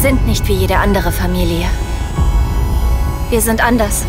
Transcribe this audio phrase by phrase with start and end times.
[0.00, 1.66] Sind nicht wie jede andere Familie.
[3.28, 4.06] Wir sind anders.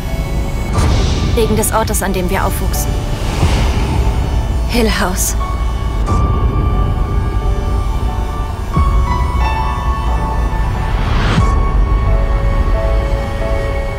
[1.36, 2.90] Wegen des Ortes, an dem wir aufwuchsen.
[4.70, 5.36] Hill House.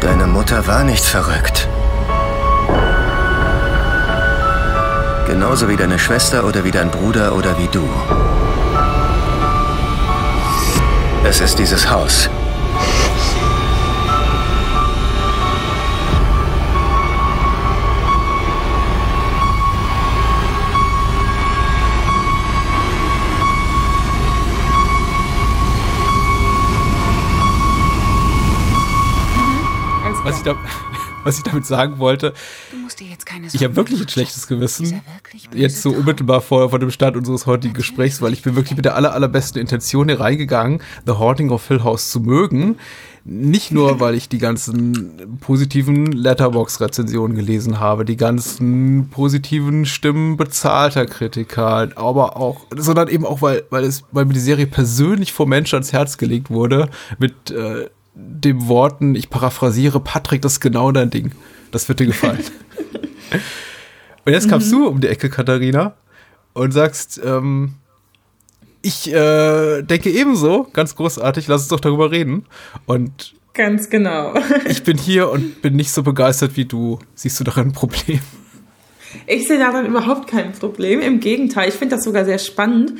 [0.00, 1.68] Deine Mutter war nicht verrückt.
[5.26, 7.86] Genauso wie deine Schwester oder wie dein Bruder oder wie du.
[11.24, 12.28] Es ist dieses Haus.
[30.24, 30.54] Was ich, da,
[31.24, 32.32] was ich damit sagen wollte,
[32.70, 34.46] Du musst dir jetzt keine ich habe wirklich ein schlechtes.
[34.46, 35.02] Gewissen,
[35.54, 38.84] jetzt so unmittelbar vor, vor dem Start unseres heutigen Gesprächs, weil ich bin wirklich mit
[38.84, 42.76] der aller, allerbesten Intention hier reingegangen, The Haunting of Hill House zu mögen.
[43.24, 51.06] Nicht nur, weil ich die ganzen positiven Letterbox-Rezensionen gelesen habe, die ganzen positiven Stimmen bezahlter
[51.06, 55.48] Kritiker, aber auch, sondern eben auch, weil, weil es, weil mir die Serie persönlich vom
[55.48, 60.92] Mensch ans Herz gelegt wurde, mit äh, dem Worten, ich paraphrasiere, Patrick, das ist genau
[60.92, 61.32] dein Ding.
[61.70, 62.40] Das wird dir gefallen.
[64.24, 65.94] Und jetzt kamst du um die Ecke, Katharina,
[66.52, 67.74] und sagst, ähm,
[68.82, 72.46] ich äh, denke ebenso, ganz großartig, lass uns doch darüber reden.
[72.86, 74.34] Und Ganz genau.
[74.68, 76.98] ich bin hier und bin nicht so begeistert wie du.
[77.14, 78.20] Siehst du darin ein Problem?
[79.26, 81.00] Ich sehe daran überhaupt kein Problem.
[81.00, 82.94] Im Gegenteil, ich finde das sogar sehr spannend,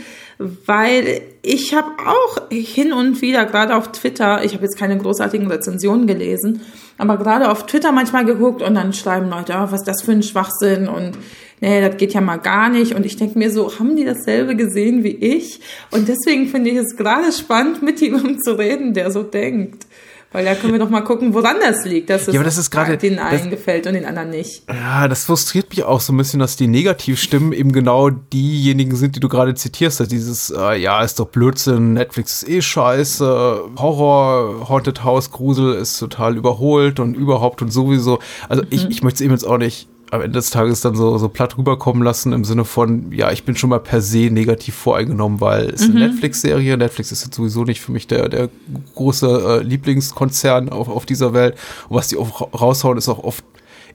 [0.66, 5.46] weil ich habe auch hin und wieder, gerade auf Twitter, ich habe jetzt keine großartigen
[5.48, 6.62] Rezensionen gelesen,
[6.98, 10.12] aber gerade auf Twitter manchmal geguckt und dann schreiben Leute, ah, was ist das für
[10.12, 11.18] ein Schwachsinn und
[11.60, 12.94] nee, das geht ja mal gar nicht.
[12.94, 15.60] Und ich denke mir so, haben die dasselbe gesehen wie ich?
[15.90, 19.86] Und deswegen finde ich es gerade spannend, mit jemandem zu reden, der so denkt.
[20.32, 22.56] Weil da können wir doch mal gucken, woran das liegt, dass es Ja, aber das
[22.58, 24.62] ist gerade- den einen das- gefällt und den anderen nicht.
[24.68, 29.14] Ja, das frustriert mich auch so ein bisschen, dass die Negativstimmen eben genau diejenigen sind,
[29.16, 30.00] die du gerade zitierst.
[30.00, 35.74] Also dieses, äh, ja, ist doch Blödsinn, Netflix ist eh scheiße, Horror, Haunted House, Grusel
[35.74, 38.18] ist total überholt und überhaupt und sowieso.
[38.48, 41.16] Also ich, ich möchte es eben jetzt auch nicht am Ende des Tages dann so,
[41.18, 44.74] so platt rüberkommen lassen im Sinne von, ja, ich bin schon mal per se negativ
[44.74, 46.76] voreingenommen, weil es ist eine Netflix-Serie.
[46.76, 48.50] Netflix ist jetzt sowieso nicht für mich der, der
[48.94, 51.56] große äh, Lieblingskonzern auf, auf dieser Welt.
[51.88, 53.42] Und was die auch ra- raushauen, ist auch oft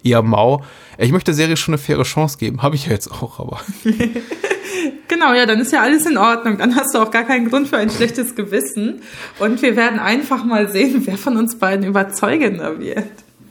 [0.04, 0.64] eher mau.
[0.98, 2.64] Ich möchte der Serie schon eine faire Chance geben.
[2.64, 3.62] Habe ich ja jetzt auch, aber.
[5.08, 6.58] Genau, ja, dann ist ja alles in Ordnung.
[6.58, 9.02] Dann hast du auch gar keinen Grund für ein schlechtes Gewissen.
[9.40, 13.06] Und wir werden einfach mal sehen, wer von uns beiden überzeugender wird.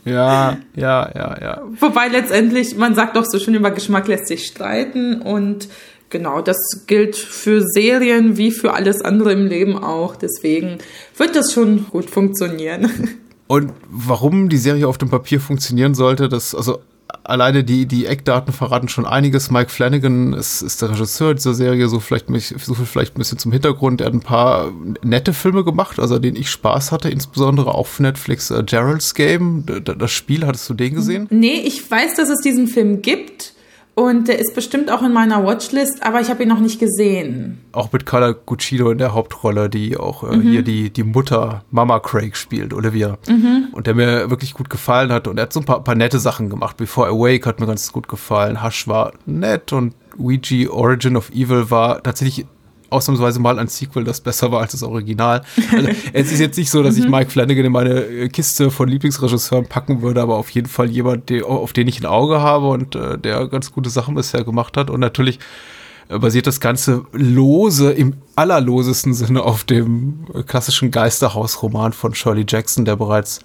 [0.06, 1.62] Ja, ja, ja, ja.
[1.80, 5.20] Wobei letztendlich, man sagt doch so schön, über Geschmack lässt sich streiten.
[5.20, 5.68] Und
[6.10, 10.14] genau, das gilt für Serien wie für alles andere im Leben auch.
[10.14, 10.78] Deswegen
[11.16, 13.18] wird das schon gut funktionieren.
[13.48, 16.80] Und warum die Serie auf dem Papier funktionieren sollte, das, also
[17.28, 19.50] alleine die, die Eckdaten verraten schon einiges.
[19.50, 23.18] Mike Flanagan ist, ist der Regisseur dieser Serie, so vielleicht, mich- so viel vielleicht ein
[23.18, 24.00] bisschen zum Hintergrund.
[24.00, 24.72] Er hat ein paar
[25.02, 29.64] nette Filme gemacht, also denen ich Spaß hatte, insbesondere auch für Netflix äh, Gerald's Game.
[29.84, 31.26] Das Spiel, hattest du den gesehen?
[31.30, 33.52] Nee, ich weiß, dass es diesen Film gibt.
[33.98, 37.60] Und der ist bestimmt auch in meiner Watchlist, aber ich habe ihn noch nicht gesehen.
[37.72, 41.98] Auch mit Carla Guccido in der Hauptrolle, die auch äh, hier die, die Mutter Mama
[42.00, 43.16] Craig spielt, Olivia.
[43.72, 45.26] Und der mir wirklich gut gefallen hat.
[45.26, 46.76] Und er hat so ein paar, paar nette Sachen gemacht.
[46.76, 48.62] Before Awake hat mir ganz gut gefallen.
[48.62, 52.46] Hush war nett und Ouija Origin of Evil war tatsächlich
[52.90, 55.42] ausnahmsweise mal ein Sequel, das besser war als das Original.
[55.72, 58.88] Also, es ist jetzt nicht so, dass ich Mike Flanagan in meine äh, Kiste von
[58.88, 62.68] Lieblingsregisseuren packen würde, aber auf jeden Fall jemand, der, auf den ich ein Auge habe
[62.68, 64.90] und äh, der ganz gute Sachen bisher gemacht hat.
[64.90, 65.38] Und natürlich
[66.08, 72.44] äh, basiert das Ganze lose, im allerlosesten Sinne auf dem äh, klassischen Geisterhaus-Roman von Shirley
[72.48, 73.40] Jackson, der bereits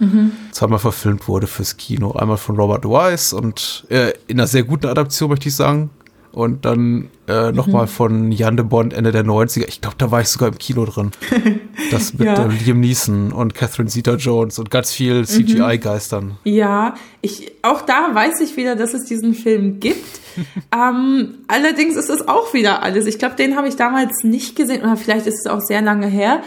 [0.52, 2.12] zweimal verfilmt wurde fürs Kino.
[2.12, 5.90] Einmal von Robert Wise und äh, in einer sehr guten Adaption, möchte ich sagen.
[6.32, 9.68] Und dann äh, nochmal von Jan de Bond Ende der 90er.
[9.68, 11.12] Ich glaube, da war ich sogar im Kino drin.
[11.92, 12.46] Das mit Ja.
[12.46, 16.38] äh, Liam Neeson und Catherine Zeta-Jones und ganz viel CGI-Geistern.
[16.46, 20.22] Ja, ich, auch da weiß ich wieder, dass es diesen Film gibt.
[20.74, 23.08] ähm, allerdings ist es auch wieder alles.
[23.08, 26.08] Ich glaube, den habe ich damals nicht gesehen oder vielleicht ist es auch sehr lange
[26.08, 26.44] her.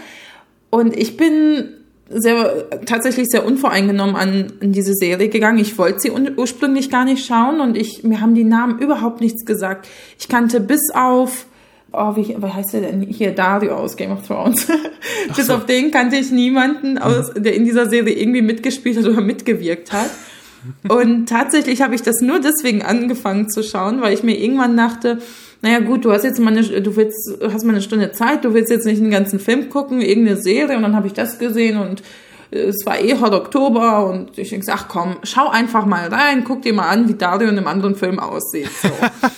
[0.70, 1.68] Und ich bin
[2.08, 5.58] sehr, tatsächlich sehr unvoreingenommen an, an diese Serie gegangen.
[5.58, 9.44] Ich wollte sie ursprünglich gar nicht schauen und ich, mir haben die Namen überhaupt nichts
[9.44, 9.88] gesagt.
[10.18, 11.46] Ich kannte bis auf,
[11.92, 13.32] oh, wie, wie heißt der denn hier?
[13.32, 14.66] Dario aus Game of Thrones.
[15.36, 19.20] bis auf den kannte ich niemanden, aus, der in dieser Serie irgendwie mitgespielt hat oder
[19.20, 20.10] mitgewirkt hat.
[20.88, 25.18] Und tatsächlich habe ich das nur deswegen angefangen zu schauen, weil ich mir irgendwann dachte,
[25.64, 28.52] naja gut, du hast jetzt mal eine, du willst, hast mal eine Stunde Zeit, du
[28.52, 31.78] willst jetzt nicht einen ganzen Film gucken, irgendeine Serie und dann habe ich das gesehen
[31.78, 32.02] und
[32.50, 36.60] es war eh Hot Oktober und ich denke, ach komm, schau einfach mal rein, guck
[36.60, 38.68] dir mal an, wie Dario in einem anderen Film aussieht.
[38.82, 38.90] So.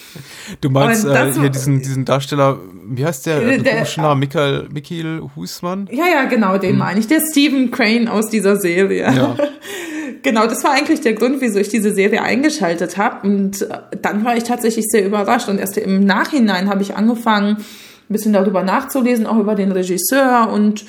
[0.61, 2.59] du meinst äh, hier diesen, diesen Darsteller,
[2.89, 3.39] wie heißt der?
[3.39, 5.89] Der, der komische Name, Michael, Michael Husmann?
[5.93, 6.79] Ja, ja, genau, den hm.
[6.79, 7.07] meine ich.
[7.07, 9.05] Der Stephen Crane aus dieser Serie.
[9.15, 9.37] Ja.
[10.23, 13.27] genau, das war eigentlich der Grund, wieso ich diese Serie eingeschaltet habe.
[13.27, 15.49] Und äh, dann war ich tatsächlich sehr überrascht.
[15.49, 20.51] Und erst im Nachhinein habe ich angefangen, ein bisschen darüber nachzulesen, auch über den Regisseur.
[20.53, 20.85] Und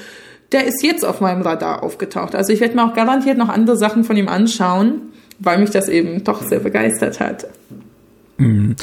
[0.52, 2.36] der ist jetzt auf meinem Radar aufgetaucht.
[2.36, 5.02] Also ich werde mir auch garantiert noch andere Sachen von ihm anschauen,
[5.40, 7.48] weil mich das eben doch sehr begeistert hat.
[8.38, 8.76] Mhm.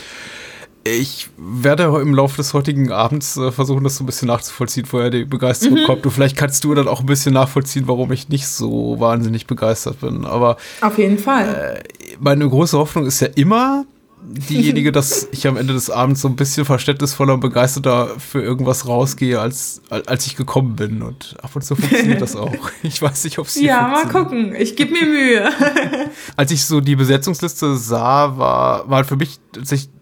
[0.86, 5.08] Ich werde im Laufe des heutigen Abends äh, versuchen, das so ein bisschen nachzuvollziehen, woher
[5.08, 5.84] die Begeisterung mhm.
[5.84, 6.04] kommt.
[6.04, 10.00] Und vielleicht kannst du dann auch ein bisschen nachvollziehen, warum ich nicht so wahnsinnig begeistert
[10.00, 10.26] bin.
[10.26, 11.82] Aber auf jeden Fall.
[11.82, 13.86] Äh, meine große Hoffnung ist ja immer
[14.26, 18.86] diejenige, dass ich am Ende des Abends so ein bisschen verständnisvoller und begeisterter für irgendwas
[18.86, 21.02] rausgehe, als, als ich gekommen bin.
[21.02, 22.54] Und ab und zu funktioniert das auch.
[22.82, 24.54] Ich weiß nicht, ob es Ja, mal gucken.
[24.54, 25.50] Ich gebe mir Mühe.
[26.36, 29.93] als ich so die Besetzungsliste sah, war, war für mich tatsächlich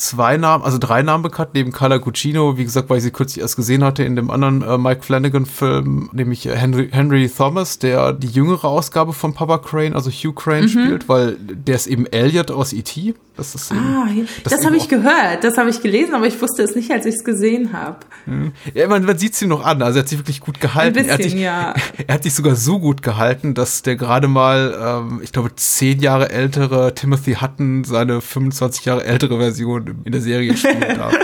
[0.00, 3.42] zwei Namen, also drei Namen bekannt, neben Carla Cucino, wie gesagt, weil ich sie kürzlich
[3.42, 8.12] erst gesehen hatte in dem anderen äh, Mike Flanagan-Film, nämlich äh, Henry, Henry Thomas, der
[8.12, 10.68] die jüngere Ausgabe von Papa Crane, also Hugh Crane, mhm.
[10.68, 13.14] spielt, weil der ist eben Elliot aus E.T.
[13.36, 14.06] Das ist eben, ah,
[14.44, 17.06] das, das habe ich gehört, das habe ich gelesen, aber ich wusste es nicht, als
[17.06, 17.96] ich es gesehen habe.
[18.26, 18.52] Mhm.
[18.74, 20.98] Ja, man, man sieht es ihm noch an, also er hat sich wirklich gut gehalten.
[20.98, 21.74] Ein bisschen, er, hat sich, ja.
[22.06, 26.00] er hat sich sogar so gut gehalten, dass der gerade mal, ähm, ich glaube, zehn
[26.00, 31.14] Jahre ältere Timothy Hutton seine 25 Jahre ältere Version in der Serie spielen darf.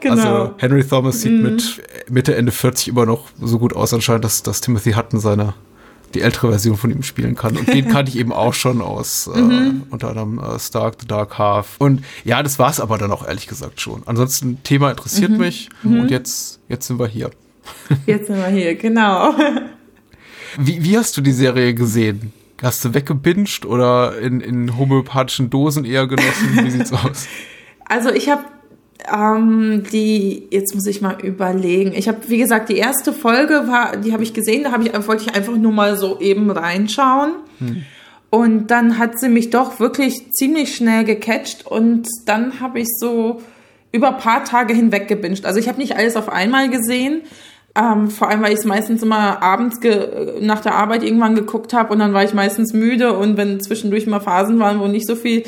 [0.00, 0.14] genau.
[0.14, 1.42] Also Henry Thomas sieht mhm.
[1.42, 5.54] mit Mitte, Ende 40 immer noch so gut aus anscheinend, dass, dass Timothy Hutton seine
[6.14, 7.56] die ältere Version von ihm spielen kann.
[7.56, 9.84] Und den kannte ich eben auch schon aus äh, mhm.
[9.90, 11.76] unter anderem äh, Stark the Dark Half.
[11.78, 14.02] Und ja, das war es aber dann auch ehrlich gesagt schon.
[14.06, 15.38] Ansonsten, Thema interessiert mhm.
[15.38, 16.00] mich mhm.
[16.00, 17.30] und jetzt, jetzt sind wir hier.
[18.06, 19.34] Jetzt sind wir hier, genau.
[20.58, 22.32] Wie, wie hast du die Serie gesehen?
[22.60, 26.64] Hast du weggebinged oder in, in homöopathischen Dosen eher genossen?
[26.64, 27.26] Wie sieht's aus?
[27.92, 28.44] Also ich habe
[29.12, 31.92] ähm, die, jetzt muss ich mal überlegen.
[31.94, 35.06] Ich habe, wie gesagt, die erste Folge war, die habe ich gesehen, da habe ich,
[35.06, 37.32] wollte ich einfach nur mal so eben reinschauen.
[37.58, 37.82] Hm.
[38.30, 43.42] Und dann hat sie mich doch wirklich ziemlich schnell gecatcht und dann habe ich so
[43.92, 45.44] über ein paar Tage hinweg gebinged.
[45.44, 47.20] Also ich habe nicht alles auf einmal gesehen,
[47.74, 49.80] ähm, vor allem, weil ich es meistens immer abends
[50.40, 54.06] nach der Arbeit irgendwann geguckt habe und dann war ich meistens müde und wenn zwischendurch
[54.06, 55.42] mal Phasen waren, wo nicht so viel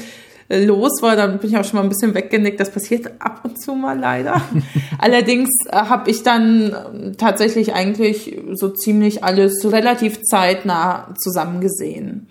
[0.49, 2.61] los war, dann bin ich auch schon mal ein bisschen weggenickt.
[2.61, 4.43] Das passiert ab und zu mal leider.
[4.99, 12.29] Allerdings äh, habe ich dann ähm, tatsächlich eigentlich so ziemlich alles relativ zeitnah zusammengesehen.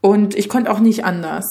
[0.00, 1.44] Und ich konnte auch nicht anders.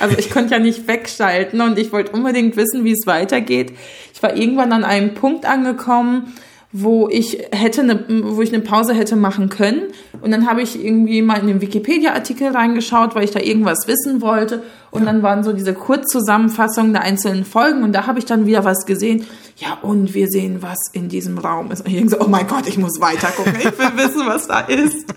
[0.00, 3.72] Also ich konnte ja nicht wegschalten und ich wollte unbedingt wissen, wie es weitergeht.
[4.12, 6.34] Ich war irgendwann an einem Punkt angekommen,
[6.76, 9.82] wo ich hätte eine, wo ich eine Pause hätte machen können.
[10.20, 14.20] Und dann habe ich irgendwie mal in den Wikipedia-Artikel reingeschaut, weil ich da irgendwas wissen
[14.20, 14.60] wollte.
[14.90, 17.84] Und dann waren so diese Kurzzusammenfassungen der einzelnen Folgen.
[17.84, 19.24] Und da habe ich dann wieder was gesehen.
[19.56, 21.82] Ja, und wir sehen, was in diesem Raum ist.
[21.82, 23.54] Und ich denke so, oh mein Gott, ich muss weiter gucken.
[23.56, 25.14] Ich will wissen, was da ist.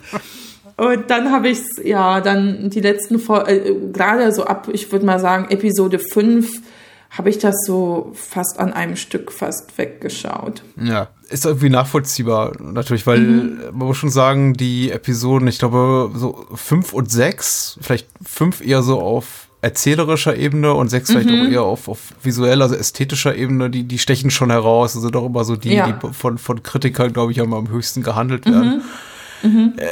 [0.77, 5.08] Und dann habe ich ja dann die letzten Folgen, äh, gerade so ab, ich würde
[5.08, 6.62] mal sagen, Episode 5
[7.09, 10.63] habe ich das so fast an einem Stück fast weggeschaut.
[10.81, 13.59] Ja, ist irgendwie nachvollziehbar, natürlich, weil mhm.
[13.71, 18.83] man muss schon sagen, die Episoden, ich glaube, so fünf und sechs, vielleicht fünf eher
[18.83, 21.13] so auf erzählerischer Ebene und sechs mhm.
[21.13, 24.95] vielleicht auch eher auf, auf visueller, also ästhetischer Ebene, die, die stechen schon heraus.
[24.95, 25.91] Also doch immer so die, ja.
[25.91, 28.77] die von, von Kritikern, glaube ich, am höchsten gehandelt werden.
[28.77, 28.81] Mhm.
[29.44, 29.74] Mhm.
[29.77, 29.88] Äh,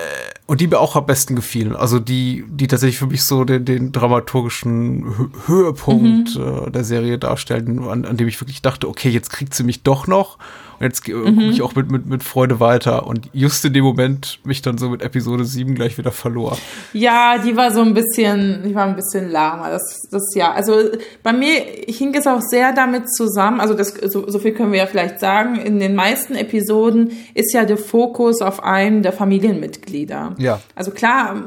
[0.47, 1.75] und die mir auch am besten gefielen.
[1.75, 6.67] Also die, die tatsächlich für mich so den, den dramaturgischen Höhepunkt mhm.
[6.67, 9.83] äh, der Serie darstellen, an, an dem ich wirklich dachte, okay, jetzt kriegt sie mich
[9.83, 10.37] doch noch.
[10.79, 11.23] Und jetzt mhm.
[11.23, 13.07] gucke ich auch mit, mit, mit Freude weiter.
[13.07, 16.57] Und just in dem Moment mich dann so mit Episode 7 gleich wieder verlor.
[16.93, 19.69] Ja, die war so ein bisschen, die war ein bisschen lahmer.
[19.69, 20.51] Das, das ja.
[20.51, 20.75] Also
[21.23, 24.79] bei mir hing es auch sehr damit zusammen, also das, so, so viel können wir
[24.79, 30.35] ja vielleicht sagen, in den meisten Episoden ist ja der Fokus auf einem der Familienmitglieder.
[30.37, 30.59] Ja.
[30.75, 31.43] Also klar,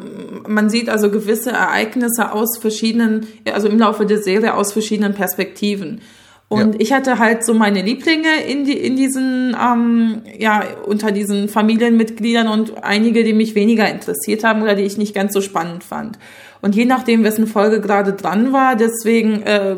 [0.47, 6.01] man sieht also gewisse Ereignisse aus verschiedenen, also im Laufe der Serie aus verschiedenen Perspektiven.
[6.49, 6.81] Und ja.
[6.81, 12.49] ich hatte halt so meine Lieblinge in, die, in diesen, ähm, ja, unter diesen Familienmitgliedern
[12.49, 16.19] und einige, die mich weniger interessiert haben oder die ich nicht ganz so spannend fand.
[16.63, 19.77] Und je nachdem, wessen Folge gerade dran war, deswegen, äh,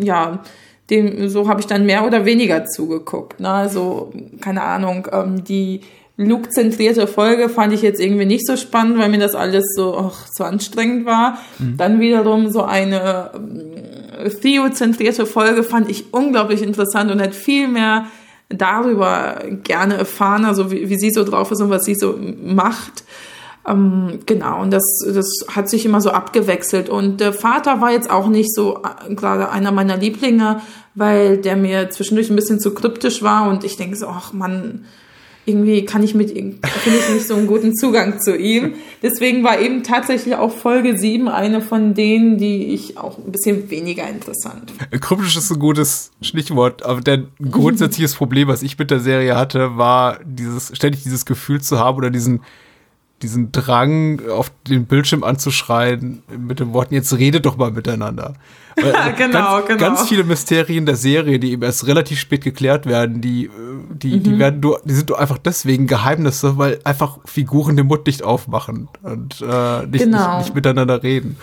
[0.00, 0.42] ja,
[0.90, 3.38] dem, so habe ich dann mehr oder weniger zugeguckt.
[3.38, 3.48] Ne?
[3.48, 5.82] Also, keine Ahnung, ähm, die
[6.16, 10.26] Luke-zentrierte Folge fand ich jetzt irgendwie nicht so spannend, weil mir das alles so, ach,
[10.32, 11.38] so anstrengend war.
[11.58, 11.76] Mhm.
[11.76, 13.30] Dann wiederum so eine
[14.18, 18.06] äh, Theo-zentrierte Folge fand ich unglaublich interessant und hat viel mehr
[18.48, 23.04] darüber gerne erfahren, also wie, wie sie so drauf ist und was sie so macht.
[23.66, 24.82] Ähm, genau, und das,
[25.14, 26.88] das hat sich immer so abgewechselt.
[26.88, 30.60] Und der Vater war jetzt auch nicht so äh, gerade einer meiner Lieblinge,
[30.94, 34.84] weil der mir zwischendurch ein bisschen zu kryptisch war und ich denke so, ach man,
[35.44, 38.74] irgendwie kann ich mit ihm, finde ich nicht so einen guten Zugang zu ihm.
[39.02, 43.68] Deswegen war eben tatsächlich auch Folge 7 eine von denen, die ich auch ein bisschen
[43.68, 45.02] weniger interessant fand.
[45.02, 49.76] Kryptisch ist ein gutes Stichwort, aber ein grundsätzliches Problem, was ich mit der Serie hatte,
[49.76, 52.42] war dieses, ständig dieses Gefühl zu haben oder diesen,
[53.22, 58.34] diesen Drang, auf den Bildschirm anzuschreien mit den Worten, jetzt redet doch mal miteinander.
[58.76, 59.78] Also genau, ganz, genau.
[59.78, 63.50] Ganz viele Mysterien der Serie, die eben erst relativ spät geklärt werden, die,
[63.90, 64.22] die, mhm.
[64.22, 68.22] die werden nur, die sind nur einfach deswegen Geheimnisse, weil einfach Figuren den Mund nicht
[68.22, 70.36] aufmachen und äh, nicht, genau.
[70.36, 71.36] nicht, nicht, miteinander reden.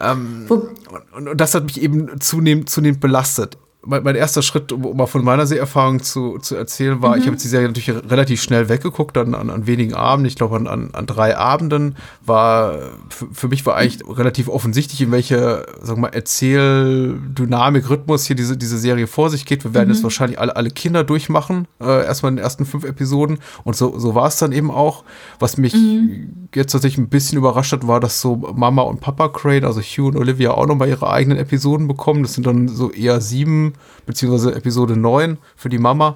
[0.00, 4.84] Ähm, und, und, das hat mich eben zunehmend, zunehmend belastet mein, mein, erster Schritt, um,
[4.84, 7.22] um, mal von meiner Seherfahrung zu, zu erzählen, war, mhm.
[7.22, 10.56] ich habe die Serie natürlich relativ schnell weggeguckt, an, an, an wenigen Abenden, ich glaube
[10.56, 15.64] an, an, an drei Abenden, war, für, für mich war eigentlich relativ offensichtlich, in welche,
[15.80, 19.64] sagen wir mal, Erzähldynamik, Rhythmus hier diese, diese Serie vor sich geht.
[19.64, 19.94] Wir werden mhm.
[19.94, 23.98] jetzt wahrscheinlich alle, alle Kinder durchmachen, äh, erstmal in den ersten fünf Episoden und so,
[23.98, 25.04] so war es dann eben auch.
[25.38, 26.48] Was mich mhm.
[26.54, 30.08] jetzt tatsächlich ein bisschen überrascht hat, war, dass so Mama und Papa Crane, also Hugh
[30.08, 32.22] und Olivia auch nochmal ihre eigenen Episoden bekommen.
[32.22, 33.69] Das sind dann so eher sieben
[34.06, 36.14] beziehungsweise Episode 9 für die Mama.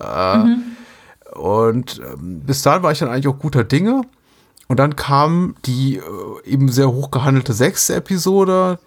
[0.00, 0.62] Äh, mhm.
[1.34, 4.02] Und äh, bis dahin war ich dann eigentlich auch guter Dinge.
[4.66, 6.02] Und dann kam die äh,
[6.44, 8.78] eben sehr hoch gehandelte sechste Episode,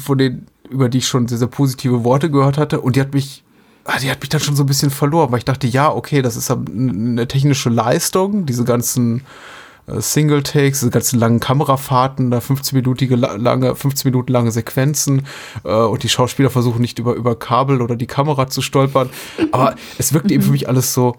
[0.00, 2.80] von denen, über die ich schon sehr, sehr positive Worte gehört hatte.
[2.80, 3.42] Und die hat mich,
[3.84, 6.22] ah, die hat mich dann schon so ein bisschen verloren, weil ich dachte, ja, okay,
[6.22, 9.22] das ist eine technische Leistung, diese ganzen
[9.86, 15.26] äh, Single Takes, diese ganzen langen Kamerafahrten, da 15 Minuten lange, 15 Minuten lange Sequenzen
[15.64, 19.10] äh, und die Schauspieler versuchen nicht über, über Kabel oder die Kamera zu stolpern.
[19.52, 21.16] Aber es wirkt eben für mich alles so,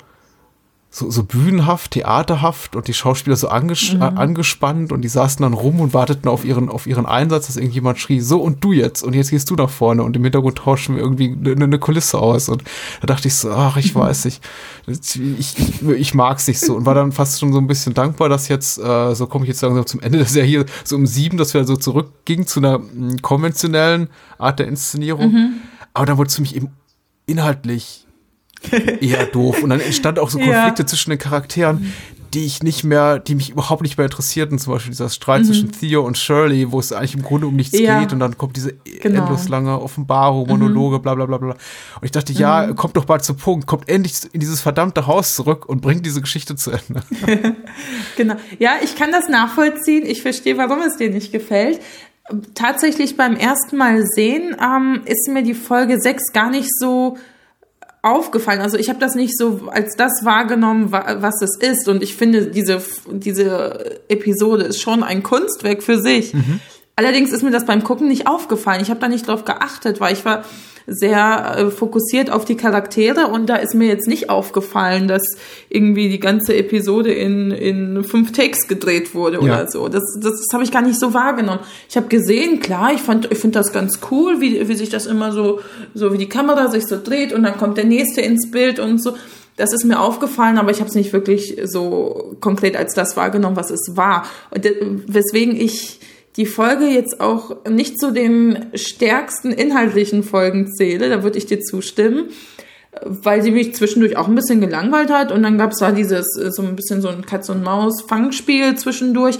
[0.96, 4.02] so, so bühnenhaft, theaterhaft und die Schauspieler so anges mhm.
[4.02, 8.00] angespannt und die saßen dann rum und warteten auf ihren, auf ihren Einsatz, dass irgendjemand
[8.00, 9.04] schrie, so und du jetzt?
[9.04, 12.18] Und jetzt gehst du nach vorne und im Hintergrund tauschen wir irgendwie eine, eine Kulisse
[12.18, 12.48] aus.
[12.48, 12.64] Und
[13.02, 14.42] da dachte ich so, ach, ich weiß nicht,
[14.88, 16.76] ich, ich, ich mag es nicht so.
[16.76, 19.50] Und war dann fast schon so ein bisschen dankbar, dass jetzt, äh, so komme ich
[19.50, 22.80] jetzt langsam zum Ende der Serie, so um sieben, dass wir so zurückgingen zu einer
[22.80, 25.54] mh, konventionellen Art der Inszenierung, mhm.
[25.94, 26.70] aber dann wurde es für mich eben
[27.26, 28.05] inhaltlich
[29.02, 29.64] eher doof.
[29.64, 30.88] Und dann entstand auch so Konflikte ja.
[30.88, 31.94] zwischen den Charakteren,
[32.36, 34.60] die ich nicht mehr, die mich überhaupt nicht mehr interessierten.
[34.60, 35.46] Zum Beispiel dieser Streit mhm.
[35.46, 38.00] zwischen Theo und Shirley, wo es eigentlich im Grunde um nichts ja.
[38.00, 38.12] geht.
[38.12, 39.22] Und dann kommt diese genau.
[39.22, 41.02] endlos lange Offenbarung, Monologe, mhm.
[41.02, 41.52] bla bla bla bla.
[41.52, 42.76] Und ich dachte, ja, mhm.
[42.76, 46.22] kommt doch bald zu Punkt, kommt endlich in dieses verdammte Haus zurück und bringt diese
[46.22, 47.04] Geschichte zu Ende.
[48.18, 48.36] genau.
[48.60, 50.06] Ja, ich kann das nachvollziehen.
[50.06, 51.80] Ich verstehe, warum es dir nicht gefällt.
[52.54, 57.18] Tatsächlich beim ersten Mal sehen ähm, ist mir die Folge 6 gar nicht so
[58.06, 58.62] aufgefallen.
[58.62, 61.90] Also ich habe das nicht so als das wahrgenommen, was es ist.
[61.90, 62.82] Und ich finde, diese,
[63.12, 66.34] diese Episode ist schon ein Kunstwerk für sich.
[66.34, 66.60] Mhm.
[66.96, 68.82] Allerdings ist mir das beim Gucken nicht aufgefallen.
[68.82, 70.44] Ich habe da nicht drauf geachtet, weil ich war
[70.88, 75.24] sehr äh, fokussiert auf die Charaktere und da ist mir jetzt nicht aufgefallen, dass
[75.70, 79.42] irgendwie die ganze Episode in, in fünf Takes gedreht wurde ja.
[79.42, 79.88] oder so.
[79.88, 81.62] Das, das, das habe ich gar nicht so wahrgenommen.
[81.90, 85.06] Ich habe gesehen, klar, ich fand, ich finde das ganz cool, wie, wie sich das
[85.06, 85.60] immer so,
[85.94, 89.02] so wie die Kamera sich so dreht und dann kommt der nächste ins Bild und
[89.02, 89.16] so.
[89.58, 93.56] Das ist mir aufgefallen, aber ich habe es nicht wirklich so konkret als das wahrgenommen,
[93.56, 94.28] was es war.
[94.52, 94.68] Und
[95.08, 96.02] weswegen ich
[96.38, 101.62] die Folge jetzt auch nicht zu den stärksten inhaltlichen Folgen zähle, da würde ich dir
[101.62, 102.26] zustimmen,
[103.04, 106.26] weil sie mich zwischendurch auch ein bisschen gelangweilt hat und dann gab es da dieses
[106.34, 109.38] so ein bisschen so ein Katz und Maus Fangspiel zwischendurch,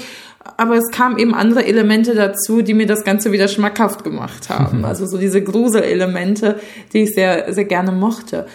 [0.58, 4.86] aber es kamen eben andere Elemente dazu, die mir das Ganze wieder schmackhaft gemacht haben,
[4.86, 6.60] also so diese Gruselelemente,
[6.94, 8.46] die ich sehr sehr gerne mochte.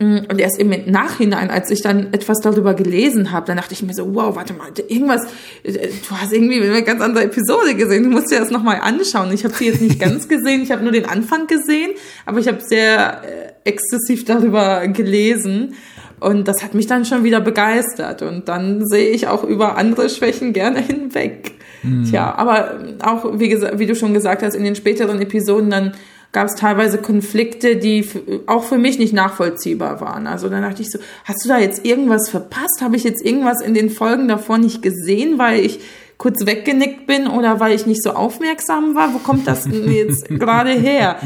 [0.00, 3.82] Mm, und erst im Nachhinein, als ich dann etwas darüber gelesen habe, dann dachte ich
[3.82, 5.26] mir so, wow, warte mal, irgendwas,
[5.62, 9.30] äh, du hast irgendwie eine ganz andere Episode gesehen, du musst dir das nochmal anschauen.
[9.32, 11.90] Ich habe sie jetzt nicht ganz gesehen, ich habe nur den Anfang gesehen,
[12.24, 15.74] aber ich habe sehr äh, exzessiv darüber gelesen.
[16.18, 18.22] Und das hat mich dann schon wieder begeistert.
[18.22, 21.52] Und dann sehe ich auch über andere Schwächen gerne hinweg.
[21.82, 22.04] Mhm.
[22.04, 25.92] Tja, aber auch, wie, wie du schon gesagt hast, in den späteren Episoden dann
[26.32, 28.06] gab es teilweise Konflikte, die
[28.46, 30.26] auch für mich nicht nachvollziehbar waren.
[30.26, 32.80] Also dann dachte ich so, hast du da jetzt irgendwas verpasst?
[32.80, 35.80] Habe ich jetzt irgendwas in den Folgen davor nicht gesehen, weil ich
[36.18, 39.12] kurz weggenickt bin oder weil ich nicht so aufmerksam war?
[39.14, 41.16] Wo kommt das jetzt gerade her?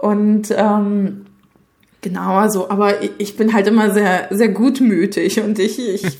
[0.00, 1.26] Und ähm,
[2.04, 6.02] Genau, also, aber ich bin halt immer sehr, sehr gutmütig und ich, ich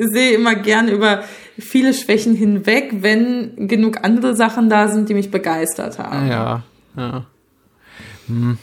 [0.00, 1.22] sehe immer gern über
[1.56, 6.26] viele Schwächen hinweg, wenn genug andere Sachen da sind, die mich begeistert haben.
[6.26, 6.64] Ja,
[6.96, 7.24] ja.
[8.32, 8.58] Hm.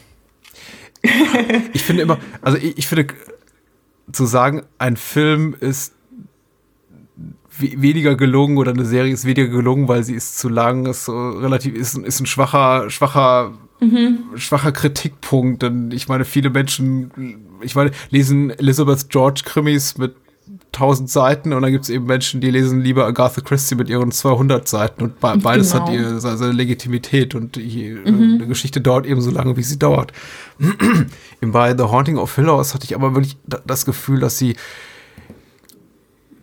[1.74, 3.08] ich finde immer, also ich, ich finde,
[4.12, 5.94] zu sagen, ein Film ist
[7.60, 11.30] weniger gelungen oder eine Serie ist weniger gelungen, weil sie ist zu lang, ist so
[11.32, 14.20] relativ, ist, ist ein schwacher, schwacher, mhm.
[14.36, 15.62] schwacher Kritikpunkt.
[15.62, 17.12] Denn ich meine, viele Menschen,
[17.62, 20.16] ich meine, lesen Elizabeth George Krimis mit
[20.80, 24.12] 1000 Seiten und dann gibt es eben Menschen, die lesen lieber Agatha Christie mit ihren
[24.12, 25.86] 200 Seiten und beides genau.
[25.86, 28.36] hat ihre, seine Legitimität und die, mhm.
[28.36, 30.14] eine Geschichte dauert eben so lange, wie sie dauert.
[31.42, 34.56] Bei The Haunting of Hill House hatte ich aber wirklich das Gefühl, dass sie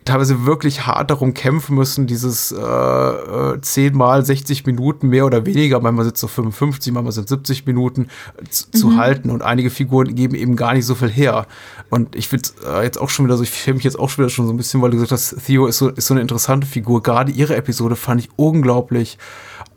[0.06, 5.44] teilweise wirklich hart darum kämpfen müssen, dieses äh, äh, 10 mal 60 Minuten mehr oder
[5.44, 8.08] weniger, manchmal sind es so 55, manchmal sind es 70 Minuten
[8.48, 8.78] zu, mhm.
[8.78, 11.46] zu halten und einige Figuren geben eben gar nicht so viel her.
[11.90, 14.24] Und ich finde äh, jetzt auch schon wieder so, ich filme mich jetzt auch schon
[14.24, 16.20] wieder schon so ein bisschen, weil du gesagt hast, Theo ist so, ist so eine
[16.20, 17.02] interessante Figur.
[17.02, 19.18] Gerade ihre Episode fand ich unglaublich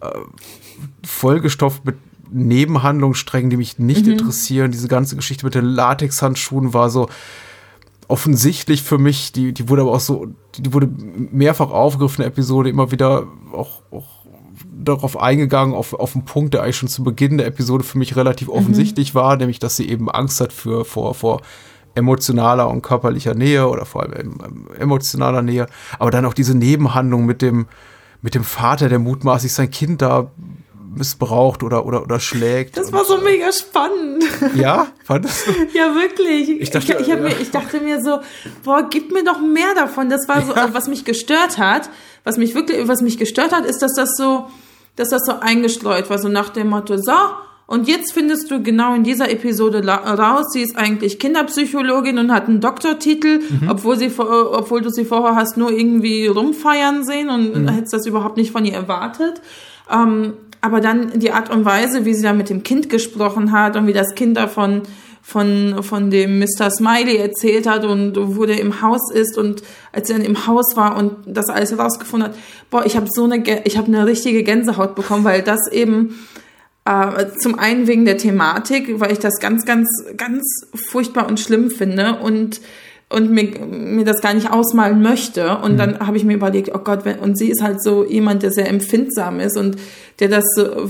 [0.01, 0.07] äh,
[1.03, 1.95] vollgestopft mit
[2.31, 4.13] Nebenhandlungssträngen, die mich nicht mhm.
[4.13, 4.71] interessieren.
[4.71, 7.09] Diese ganze Geschichte mit den Latexhandschuhen war so,
[8.09, 10.89] offensichtlich für mich, die, die wurde aber auch so, die wurde
[11.31, 14.07] mehrfach aufgegriffen, Episode, immer wieder auch, auch
[14.83, 18.15] darauf eingegangen, auf, auf einen Punkt, der eigentlich schon zu Beginn der Episode für mich
[18.15, 18.55] relativ mhm.
[18.55, 21.41] offensichtlich war, nämlich, dass sie eben Angst hat für, vor, vor
[21.93, 24.39] emotionaler und körperlicher Nähe oder vor allem
[24.77, 25.67] emotionaler Nähe,
[25.99, 27.67] aber dann auch diese Nebenhandlung mit dem,
[28.23, 30.31] mit dem Vater, der mutmaßlich sein Kind da
[30.95, 32.77] missbraucht oder, oder, oder schlägt.
[32.77, 34.23] Das war so mega spannend.
[34.55, 35.51] Ja, fandest du?
[35.73, 36.49] Ja, wirklich.
[36.49, 37.15] Ich dachte, ich, ich, ja.
[37.17, 38.19] mir, ich dachte mir so,
[38.63, 40.09] boah, gib mir doch mehr davon.
[40.09, 40.73] Das war so, ja.
[40.73, 41.89] was mich gestört hat.
[42.23, 44.47] Was mich wirklich, was mich gestört hat, ist, dass das so,
[44.95, 47.13] dass das so eingestreut war, so nach dem Motto, so,
[47.69, 52.47] und jetzt findest du genau in dieser Episode raus, sie ist eigentlich Kinderpsychologin und hat
[52.47, 53.69] einen Doktortitel, mhm.
[53.69, 57.67] obwohl sie obwohl du sie vorher hast nur irgendwie rumfeiern sehen und mhm.
[57.67, 59.39] hättest das überhaupt nicht von ihr erwartet.
[59.87, 63.75] Ähm, aber dann die Art und Weise, wie sie da mit dem Kind gesprochen hat
[63.75, 64.83] und wie das Kind davon
[65.21, 66.71] von, von dem Mr.
[66.71, 70.75] Smiley erzählt hat und wo der im Haus ist und als er dann im Haus
[70.75, 72.37] war und das alles herausgefunden hat,
[72.69, 76.15] boah, ich habe so eine, ich habe eine richtige Gänsehaut bekommen, weil das eben
[76.85, 80.43] äh, zum einen wegen der Thematik, weil ich das ganz, ganz, ganz
[80.73, 82.59] furchtbar und schlimm finde und
[83.09, 85.57] und mir, mir das gar nicht ausmalen möchte.
[85.57, 85.77] Und mhm.
[85.77, 88.51] dann habe ich mir überlegt, oh Gott, wenn, und sie ist halt so jemand, der
[88.51, 89.77] sehr empfindsam ist und
[90.19, 90.89] der das so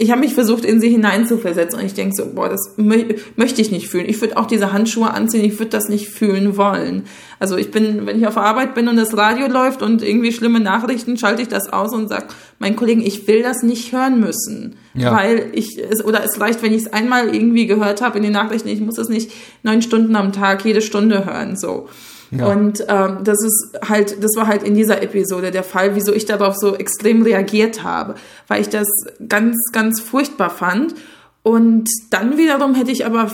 [0.00, 3.04] ich habe mich versucht, in sie hineinzuversetzen und ich denke so, boah, das mö
[3.36, 4.08] möchte ich nicht fühlen.
[4.08, 7.04] Ich würde auch diese Handschuhe anziehen, ich würde das nicht fühlen wollen.
[7.38, 10.58] Also ich bin, wenn ich auf Arbeit bin und das Radio läuft und irgendwie schlimme
[10.58, 14.76] Nachrichten, schalte ich das aus und sage meinen Kollegen, ich will das nicht hören müssen.
[14.94, 15.14] Ja.
[15.14, 18.32] Weil ich, es, oder es reicht, wenn ich es einmal irgendwie gehört habe in den
[18.32, 19.30] Nachrichten, ich muss es nicht
[19.62, 21.90] neun Stunden am Tag, jede Stunde hören, so.
[22.30, 22.46] Ja.
[22.46, 26.26] Und ähm, das ist halt, das war halt in dieser Episode der Fall, wieso ich
[26.26, 28.14] darauf so extrem reagiert habe,
[28.46, 28.88] weil ich das
[29.28, 30.94] ganz, ganz furchtbar fand.
[31.42, 33.30] Und dann wiederum hätte ich aber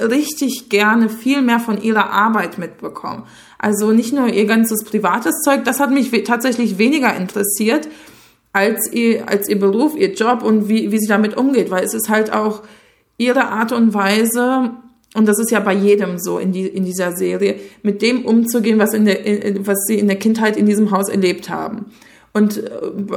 [0.00, 3.24] richtig gerne viel mehr von ihrer Arbeit mitbekommen.
[3.58, 7.88] Also nicht nur ihr ganzes privates Zeug, das hat mich tatsächlich weniger interessiert
[8.52, 11.94] als ihr, als ihr Beruf, ihr Job und wie, wie sie damit umgeht, weil es
[11.94, 12.62] ist halt auch
[13.18, 14.70] ihre Art und Weise,
[15.14, 18.78] und das ist ja bei jedem so in, die, in dieser Serie, mit dem umzugehen,
[18.78, 21.86] was, in der, in, was sie in der Kindheit in diesem Haus erlebt haben.
[22.34, 22.70] Und äh,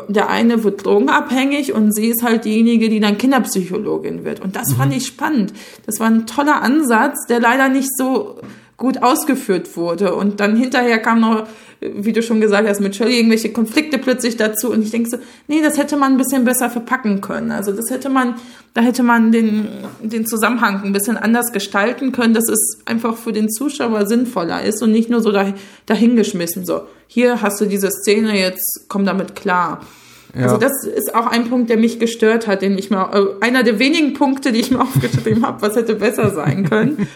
[0.08, 4.40] der eine wird drogenabhängig und sie ist halt diejenige, die dann Kinderpsychologin wird.
[4.40, 4.76] Und das mhm.
[4.76, 5.52] fand ich spannend.
[5.86, 8.40] Das war ein toller Ansatz, der leider nicht so
[8.80, 10.16] gut ausgeführt wurde.
[10.16, 11.48] Und dann hinterher kam noch
[11.82, 14.72] wie du schon gesagt hast, mit Shirley irgendwelche Konflikte plötzlich dazu.
[14.72, 17.52] Und ich denke so, nee, das hätte man ein bisschen besser verpacken können.
[17.52, 18.36] Also das hätte man,
[18.74, 19.68] da hätte man den,
[20.02, 24.82] den Zusammenhang ein bisschen anders gestalten können, dass es einfach für den Zuschauer sinnvoller ist
[24.84, 25.32] und nicht nur so
[25.86, 26.66] dahingeschmissen.
[26.66, 29.82] So, hier hast du diese Szene, jetzt komm damit klar.
[30.36, 30.44] Ja.
[30.44, 33.64] Also das ist auch ein Punkt, der mich gestört hat, den ich mal, äh, einer
[33.64, 37.08] der wenigen Punkte, die ich mir aufgeschrieben habe, was hätte besser sein können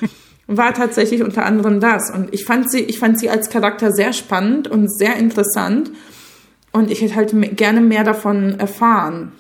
[0.47, 2.12] war tatsächlich unter anderem das.
[2.12, 5.91] Und ich fand sie, ich fand sie als Charakter sehr spannend und sehr interessant.
[6.71, 9.32] Und ich hätte halt gerne mehr davon erfahren.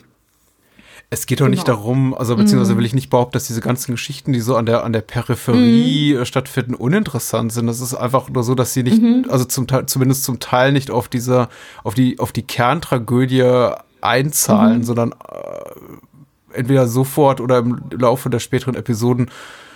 [1.09, 1.55] Es geht doch genau.
[1.55, 2.79] nicht darum, also beziehungsweise mhm.
[2.79, 6.15] will ich nicht behaupten, dass diese ganzen Geschichten, die so an der an der Peripherie
[6.17, 6.25] mhm.
[6.25, 7.67] stattfinden, uninteressant sind.
[7.67, 9.25] Das ist einfach nur so, dass sie nicht, mhm.
[9.29, 11.49] also zum Teil, zumindest zum Teil nicht auf dieser,
[11.83, 13.69] auf die, auf die Kerntragödie
[14.01, 14.83] einzahlen, mhm.
[14.83, 19.29] sondern äh, entweder sofort oder im Laufe der späteren Episoden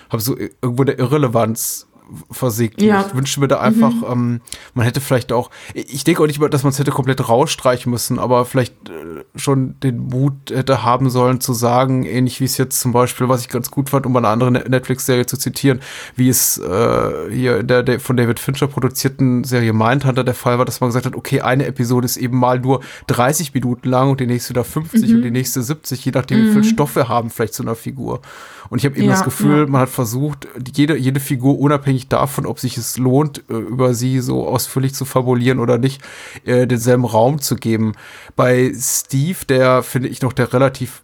[0.09, 1.87] habe so irgendwo der Irrelevanz
[2.31, 2.81] versägt.
[2.81, 3.05] Ja.
[3.07, 4.05] Ich wünsche mir da einfach, mhm.
[4.09, 4.41] ähm,
[4.73, 8.19] man hätte vielleicht auch, ich denke auch nicht, dass man es hätte komplett rausstreichen müssen,
[8.19, 12.79] aber vielleicht äh, schon den Mut hätte haben sollen zu sagen, ähnlich wie es jetzt
[12.79, 15.81] zum Beispiel, was ich ganz gut fand, um eine andere Netflix-Serie zu zitieren,
[16.15, 20.57] wie es äh, hier in der, der von David Fincher produzierten Serie Mindhunter der Fall
[20.57, 24.11] war, dass man gesagt hat, okay, eine Episode ist eben mal nur 30 Minuten lang
[24.11, 25.15] und die nächste wieder 50 mhm.
[25.17, 26.43] und die nächste 70, je nachdem, mhm.
[26.43, 26.65] wie viel mhm.
[26.65, 28.21] Stoff wir haben vielleicht zu einer Figur.
[28.69, 29.67] Und ich habe eben ja, das Gefühl, ja.
[29.67, 34.19] man hat versucht, jede, jede Figur unabhängig davon, ob sich es lohnt, äh, über sie
[34.19, 36.01] so ausführlich zu fabulieren oder nicht,
[36.45, 37.93] äh, denselben Raum zu geben.
[38.35, 41.01] Bei Steve, der finde ich noch der relativ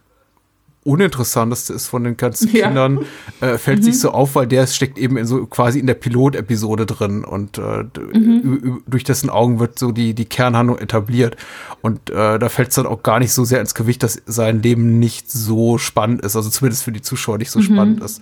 [0.84, 2.66] uninteressanteste ist von den ganzen ja.
[2.66, 3.00] Kindern,
[3.40, 3.82] äh, fällt mhm.
[3.84, 7.58] sich so auf, weil der steckt eben in so quasi in der Pilotepisode drin und
[7.58, 8.82] äh, mhm.
[8.86, 11.36] durch dessen Augen wird so die, die Kernhandlung etabliert.
[11.80, 14.62] Und äh, da fällt es dann auch gar nicht so sehr ins Gewicht, dass sein
[14.62, 17.64] Leben nicht so spannend ist, also zumindest für die Zuschauer nicht so mhm.
[17.64, 18.20] spannend ist.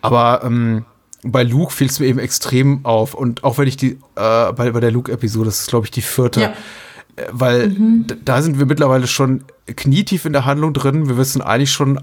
[0.00, 0.84] Aber ähm,
[1.22, 3.14] bei Luke fiel es mir eben extrem auf.
[3.14, 6.02] Und auch wenn ich die, äh, bei, bei der Luke-Episode, das ist, glaube ich, die
[6.02, 6.54] vierte, ja.
[7.16, 8.06] Äh, weil mhm.
[8.24, 11.08] da sind wir mittlerweile schon knietief in der Handlung drin.
[11.08, 12.00] Wir wissen eigentlich schon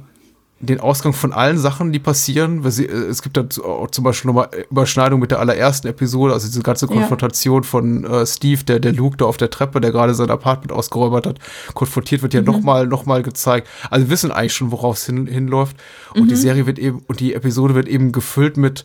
[0.61, 2.63] den Ausgang von allen Sachen, die passieren.
[2.65, 6.87] Äh, es gibt da zum Beispiel nochmal Überschneidung mit der allerersten Episode, also diese ganze
[6.87, 7.67] Konfrontation ja.
[7.67, 11.27] von äh, Steve, der, der Luke da auf der Treppe, der gerade sein Apartment ausgeräubert
[11.27, 11.39] hat,
[11.73, 12.47] konfrontiert wird ja mhm.
[12.47, 13.67] nochmal noch mal gezeigt.
[13.89, 15.77] Also wir wissen eigentlich schon, worauf es hin, hinläuft.
[16.13, 16.27] Und mhm.
[16.27, 18.83] die Serie wird eben, und die Episode wird eben gefüllt mit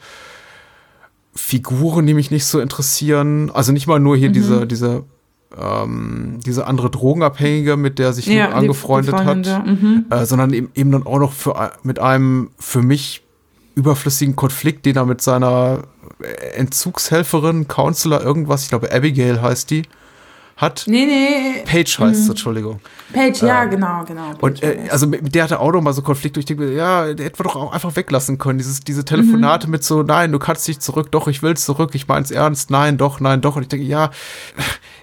[1.35, 3.51] Figuren, die mich nicht so interessieren.
[3.51, 4.35] Also nicht mal nur hier mhm.
[4.35, 5.05] diese, diese
[5.61, 10.07] ähm, diese andere Drogenabhängige, mit der sich ja, angefreundet hat, mhm.
[10.11, 13.23] äh, sondern eben, eben dann auch noch für, mit einem für mich
[13.75, 15.83] überflüssigen Konflikt, den er mit seiner
[16.57, 19.83] Entzugshelferin, Counselor, irgendwas, ich glaube Abigail heißt die,
[20.57, 20.85] hat.
[20.87, 21.63] Nee, nee.
[21.65, 22.31] Page heißt es, mhm.
[22.31, 22.81] Entschuldigung.
[23.13, 24.31] Page, ja, ähm, genau, genau.
[24.31, 26.41] Page und äh, also mit der hatte auch noch mal so Konflikte.
[26.41, 28.59] Ich denke, ja, der hätte doch auch einfach weglassen können.
[28.59, 29.73] Dieses, diese Telefonate mhm.
[29.73, 32.97] mit so, nein, du kannst nicht zurück, doch, ich will zurück, ich mein's ernst, nein,
[32.97, 33.57] doch, nein, doch.
[33.57, 34.11] Und ich denke, ja,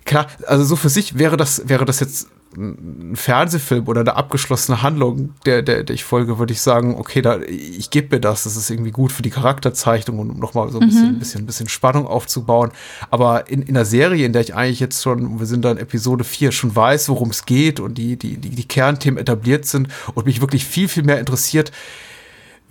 [0.06, 4.82] klar, also so für sich wäre das, wäre das jetzt ein Fernsehfilm oder eine abgeschlossene
[4.82, 8.44] Handlung, der, der, der ich folge, würde ich sagen, okay, da, ich gebe mir das,
[8.44, 11.20] das ist irgendwie gut für die Charakterzeichnung und um nochmal so ein bisschen, mhm.
[11.20, 12.72] bisschen, bisschen Spannung aufzubauen.
[13.10, 15.78] Aber in, in einer Serie, in der ich eigentlich jetzt schon, wir sind da in
[15.78, 19.88] Episode 4, schon weiß, worum es geht und die, die, die, die Kernthemen etabliert sind
[20.14, 21.72] und mich wirklich viel, viel mehr interessiert,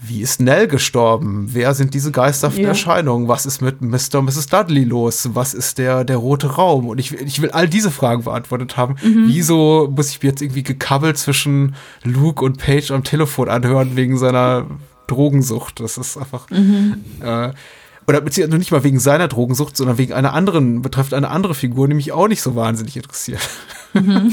[0.03, 1.49] wie ist Nell gestorben?
[1.53, 2.69] Wer sind diese geisterhaften ja.
[2.71, 3.29] Erscheinungen?
[3.29, 4.21] Was ist mit Mr.
[4.21, 4.47] und Mrs.
[4.47, 5.29] Dudley los?
[5.35, 6.89] Was ist der, der rote Raum?
[6.89, 8.97] Und ich, ich will all diese Fragen beantwortet haben.
[9.03, 9.25] Mhm.
[9.27, 14.17] Wieso muss ich mir jetzt irgendwie gekabbelt zwischen Luke und Paige am Telefon anhören wegen
[14.17, 14.67] seiner
[15.07, 15.81] Drogensucht?
[15.81, 16.49] Das ist einfach.
[16.49, 17.05] Mhm.
[17.21, 17.51] Äh,
[18.07, 21.87] oder beziehungsweise nicht mal wegen seiner Drogensucht, sondern wegen einer anderen, betrifft eine andere Figur,
[21.89, 23.47] die mich auch nicht so wahnsinnig interessiert.
[23.93, 24.33] Mhm.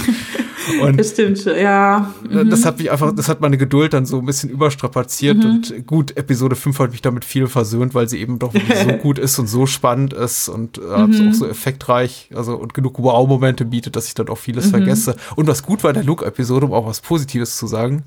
[0.81, 2.13] Und das stimmt ja.
[2.29, 2.49] Mhm.
[2.49, 5.45] Das hat mich einfach, das hat meine Geduld dann so ein bisschen überstrapaziert mhm.
[5.45, 9.19] und gut, Episode 5 hat mich damit viel versöhnt, weil sie eben doch so gut
[9.19, 11.29] ist und so spannend ist und äh, mhm.
[11.29, 14.71] auch so effektreich, also und genug Wow-Momente bietet, dass ich dann auch vieles mhm.
[14.71, 15.15] vergesse.
[15.35, 18.03] Und was gut war in der Luke-Episode, um auch was Positives zu sagen,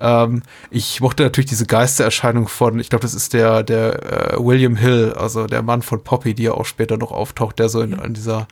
[0.00, 4.76] ähm, ich mochte natürlich diese Geistererscheinung von, ich glaube, das ist der, der äh, William
[4.76, 7.92] Hill, also der Mann von Poppy, die ja auch später noch auftaucht, der so in,
[7.92, 8.48] in dieser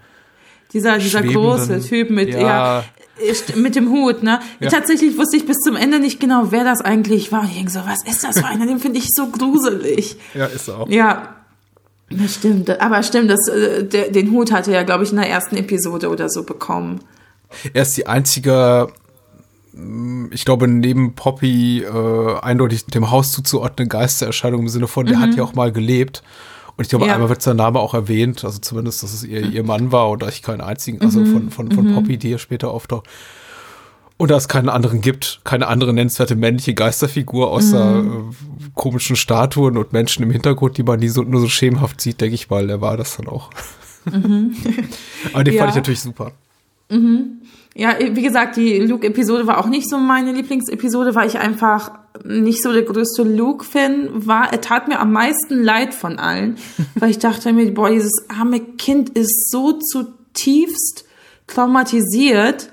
[0.73, 2.41] dieser, dieser große Typ mit, ja.
[2.41, 2.85] ja
[3.57, 4.41] mit dem Hut, ne?
[4.61, 4.69] Ja.
[4.69, 7.45] Tatsächlich wusste ich bis zum Ende nicht genau, wer das eigentlich war.
[7.45, 8.67] ich denke so, was ist das für einer?
[8.67, 10.17] Den finde ich so gruselig.
[10.35, 10.89] Ja, ist er auch.
[10.89, 11.35] Ja.
[12.11, 12.81] Das stimmt.
[12.81, 15.57] Aber stimmt, das, äh, der, den Hut hatte er, ja, glaube ich, in der ersten
[15.57, 17.01] Episode oder so bekommen.
[17.75, 18.89] Er ist die einzige,
[19.73, 25.19] mm, ich glaube, neben Poppy äh, eindeutig dem Haus zuzuordnen Geistererscheinung im Sinne von, der
[25.19, 25.21] mhm.
[25.21, 26.23] hat ja auch mal gelebt.
[26.79, 27.15] Und ich glaube, ja.
[27.15, 30.29] einmal wird sein Name auch erwähnt, also zumindest, dass es ihr, ihr Mann war oder
[30.29, 31.33] ich keinen einzigen, also mhm.
[31.33, 31.95] von, von, von mhm.
[31.97, 33.09] Poppy, die hier später auftaucht.
[34.17, 38.31] Und da es keinen anderen gibt, keine andere nennenswerte männliche Geisterfigur außer mhm.
[38.31, 42.21] äh, komischen Statuen und Menschen im Hintergrund, die man nie so, nur so schemenhaft sieht,
[42.21, 43.51] denke ich mal, der war das dann auch.
[44.05, 44.55] Mhm.
[45.33, 45.61] Aber den ja.
[45.61, 46.31] fand ich natürlich super.
[46.91, 47.43] Mhm.
[47.75, 51.91] Ja, wie gesagt, die Luke-Episode war auch nicht so meine Lieblingsepisode, weil ich einfach
[52.25, 54.53] nicht so der größte Luke-Fan war.
[54.53, 56.57] Er tat mir am meisten leid von allen,
[56.95, 61.05] weil ich dachte mir, boah, dieses arme Kind ist so zutiefst
[61.47, 62.71] traumatisiert.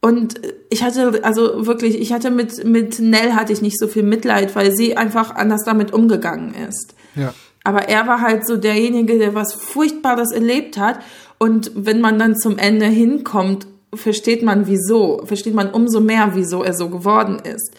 [0.00, 4.02] Und ich hatte, also wirklich, ich hatte mit, mit Nell hatte ich nicht so viel
[4.02, 6.94] Mitleid, weil sie einfach anders damit umgegangen ist.
[7.14, 7.34] Ja.
[7.64, 11.00] Aber er war halt so derjenige, der was Furchtbares erlebt hat.
[11.38, 16.62] Und wenn man dann zum Ende hinkommt versteht man wieso, versteht man umso mehr, wieso
[16.62, 17.72] er so geworden ist.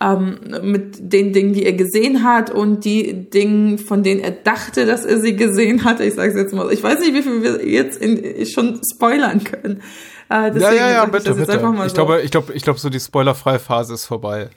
[0.00, 4.86] Ähm, mit den Dingen, die er gesehen hat und die Dinge, von denen er dachte,
[4.86, 6.04] dass er sie gesehen hatte.
[6.04, 9.44] Ich sage es jetzt mal, ich weiß nicht, wie viel wir jetzt in, schon spoilern
[9.44, 9.80] können.
[10.30, 11.52] Äh, ja, ja, ja, bitte, ich bitte.
[11.52, 11.94] Ich so.
[11.94, 14.48] glaube, ich glaube, ich glaube, so die spoilerfreie Phase ist vorbei.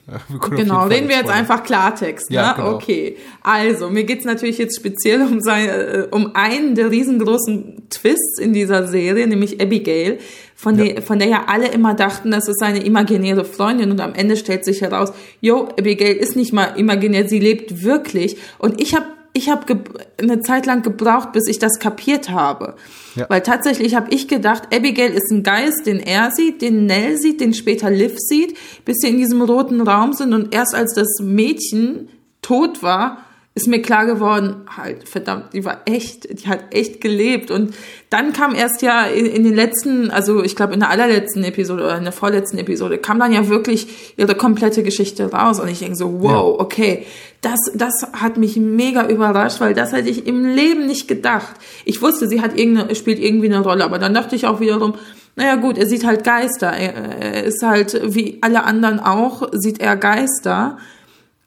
[0.56, 2.54] Genau, reden wir jetzt einfach Klartext, ja, ne?
[2.56, 2.74] Genau.
[2.74, 3.16] Okay.
[3.42, 8.54] Also, mir geht's natürlich jetzt speziell um, sein, äh, um einen der riesengroßen Twists in
[8.54, 10.18] dieser Serie, nämlich Abigail,
[10.60, 10.86] von, ja.
[10.86, 14.36] der, von der ja alle immer dachten, das ist seine imaginäre Freundin und am Ende
[14.36, 18.38] stellt sich heraus, yo, Abigail ist nicht mal imaginär, sie lebt wirklich.
[18.58, 19.84] Und ich habe ich habe
[20.20, 22.74] eine Zeit lang gebraucht, bis ich das kapiert habe.
[23.14, 23.26] Ja.
[23.28, 27.40] Weil tatsächlich habe ich gedacht, Abigail ist ein Geist, den er sieht, den Nell sieht,
[27.40, 31.20] den später Liv sieht, bis sie in diesem roten Raum sind und erst als das
[31.22, 32.08] Mädchen
[32.42, 33.24] tot war,
[33.58, 37.50] ist mir klar geworden, halt, verdammt, die war echt, die hat echt gelebt.
[37.50, 37.74] Und
[38.08, 41.82] dann kam erst ja in, in den letzten, also ich glaube in der allerletzten Episode
[41.82, 45.58] oder in der vorletzten Episode, kam dann ja wirklich ihre komplette Geschichte raus.
[45.58, 47.04] Und ich denke so, wow, okay,
[47.40, 51.56] das, das hat mich mega überrascht, weil das hätte ich im Leben nicht gedacht.
[51.84, 54.94] Ich wusste, sie hat irgendeine, spielt irgendwie eine Rolle, aber dann dachte ich auch wiederum,
[55.34, 56.68] naja gut, er sieht halt Geister.
[56.68, 60.78] Er, er ist halt, wie alle anderen auch, sieht er Geister.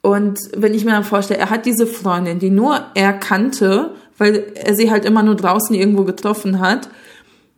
[0.02, 4.52] Und wenn ich mir dann vorstelle, er hat diese Freundin, die nur er kannte, weil
[4.56, 6.90] er sie halt immer nur draußen irgendwo getroffen hat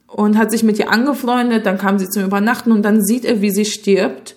[0.07, 3.41] und hat sich mit ihr angefreundet, dann kam sie zum Übernachten und dann sieht er,
[3.41, 4.35] wie sie stirbt.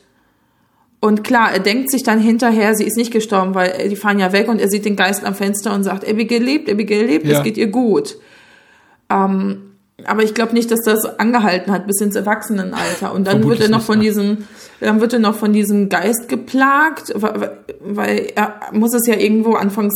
[1.01, 4.33] Und klar, er denkt sich dann hinterher, sie ist nicht gestorben, weil die fahren ja
[4.33, 7.38] weg und er sieht den Geist am Fenster und sagt, Abigail lebt, Abigail lebt, ja.
[7.38, 8.16] es geht ihr gut.
[9.11, 13.13] Ähm, aber ich glaube nicht, dass das angehalten hat bis ins Erwachsenenalter.
[13.15, 14.45] Und dann Vermutlich wird er noch von diesem,
[14.81, 19.55] dann wird er noch von diesem Geist geplagt, weil, weil er muss es ja irgendwo
[19.55, 19.95] anfangs,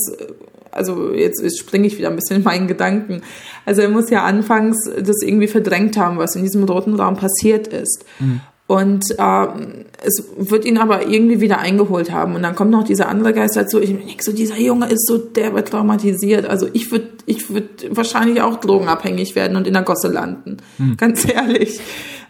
[0.70, 3.22] also jetzt springe ich wieder ein bisschen in meinen Gedanken.
[3.66, 7.66] Also er muss ja anfangs das irgendwie verdrängt haben, was in diesem roten Raum passiert
[7.68, 8.04] ist.
[8.20, 8.40] Mhm.
[8.70, 12.36] Und ähm, es wird ihn aber irgendwie wieder eingeholt haben.
[12.36, 13.80] Und dann kommt noch dieser andere Geist dazu.
[13.80, 16.46] Ich denke so, dieser Junge ist so derbe traumatisiert.
[16.46, 20.58] Also ich würde ich würd wahrscheinlich auch drogenabhängig werden und in der Gosse landen.
[20.76, 20.96] Hm.
[20.96, 21.80] Ganz ehrlich.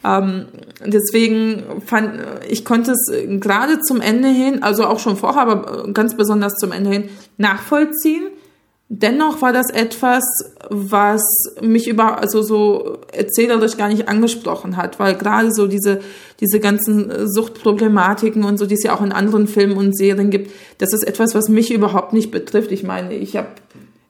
[0.03, 0.47] Ähm,
[0.83, 6.17] deswegen fand ich konnte es gerade zum Ende hin, also auch schon vorher, aber ganz
[6.17, 8.23] besonders zum Ende hin, nachvollziehen
[8.93, 10.25] Dennoch war das etwas,
[10.69, 11.23] was
[11.63, 16.01] mich über, also so erzählerisch gar nicht angesprochen hat, weil gerade so diese,
[16.41, 20.51] diese ganzen Suchtproblematiken und so, die es ja auch in anderen Filmen und Serien gibt,
[20.79, 22.73] das ist etwas, was mich überhaupt nicht betrifft.
[22.73, 23.47] Ich meine, ich habe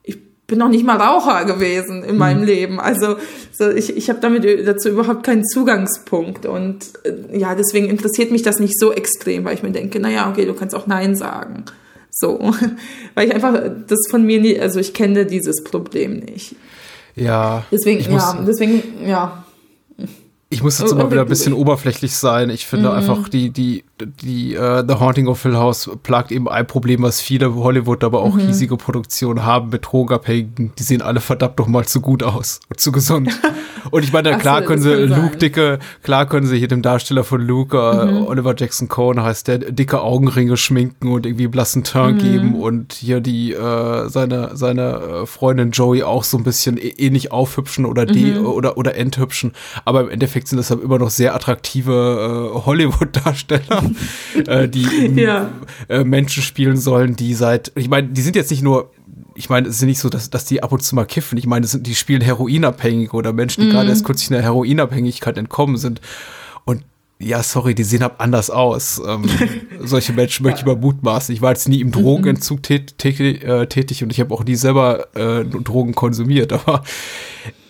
[0.01, 0.17] ich
[0.47, 2.47] bin noch nicht mal Raucher gewesen in meinem mhm.
[2.47, 2.79] Leben.
[2.79, 3.17] Also
[3.51, 6.47] so, ich, ich habe damit dazu überhaupt keinen Zugangspunkt.
[6.47, 10.27] Und äh, ja, deswegen interessiert mich das nicht so extrem, weil ich mir denke, naja,
[10.27, 11.65] okay, du kannst auch Nein sagen.
[12.11, 12.39] So,
[13.15, 16.55] weil ich einfach das von mir nie, also ich kenne dieses Problem nicht.
[17.15, 17.63] Ja.
[17.71, 19.45] Deswegen, ja, deswegen, ja.
[20.49, 22.49] Ich muss jetzt immer wieder ein bisschen oberflächlich sein.
[22.49, 22.95] Ich finde mhm.
[22.95, 27.21] einfach, die, die, die uh, The Haunting of Hill House plagt eben ein Problem, was
[27.21, 28.41] viele Hollywood, aber auch mhm.
[28.41, 30.73] riesige Produktionen haben mit Drogenabhängigen.
[30.77, 33.29] Die sehen alle verdammt noch mal zu gut aus und zu gesund.
[33.91, 35.39] und ich meine, klar so, können sie Luke sein.
[35.39, 38.27] dicke, klar können sie hier dem Darsteller von Luke, uh, mhm.
[38.27, 42.19] Oliver Jackson Cohen heißt der, dicke Augenringe schminken und irgendwie blassen Turn mhm.
[42.19, 47.85] geben und hier die, uh, seine, seine Freundin Joey auch so ein bisschen ähnlich aufhübschen
[47.85, 48.45] oder, die, mhm.
[48.45, 49.53] oder, oder enthübschen.
[49.85, 53.90] Aber im Endeffekt Endeffekt sind das immer noch sehr attraktive äh, Hollywood-Darsteller,
[54.47, 55.49] äh, die ja.
[55.89, 58.91] äh, Menschen spielen sollen, die seit, ich meine, die sind jetzt nicht nur
[59.33, 61.37] ich meine, es ist nicht so, dass, dass die ab und zu mal kiffen.
[61.37, 63.71] Ich meine, sind, die spielen Heroinabhängige oder Menschen, die mm.
[63.71, 66.01] gerade erst kürzlich einer Heroinabhängigkeit entkommen sind.
[67.21, 69.01] Ja, sorry, die sehen ab anders aus.
[69.05, 69.23] Ähm,
[69.79, 71.33] solche Menschen möchte ich mal mutmaßen.
[71.33, 75.15] Ich war jetzt nie im Drogenentzug tät, äh, tätig und ich habe auch nie selber
[75.15, 76.83] äh, Drogen konsumiert, aber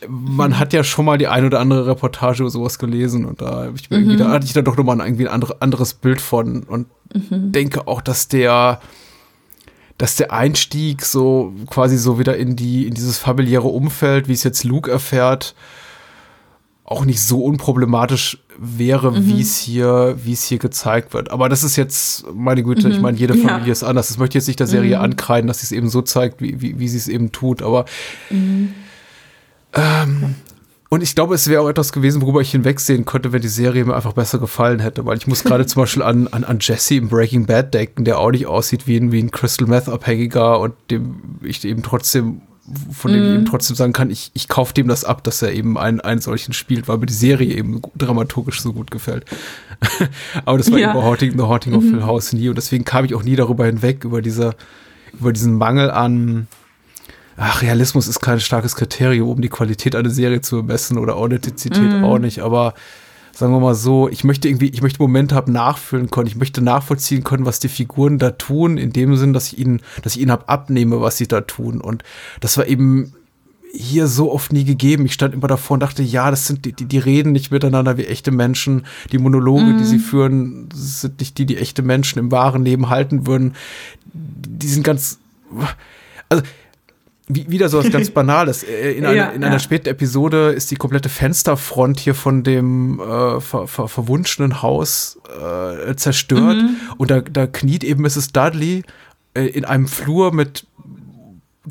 [0.07, 3.69] man hat ja schon mal die ein oder andere Reportage über sowas gelesen und da,
[3.75, 4.17] ich mhm.
[4.17, 7.51] da hatte ich dann doch nochmal ein, irgendwie ein anderes Bild von und mhm.
[7.51, 8.81] denke auch, dass der
[9.97, 14.43] dass der Einstieg so quasi so wieder in die in dieses familiäre Umfeld, wie es
[14.43, 15.53] jetzt Luke erfährt,
[16.83, 19.25] auch nicht so unproblematisch wäre, mhm.
[19.25, 21.31] wie es hier, wie es hier gezeigt wird.
[21.31, 22.93] Aber das ist jetzt, meine Güte, mhm.
[22.93, 23.71] ich meine, jede Familie ja.
[23.71, 24.09] ist anders.
[24.09, 25.03] Das möchte ich jetzt nicht der Serie mhm.
[25.03, 27.63] ankreiden, dass sie es eben so zeigt, wie, wie, wie sie es eben tut.
[27.63, 27.85] Aber
[28.29, 28.73] mhm.
[29.73, 30.35] ähm,
[30.89, 33.83] und ich glaube, es wäre auch etwas gewesen, worüber ich hinwegsehen könnte, wenn die Serie
[33.83, 35.05] mir einfach besser gefallen hätte.
[35.05, 38.19] Weil ich muss gerade zum Beispiel an, an, an Jesse im Breaking Bad denken, der
[38.19, 42.41] auch nicht aussieht wie ein, wie ein Crystal Meth-Abhängiger und dem ich eben trotzdem
[42.91, 43.23] von dem mm.
[43.23, 43.45] ich eben mhm.
[43.45, 46.53] trotzdem sagen kann, ich, ich kaufe dem das ab, dass er eben einen, einen solchen
[46.53, 49.25] spielt, weil mir die Serie eben dramaturgisch so gut gefällt.
[50.45, 50.91] Aber das war ja.
[50.91, 51.91] eben Haunting, The Haunting of mhm.
[51.91, 54.55] Hill House nie und deswegen kam ich auch nie darüber hinweg, über diese,
[55.13, 56.47] über diesen Mangel an,
[57.37, 62.01] ach, Realismus ist kein starkes Kriterium, um die Qualität einer Serie zu bemessen oder Authentizität
[62.01, 62.03] mm.
[62.03, 62.73] auch nicht, aber
[63.33, 66.61] sagen wir mal so, ich möchte irgendwie, ich möchte Momente haben nachfühlen können, ich möchte
[66.61, 70.21] nachvollziehen können, was die Figuren da tun, in dem Sinn, dass ich ihnen, dass ich
[70.21, 71.81] ihnen hab abnehme, was sie da tun.
[71.81, 72.03] Und
[72.39, 73.13] das war eben
[73.73, 75.05] hier so oft nie gegeben.
[75.05, 77.97] Ich stand immer davor und dachte, ja, das sind die, die, die reden nicht miteinander
[77.97, 78.85] wie echte Menschen.
[79.11, 79.77] Die Monologe, mm.
[79.77, 83.55] die sie führen, sind nicht die, die echte Menschen im wahren Leben halten würden.
[84.13, 85.19] Die sind ganz,
[86.27, 86.43] also,
[87.35, 88.63] wie, wieder so was ganz Banales.
[88.63, 89.59] Äh, in, einer, ja, in einer ja.
[89.59, 95.95] späten Episode ist die komplette Fensterfront hier von dem äh, ver, ver, verwunschenen Haus äh,
[95.95, 96.57] zerstört.
[96.57, 96.75] Mhm.
[96.97, 98.31] Und da, da kniet eben Mrs.
[98.33, 98.83] Dudley
[99.33, 100.65] äh, in einem Flur mit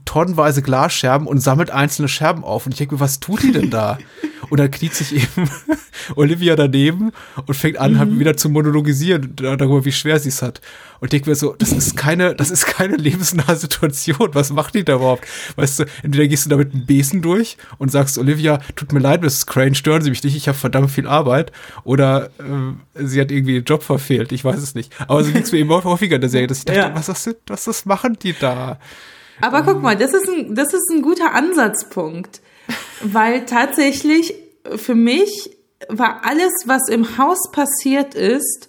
[0.04, 2.66] tonnenweise Glasscherben und sammelt einzelne Scherben auf.
[2.66, 3.98] Und ich denke mir, was tut die denn da?
[4.50, 5.48] Und dann kniet sich eben
[6.16, 7.12] Olivia daneben
[7.46, 8.12] und fängt an, halt mhm.
[8.12, 10.60] halt wieder zu monologisieren darüber, wie schwer sie es hat.
[11.00, 14.30] Und denke mir so, das ist keine, das ist keine lebensnahe Situation.
[14.32, 15.26] Was macht die da überhaupt?
[15.56, 19.00] Weißt du, entweder gehst du da mit einem Besen durch und sagst, Olivia, tut mir
[19.00, 19.46] leid, Mrs.
[19.46, 21.52] Crane, stören Sie mich nicht, ich habe verdammt viel Arbeit.
[21.84, 24.92] Oder äh, sie hat irgendwie den Job verfehlt, ich weiß es nicht.
[25.08, 26.94] Aber so ging es mir eben häufiger in der Serie, dass ich dachte, ja.
[26.94, 28.78] was, was, was, was machen die da?
[29.40, 32.40] Aber guck mal, das ist ein, das ist ein guter Ansatzpunkt,
[33.02, 34.34] weil tatsächlich
[34.76, 35.56] für mich
[35.88, 38.68] war alles, was im Haus passiert ist,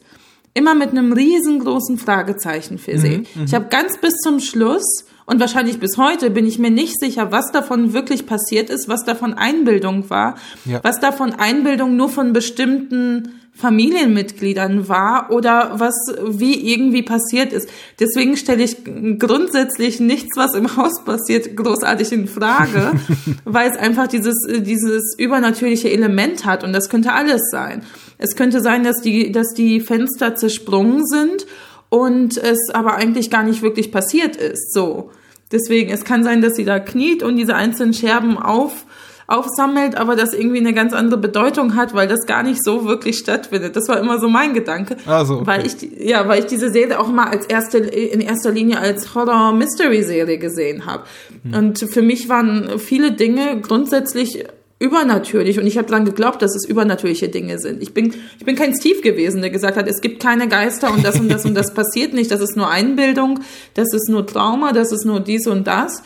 [0.54, 3.27] immer mit einem riesengroßen Fragezeichen versehen.
[3.34, 6.71] Mhm, mhm, ich habe ganz bis zum Schluss und wahrscheinlich bis heute bin ich mir
[6.71, 10.80] nicht sicher, was davon wirklich passiert ist, was davon Einbildung war, ja.
[10.84, 15.95] was davon Einbildung nur von bestimmten Familienmitgliedern war oder was
[16.28, 17.69] wie irgendwie passiert ist.
[18.00, 18.78] Deswegen stelle ich
[19.19, 22.91] grundsätzlich nichts, was im Haus passiert, großartig in Frage,
[23.45, 27.84] weil es einfach dieses, dieses übernatürliche Element hat und das könnte alles sein.
[28.17, 31.45] Es könnte sein, dass die, dass die Fenster zersprungen sind
[31.89, 35.12] und es aber eigentlich gar nicht wirklich passiert ist, so.
[35.52, 38.86] Deswegen, es kann sein, dass sie da kniet und diese einzelnen Scherben auf,
[39.32, 43.17] aufsammelt, aber das irgendwie eine ganz andere Bedeutung hat, weil das gar nicht so wirklich
[43.17, 43.76] stattfindet.
[43.76, 44.98] Das war immer so mein Gedanke.
[45.06, 45.48] Also, okay.
[45.48, 49.15] Weil ich, ja, weil ich diese Serie auch immer als erste, in erster Linie als
[49.15, 51.04] Horror-Mystery-Serie gesehen habe.
[51.44, 51.54] Hm.
[51.54, 54.46] Und für mich waren viele Dinge grundsätzlich
[54.82, 57.84] übernatürlich und ich habe dann geglaubt, dass es übernatürliche Dinge sind.
[57.84, 61.06] Ich bin ich bin kein Steve gewesen, der gesagt hat, es gibt keine Geister und
[61.06, 63.41] das und das und das passiert nicht, das ist nur Einbildung,
[63.76, 66.02] das ist nur Trauma, das ist nur dies und das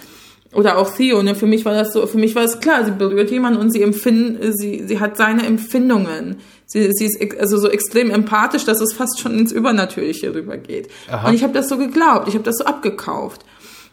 [0.55, 1.35] oder auch Theo, ne?
[1.35, 3.83] Für mich war das so, für mich war es klar, sie berührt jemanden und sie
[3.83, 6.37] empfindet, sie, sie hat seine Empfindungen.
[6.65, 10.89] Sie, sie ist also so extrem empathisch, dass es fast schon ins Übernatürliche rübergeht.
[11.11, 11.27] Aha.
[11.27, 13.41] Und ich habe das so geglaubt, ich habe das so abgekauft.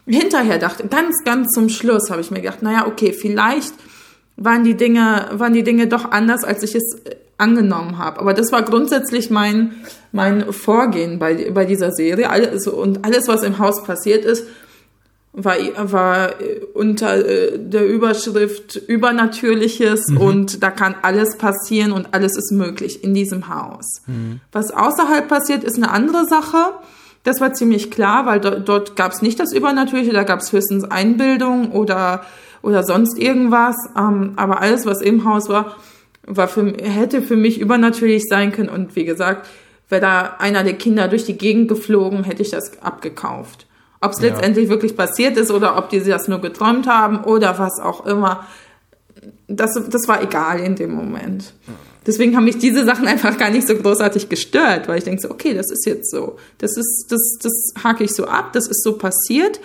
[0.07, 3.73] Hinterher dachte, ganz, ganz zum Schluss habe ich mir gedacht, naja, okay, vielleicht
[4.35, 8.19] waren die Dinge, waren die Dinge doch anders, als ich es äh, angenommen habe.
[8.19, 9.73] Aber das war grundsätzlich mein,
[10.11, 12.29] mein Vorgehen bei, bei dieser Serie.
[12.29, 14.47] Alles, und alles, was im Haus passiert ist,
[15.33, 15.55] war,
[15.91, 20.17] war äh, unter äh, der Überschrift Übernatürliches mhm.
[20.17, 24.01] und da kann alles passieren und alles ist möglich in diesem Haus.
[24.05, 24.39] Mhm.
[24.51, 26.57] Was außerhalb passiert, ist eine andere Sache.
[27.23, 30.51] Das war ziemlich klar, weil dort, dort gab es nicht das Übernatürliche, da gab es
[30.51, 32.23] höchstens Einbildung oder,
[32.61, 33.75] oder sonst irgendwas.
[33.97, 35.75] Ähm, aber alles, was im Haus war,
[36.27, 38.69] war für, hätte für mich übernatürlich sein können.
[38.69, 39.47] Und wie gesagt,
[39.89, 43.65] wäre da einer der Kinder durch die Gegend geflogen, hätte ich das abgekauft.
[44.03, 44.29] Ob es ja.
[44.29, 48.45] letztendlich wirklich passiert ist oder ob die das nur geträumt haben oder was auch immer,
[49.47, 51.53] das, das war egal in dem Moment.
[52.05, 55.31] Deswegen haben mich diese Sachen einfach gar nicht so großartig gestört, weil ich denke so,
[55.31, 56.37] okay, das ist jetzt so.
[56.57, 59.59] Das ist, das, das hake ich so ab, das ist so passiert.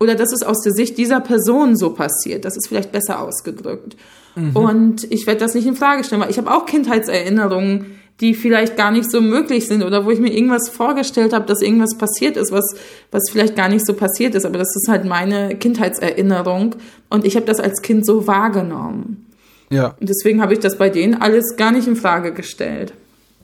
[0.00, 2.44] Oder das ist aus der Sicht dieser Person so passiert.
[2.44, 3.96] Das ist vielleicht besser ausgedrückt.
[4.34, 4.56] Mhm.
[4.56, 8.76] Und ich werde das nicht in Frage stellen, weil ich habe auch Kindheitserinnerungen, die vielleicht
[8.76, 12.36] gar nicht so möglich sind oder wo ich mir irgendwas vorgestellt habe, dass irgendwas passiert
[12.36, 12.76] ist, was,
[13.10, 14.46] was vielleicht gar nicht so passiert ist.
[14.46, 16.76] Aber das ist halt meine Kindheitserinnerung
[17.08, 19.26] und ich habe das als Kind so wahrgenommen.
[19.70, 19.96] Ja.
[19.98, 22.92] Und deswegen habe ich das bei denen alles gar nicht in Frage gestellt.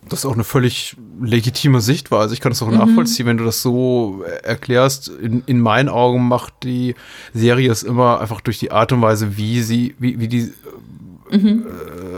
[0.09, 2.33] Das ist auch eine völlig legitime Sichtweise.
[2.35, 2.78] Ich kann es auch mhm.
[2.78, 5.09] nachvollziehen, wenn du das so erklärst.
[5.09, 6.94] In, in meinen Augen macht die
[7.35, 10.52] Serie es immer einfach durch die Art und Weise, wie sie, wie, wie die
[11.30, 11.66] mhm.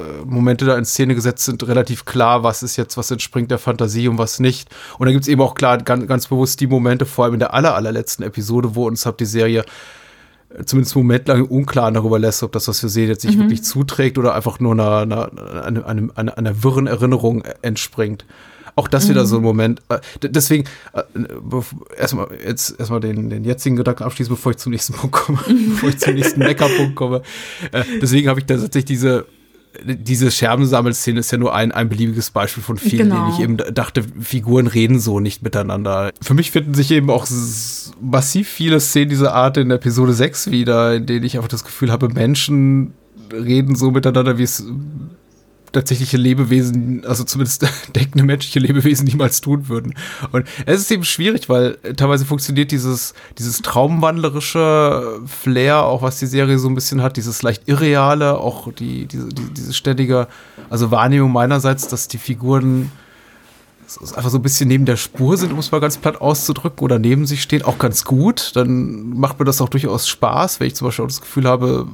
[0.03, 3.59] Äh, Momente da in Szene gesetzt sind, relativ klar, was ist jetzt, was entspringt der
[3.59, 4.69] Fantasie und was nicht.
[4.99, 7.41] Und da gibt es eben auch klar ganz, ganz bewusst die Momente, vor allem in
[7.41, 9.65] der aller, allerletzten Episode, wo uns habt die Serie
[10.51, 13.37] äh, zumindest einen Moment lang unklar darüber lässt, ob das, was wir sehen, jetzt nicht
[13.37, 13.43] mhm.
[13.43, 18.25] wirklich zuträgt oder einfach nur einer, einer, einer, einer, einer wirren Erinnerung entspringt.
[18.75, 19.11] Auch das mhm.
[19.11, 19.83] wieder so ein Moment.
[19.89, 21.03] Äh, deswegen, äh,
[21.97, 25.39] erstmal jetzt erstmal den, den jetzigen Gedanken abschließen, bevor ich zum nächsten Punkt komme,
[25.69, 27.23] bevor ich zum nächsten Meckerpunkt komme.
[27.73, 29.27] Äh, deswegen habe ich da tatsächlich diese
[29.85, 33.27] diese Scherbensammelszene ist ja nur ein, ein beliebiges Beispiel von vielen, genau.
[33.27, 36.11] denen ich eben dachte, Figuren reden so nicht miteinander.
[36.21, 37.27] Für mich finden sich eben auch
[38.01, 41.91] massiv viele Szenen dieser Art in Episode 6 wieder, in denen ich einfach das Gefühl
[41.91, 42.95] habe, Menschen
[43.33, 44.65] reden so miteinander, wie es
[45.73, 47.67] tatsächliche Lebewesen, also zumindest
[47.97, 49.95] denkende menschliche Lebewesen niemals tun würden.
[50.31, 56.27] Und es ist eben schwierig, weil teilweise funktioniert dieses, dieses traumwandlerische Flair, auch was die
[56.27, 60.29] Serie so ein bisschen hat, dieses leicht irreale, auch die, diese, die, diese ständige,
[60.71, 62.91] also Wahrnehmung meinerseits, dass die Figuren
[63.99, 66.99] einfach so ein bisschen neben der Spur sind, um es mal ganz platt auszudrücken, oder
[66.99, 68.53] neben sich stehen, auch ganz gut.
[68.55, 71.87] Dann macht mir das auch durchaus Spaß, wenn ich zum Beispiel auch das Gefühl habe,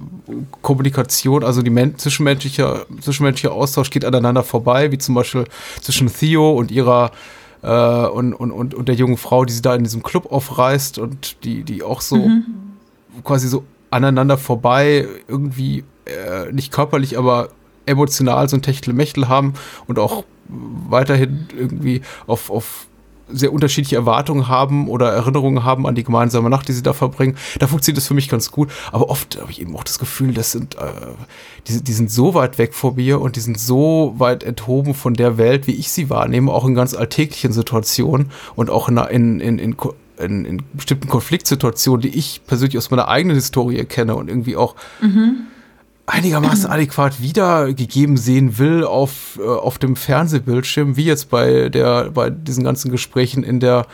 [0.63, 5.45] Kommunikation, also die zwischenmenschliche, zwischenmenschliche Austausch geht aneinander vorbei, wie zum Beispiel
[5.81, 7.11] zwischen Theo und ihrer
[7.63, 10.99] äh, und, und, und, und der jungen Frau, die sie da in diesem Club aufreißt
[10.99, 12.45] und die, die auch so mhm.
[13.25, 17.49] quasi so aneinander vorbei irgendwie äh, nicht körperlich, aber
[17.87, 19.55] emotional so ein Techtelmechtel haben
[19.87, 22.87] und auch weiterhin irgendwie auf, auf
[23.31, 27.37] sehr unterschiedliche Erwartungen haben oder Erinnerungen haben an die gemeinsame Nacht, die sie da verbringen.
[27.59, 28.71] Da funktioniert das für mich ganz gut.
[28.93, 30.91] Aber oft habe ich eben auch das Gefühl, das sind, äh,
[31.67, 35.15] die, die sind so weit weg vor mir und die sind so weit enthoben von
[35.15, 39.41] der Welt, wie ich sie wahrnehme, auch in ganz alltäglichen Situationen und auch in, in,
[39.41, 39.77] in, in
[40.19, 44.75] in, in bestimmten Konfliktsituationen, die ich persönlich aus meiner eigenen Historie kenne und irgendwie auch
[45.01, 45.47] mhm
[46.09, 52.31] einigermaßen adäquat wiedergegeben sehen will auf, äh, auf dem Fernsehbildschirm, wie jetzt bei der, bei
[52.31, 53.87] diesen ganzen Gesprächen in der,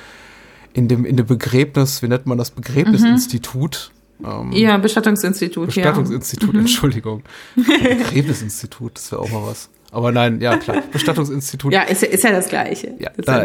[0.73, 3.91] in dem, in dem Begräbnis, wie nennt man das, Begräbnisinstitut.
[4.19, 4.27] Mhm.
[4.27, 5.67] Ähm, ja, Bestattungsinstitut.
[5.67, 6.55] Bestattungsinstitut, ja.
[6.55, 6.61] Mhm.
[6.61, 7.23] Entschuldigung.
[7.57, 9.71] Begräbnisinstitut, das wäre auch mal was.
[9.91, 10.83] Aber nein, ja, klar.
[10.93, 11.73] Bestattungsinstitut.
[11.73, 12.95] ja, ist, ist ja das Gleiche.
[12.99, 13.45] Ja, da,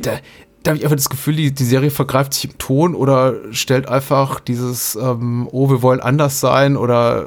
[0.00, 0.18] da,
[0.62, 3.88] da habe ich einfach das Gefühl, die, die Serie vergreift sich im Ton oder stellt
[3.88, 7.26] einfach dieses, ähm, oh, wir wollen anders sein oder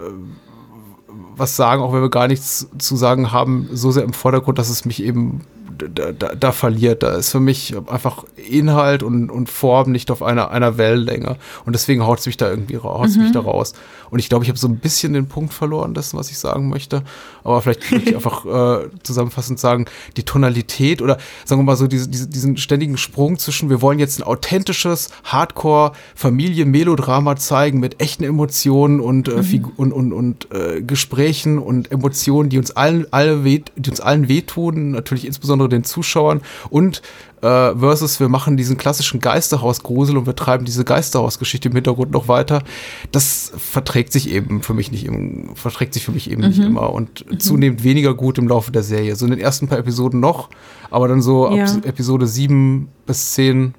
[1.43, 4.69] was sagen, auch wenn wir gar nichts zu sagen haben, so sehr im Vordergrund, dass
[4.69, 5.41] es mich eben
[5.77, 7.03] da, da, da, verliert.
[7.03, 11.37] Da ist für mich einfach Inhalt und, und Form nicht auf einer, einer Wellenlänge.
[11.65, 13.23] Und deswegen haut es mich da irgendwie haut's mhm.
[13.23, 13.73] mich da raus.
[14.09, 16.69] Und ich glaube, ich habe so ein bisschen den Punkt verloren, dessen, was ich sagen
[16.69, 17.03] möchte.
[17.43, 19.85] Aber vielleicht möchte ich einfach äh, zusammenfassend sagen,
[20.17, 23.99] die Tonalität oder sagen wir mal so diese, diese, diesen ständigen Sprung zwischen, wir wollen
[23.99, 29.71] jetzt ein authentisches Hardcore-Familien-Melodrama zeigen mit echten Emotionen und, äh, mhm.
[29.77, 34.27] und, und, und äh, Gesprächen und Emotionen, die uns allen, alle weh, die uns allen
[34.27, 37.01] wehtun, natürlich insbesondere den Zuschauern und
[37.41, 42.27] äh, versus wir machen diesen klassischen Geisterhausgrusel und wir treiben diese Geisterhausgeschichte im Hintergrund noch
[42.27, 42.63] weiter.
[43.11, 46.47] Das verträgt sich eben für mich nicht im, verträgt sich für mich eben mhm.
[46.47, 47.39] nicht immer und mhm.
[47.39, 49.15] zunehmend weniger gut im Laufe der Serie.
[49.15, 50.49] So in den ersten paar Episoden noch,
[50.89, 51.65] aber dann so ja.
[51.65, 53.73] ab Episode 7 bis 10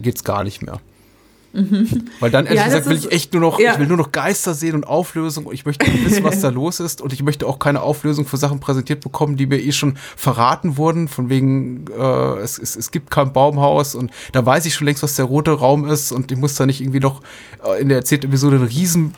[0.00, 0.80] geht's gar nicht mehr.
[1.54, 2.08] Mhm.
[2.18, 3.72] Weil dann, ehrlich ja, gesagt, will ich echt nur noch, ja.
[3.72, 5.48] ich will nur noch Geister sehen und Auflösung.
[5.52, 7.00] Ich möchte wissen, was da los ist.
[7.00, 10.76] Und ich möchte auch keine Auflösung für Sachen präsentiert bekommen, die mir eh schon verraten
[10.76, 11.06] wurden.
[11.06, 15.02] Von wegen, äh, es, es, es gibt kein Baumhaus und da weiß ich schon längst,
[15.04, 16.10] was der rote Raum ist.
[16.10, 17.22] Und ich muss da nicht irgendwie noch
[17.64, 19.14] äh, in der erzählten Episode ein riesen,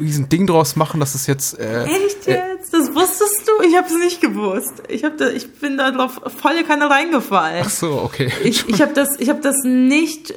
[0.00, 1.58] riesen Ding draus machen, dass es jetzt.
[1.60, 2.74] Äh, Echt äh, jetzt?
[2.74, 3.64] das wusstest du?
[3.64, 4.82] Ich habe es nicht gewusst.
[4.88, 7.64] Ich, hab da, ich bin da drauf volle Kanne reingefallen.
[7.66, 8.32] Ach so, okay.
[8.42, 10.34] Ich, ich habe das, ich hab das nicht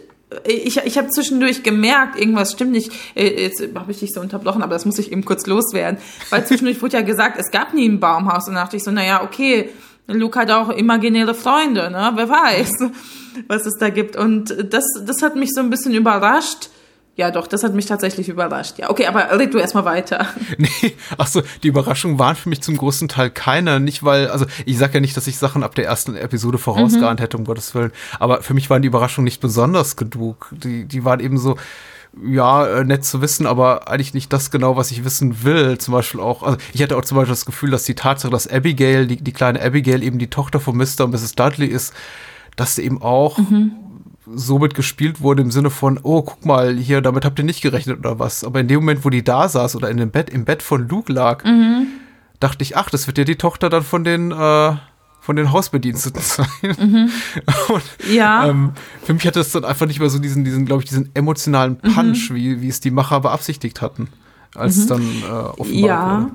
[0.48, 2.92] ich, ich habe zwischendurch gemerkt, irgendwas stimmt nicht.
[3.16, 6.00] Äh, jetzt habe ich dich so unterbrochen, aber das muss ich eben kurz loswerden.
[6.30, 8.48] Weil zwischendurch wurde ja gesagt, es gab nie ein Baumhaus.
[8.48, 9.70] Und da dachte ich so, naja, okay,
[10.08, 12.12] Luke hat auch imaginäre Freunde, ne?
[12.16, 12.74] Wer weiß,
[13.48, 14.16] was es da gibt.
[14.16, 16.70] Und das, das hat mich so ein bisschen überrascht
[17.18, 18.78] ja, doch, das hat mich tatsächlich überrascht.
[18.78, 20.28] Ja, okay, aber red du erstmal weiter.
[20.58, 23.80] Nee, ach so, die Überraschungen waren für mich zum großen Teil keine.
[23.80, 27.20] Nicht, weil, also ich sag ja nicht, dass ich Sachen ab der ersten Episode vorausgeahnt
[27.20, 27.24] mhm.
[27.24, 27.92] hätte, um Gottes Willen.
[28.20, 30.50] Aber für mich waren die Überraschungen nicht besonders genug.
[30.52, 31.58] Die, die waren eben so,
[32.26, 35.78] ja, äh, nett zu wissen, aber eigentlich nicht das genau, was ich wissen will.
[35.78, 38.48] Zum Beispiel auch, also ich hatte auch zum Beispiel das Gefühl, dass die Tatsache, dass
[38.48, 41.06] Abigail, die, die kleine Abigail eben die Tochter von Mr.
[41.06, 41.36] und Mrs.
[41.36, 41.94] Dudley ist,
[42.56, 43.72] dass sie eben auch mhm
[44.34, 48.00] somit gespielt wurde im Sinne von, oh, guck mal, hier, damit habt ihr nicht gerechnet
[48.00, 48.44] oder was.
[48.44, 50.88] Aber in dem Moment, wo die da saß oder in dem Bett, im Bett von
[50.88, 51.88] Luke lag, mhm.
[52.40, 54.76] dachte ich, ach, das wird ja die Tochter dann von den, äh,
[55.20, 56.48] von den Hausbediensteten sein.
[56.62, 57.10] Mhm.
[57.70, 58.48] Und, ja.
[58.48, 58.72] Ähm,
[59.04, 61.78] für mich hatte es dann einfach nicht mehr so diesen, diesen, glaube ich, diesen emotionalen
[61.78, 62.36] Punch, mhm.
[62.36, 64.08] wie, wie es die Macher beabsichtigt hatten,
[64.56, 64.90] als es mhm.
[64.90, 66.22] dann äh, offenbar ja.
[66.22, 66.32] wurde.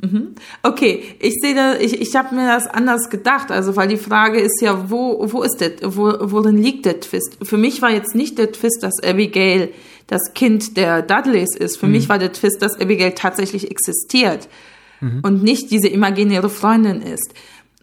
[0.00, 0.36] Mhm.
[0.62, 4.38] Okay, ich sehe da, ich, ich habe mir das anders gedacht, also weil die Frage
[4.38, 7.36] ist ja, wo, wo ist der, wo, worin liegt der Twist?
[7.42, 9.70] Für mich war jetzt nicht der Twist, dass Abigail
[10.06, 11.78] das Kind der Dudleys ist.
[11.78, 11.92] Für mhm.
[11.92, 14.48] mich war der Twist, dass Abigail tatsächlich existiert
[15.00, 15.20] mhm.
[15.22, 17.34] und nicht diese imaginäre Freundin ist.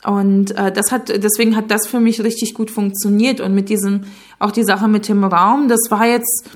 [0.06, 3.42] Und äh, das hat, deswegen hat das für mich richtig gut funktioniert.
[3.42, 4.06] Und mit diesem,
[4.40, 6.50] auch die Sache mit dem Raum, das war jetzt,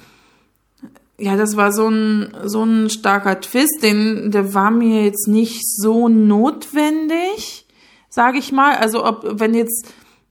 [1.19, 5.61] ja, das war so ein, so ein starker Twist, den, der war mir jetzt nicht
[5.65, 7.65] so notwendig,
[8.09, 8.75] sage ich mal.
[8.75, 9.87] Also ob, wenn jetzt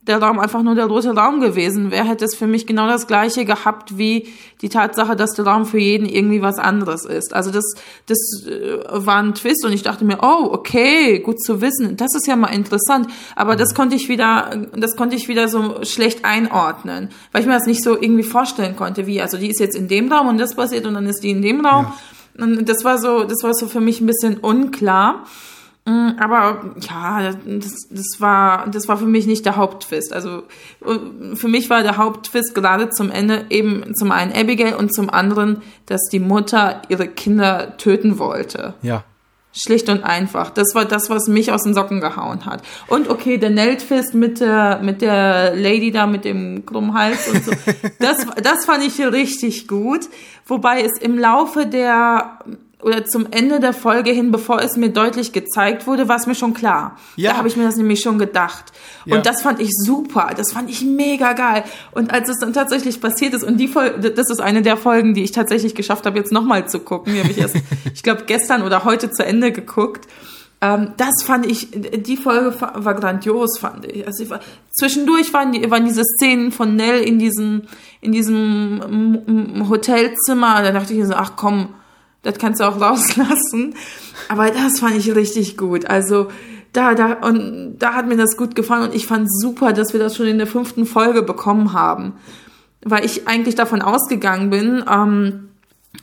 [0.08, 3.06] der Raum einfach nur der rote Raum gewesen wäre, hätte es für mich genau das
[3.06, 4.28] gleiche gehabt wie
[4.62, 7.34] die Tatsache, dass der Raum für jeden irgendwie was anderes ist.
[7.34, 7.64] Also das,
[8.06, 11.96] das äh, war ein Twist und ich dachte mir, oh, okay, gut zu wissen.
[11.96, 13.08] Das ist ja mal interessant.
[13.36, 17.54] Aber das konnte ich wieder, das konnte ich wieder so schlecht einordnen, weil ich mir
[17.54, 20.38] das nicht so irgendwie vorstellen konnte, wie, also die ist jetzt in dem Raum und
[20.38, 21.86] das passiert und dann ist die in dem Raum.
[22.38, 22.44] Ja.
[22.44, 25.24] Und das war so, das war so für mich ein bisschen unklar.
[25.88, 30.12] Mm, aber ja, das, das war das war für mich nicht der Haupttwist.
[30.12, 30.42] Also
[31.34, 35.62] für mich war der Haupttwist gerade zum Ende eben zum einen Abigail und zum anderen,
[35.86, 38.74] dass die Mutter ihre Kinder töten wollte.
[38.82, 39.04] Ja.
[39.54, 40.50] Schlicht und einfach.
[40.50, 42.62] Das war das, was mich aus den Socken gehauen hat.
[42.88, 47.44] Und okay, der Neltfist mit der, mit der Lady da mit dem krummen Hals und
[47.44, 47.52] so.
[47.98, 50.00] das, das fand ich richtig gut.
[50.46, 52.38] Wobei es im Laufe der
[52.80, 56.36] oder zum Ende der Folge hin, bevor es mir deutlich gezeigt wurde, war es mir
[56.36, 56.96] schon klar.
[57.16, 57.32] Ja.
[57.32, 58.66] Da habe ich mir das nämlich schon gedacht.
[59.04, 59.16] Ja.
[59.16, 60.30] Und das fand ich super.
[60.36, 61.64] Das fand ich mega geil.
[61.90, 65.12] Und als es dann tatsächlich passiert ist, und die Folge, das ist eine der Folgen,
[65.14, 67.14] die ich tatsächlich geschafft habe, jetzt nochmal zu gucken.
[67.14, 67.56] Die habe ich erst,
[67.94, 70.06] ich glaube, gestern oder heute zu Ende geguckt.
[70.60, 74.06] Ähm, das fand ich, die Folge war grandios, fand ich.
[74.06, 74.38] Also war,
[74.70, 77.62] zwischendurch waren, die, waren diese Szenen von Nell in diesem,
[78.00, 80.62] in diesem Hotelzimmer.
[80.62, 81.70] Da dachte ich mir so, ach komm,
[82.22, 83.74] das kannst du auch rauslassen.
[84.28, 85.86] Aber das fand ich richtig gut.
[85.86, 86.28] Also
[86.72, 90.00] da, da, und da hat mir das gut gefallen und ich fand super, dass wir
[90.00, 92.14] das schon in der fünften Folge bekommen haben.
[92.84, 95.48] Weil ich eigentlich davon ausgegangen bin, ähm,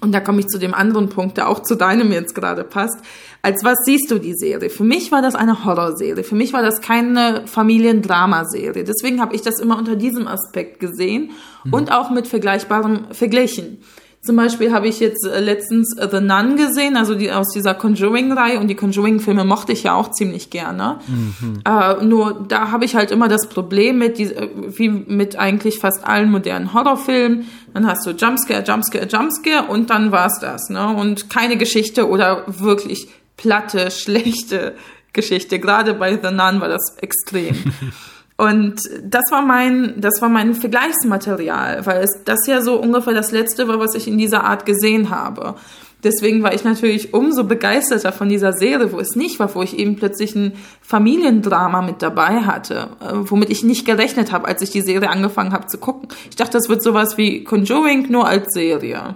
[0.02, 2.98] und da komme ich zu dem anderen Punkt, der auch zu deinem jetzt gerade passt.
[3.42, 4.70] Als was siehst du die Serie?
[4.70, 6.24] Für mich war das eine Horrorserie.
[6.24, 8.84] Für mich war das keine Familiendramaserie.
[8.84, 11.32] Deswegen habe ich das immer unter diesem Aspekt gesehen
[11.64, 11.74] mhm.
[11.74, 13.78] und auch mit vergleichbarem verglichen.
[14.26, 17.76] Zum Beispiel habe ich jetzt äh, letztens äh, The Nun gesehen, also die aus dieser
[17.76, 21.00] Conjuring-Reihe und die Conjuring-Filme mochte ich ja auch ziemlich gerne.
[21.08, 21.62] Mhm.
[21.64, 25.78] Äh, nur da habe ich halt immer das Problem mit, die, äh, wie mit eigentlich
[25.78, 27.46] fast allen modernen Horrorfilmen.
[27.76, 30.70] Dann hast du Jumpscare, Jumpscare, Jumpscare und dann war's das.
[30.70, 30.88] Ne?
[30.88, 33.08] Und keine Geschichte oder wirklich
[33.38, 34.74] platte, schlechte
[35.14, 35.60] Geschichte.
[35.60, 37.56] Gerade bei The Nun war das extrem.
[38.38, 43.32] Und das war mein, das war mein Vergleichsmaterial, weil es das ja so ungefähr das
[43.32, 45.56] letzte war, was ich in dieser Art gesehen habe.
[46.04, 49.80] Deswegen war ich natürlich umso begeisterter von dieser Serie, wo es nicht war, wo ich
[49.80, 54.70] eben plötzlich ein Familiendrama mit dabei hatte, äh, womit ich nicht gerechnet habe, als ich
[54.70, 56.10] die Serie angefangen habe zu gucken.
[56.30, 59.16] Ich dachte, das wird sowas wie Conjuring nur als Serie.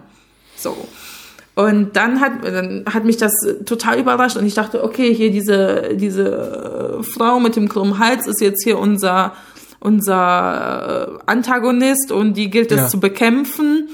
[0.55, 0.76] So.
[1.60, 3.34] Und dann hat, dann hat mich das
[3.66, 8.39] total überrascht und ich dachte, okay, hier diese, diese Frau mit dem krummen Hals ist
[8.39, 9.34] jetzt hier unser,
[9.82, 12.88] unser äh, Antagonist und die gilt es ja.
[12.88, 13.89] zu bekämpfen.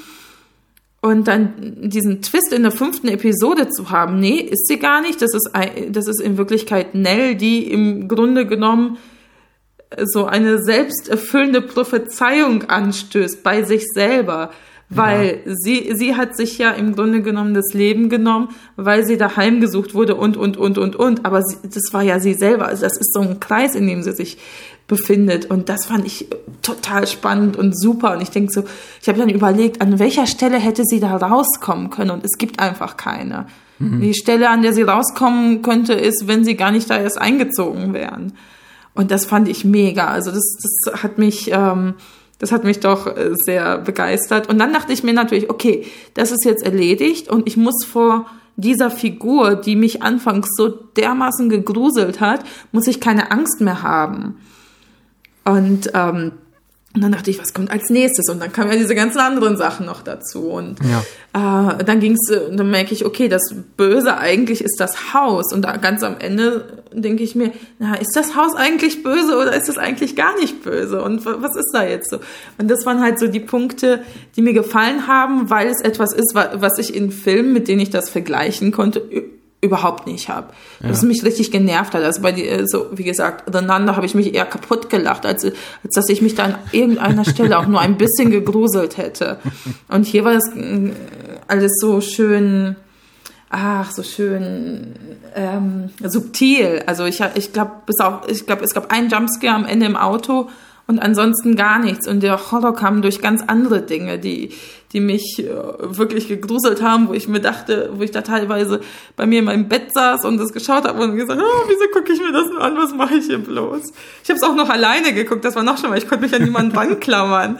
[1.01, 1.53] Und dann
[1.89, 5.20] diesen Twist in der fünften Episode zu haben, nee, ist sie gar nicht.
[5.24, 5.49] Das ist,
[5.89, 8.99] das ist in Wirklichkeit Nell, die im Grunde genommen
[10.03, 14.51] so eine selbsterfüllende Prophezeiung anstößt bei sich selber
[14.89, 15.53] weil ja.
[15.55, 19.93] sie, sie hat sich ja im Grunde genommen das Leben genommen, weil sie daheim gesucht
[19.93, 21.25] wurde und, und, und, und, und.
[21.25, 22.67] Aber sie, das war ja sie selber.
[22.67, 24.38] Also das ist so ein Kreis, in dem sie sich
[24.88, 25.49] befindet.
[25.49, 26.27] Und das fand ich
[26.61, 28.13] total spannend und super.
[28.13, 28.63] Und ich denke so,
[29.01, 32.11] ich habe dann überlegt, an welcher Stelle hätte sie da rauskommen können?
[32.11, 33.47] Und es gibt einfach keine.
[33.79, 34.01] Mhm.
[34.01, 37.93] Die Stelle, an der sie rauskommen könnte, ist, wenn sie gar nicht da erst eingezogen
[37.93, 38.33] wären.
[38.93, 40.07] Und das fand ich mega.
[40.07, 41.95] Also das, das hat mich, ähm,
[42.39, 44.49] das hat mich doch äh, sehr begeistert.
[44.49, 48.25] Und dann dachte ich mir natürlich, okay, das ist jetzt erledigt und ich muss vor
[48.57, 54.38] dieser Figur, die mich anfangs so dermaßen gegruselt hat, muss ich keine Angst mehr haben.
[55.43, 56.31] Und ähm,
[56.95, 58.29] und dann dachte ich, was kommt als nächstes?
[58.29, 60.49] Und dann kamen ja diese ganzen anderen Sachen noch dazu.
[60.49, 61.73] Und ja.
[61.79, 65.51] äh, dann ging's, äh, dann merke ich, okay, das Böse eigentlich ist das Haus.
[65.51, 69.53] Und da ganz am Ende denke ich mir, na, ist das Haus eigentlich böse oder
[69.53, 71.01] ist es eigentlich gar nicht böse?
[71.01, 72.19] Und was ist da jetzt so?
[72.57, 74.01] Und das waren halt so die Punkte,
[74.37, 77.89] die mir gefallen haben, weil es etwas ist, was ich in Filmen, mit denen ich
[77.89, 79.01] das vergleichen konnte,
[79.62, 80.47] überhaupt nicht habe.
[80.82, 80.89] Ja.
[80.89, 82.03] Das mich richtig genervt hat.
[82.03, 85.43] Also bei die, äh, so wie gesagt, Nun, habe ich mich eher kaputt gelacht, als,
[85.43, 89.39] als dass ich mich da an irgendeiner Stelle auch nur ein bisschen gegruselt hätte.
[89.88, 90.91] Und hier war das äh,
[91.47, 92.76] alles so schön,
[93.49, 94.95] ach, so schön
[95.36, 96.84] ähm, subtil.
[96.86, 99.95] Also ich, ich glaube, bis auf, ich glaube, es gab einen Jumpscare am Ende im
[99.95, 100.49] Auto
[100.88, 102.07] und ansonsten gar nichts.
[102.07, 104.51] Und der Horror kam durch ganz andere Dinge, die,
[104.93, 108.81] die mich äh, wirklich gegruselt haben, wo ich mir dachte, wo ich da teilweise
[109.15, 112.13] bei mir in meinem Bett saß und das geschaut habe und gesagt, oh, wieso gucke
[112.13, 113.81] ich mir das nur an, was mache ich hier bloß?
[114.23, 116.36] Ich habe es auch noch alleine geguckt, das war noch schon mal, ich konnte mich
[116.36, 117.57] an niemanden ranklammern.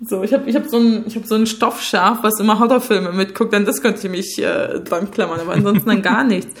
[0.00, 3.12] So, ich habe ich hab so ein, ich hab so ein Stoffschaf, was immer Horrorfilme
[3.12, 6.52] mitguckt, dann das könnte ich mich äh, dran klammern, aber ansonsten dann gar nichts.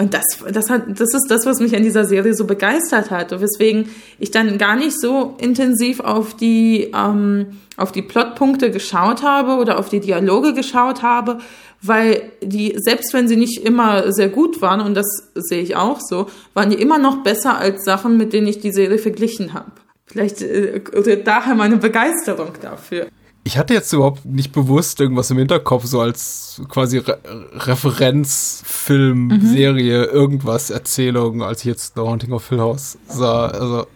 [0.00, 3.34] Und das, das, hat, das ist das, was mich an dieser Serie so begeistert hat.
[3.34, 9.22] Und weswegen ich dann gar nicht so intensiv auf die, ähm, auf die Plotpunkte geschaut
[9.22, 11.40] habe oder auf die Dialoge geschaut habe,
[11.82, 16.00] weil die, selbst wenn sie nicht immer sehr gut waren, und das sehe ich auch
[16.00, 19.72] so, waren die immer noch besser als Sachen, mit denen ich die Serie verglichen habe.
[20.06, 20.80] Vielleicht äh,
[21.22, 23.08] daher meine Begeisterung dafür
[23.42, 27.18] ich hatte jetzt überhaupt nicht bewusst irgendwas im Hinterkopf, so als quasi Re
[27.54, 29.46] Referenzfilm, mhm.
[29.46, 33.46] Serie, irgendwas, Erzählung, als ich jetzt The Haunting of Hill House sah.
[33.46, 33.86] Also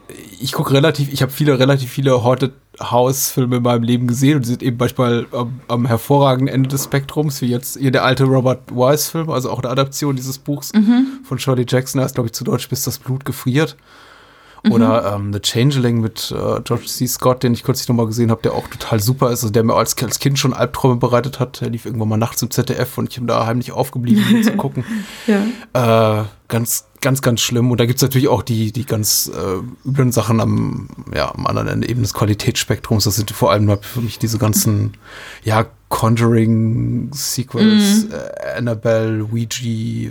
[0.41, 4.45] ich gucke relativ, ich habe viele, relativ viele Haunted House-Filme in meinem Leben gesehen und
[4.45, 8.25] die sind eben beispielsweise am, am, hervorragenden Ende des Spektrums, wie jetzt hier der alte
[8.25, 11.21] Robert Wise-Film, also auch eine Adaption dieses Buchs mhm.
[11.23, 13.77] von Shirley Jackson, heißt glaube ich zu Deutsch, bis das Blut gefriert.
[14.71, 15.27] Oder mhm.
[15.27, 17.07] ähm, The Changeling mit äh, George C.
[17.07, 19.75] Scott, den ich kürzlich nochmal gesehen habe, der auch total super ist, also der mir
[19.75, 21.61] als, als Kind schon Albträume bereitet hat.
[21.61, 24.53] Der lief irgendwann mal nachts im ZDF und ich bin da heimlich aufgeblieben, um zu
[24.57, 24.85] gucken.
[25.27, 26.21] ja.
[26.21, 27.71] Äh, ganz, ganz, ganz schlimm.
[27.71, 31.69] Und da gibt's natürlich auch die, die ganz äh, üblen Sachen am, ja, am anderen
[31.69, 33.05] Ende eben des Qualitätsspektrums.
[33.05, 34.97] Das sind vor allem für mich diese ganzen,
[35.43, 38.13] ja, Conjuring Sequels, mhm.
[38.13, 40.11] äh, Annabelle, Ouija,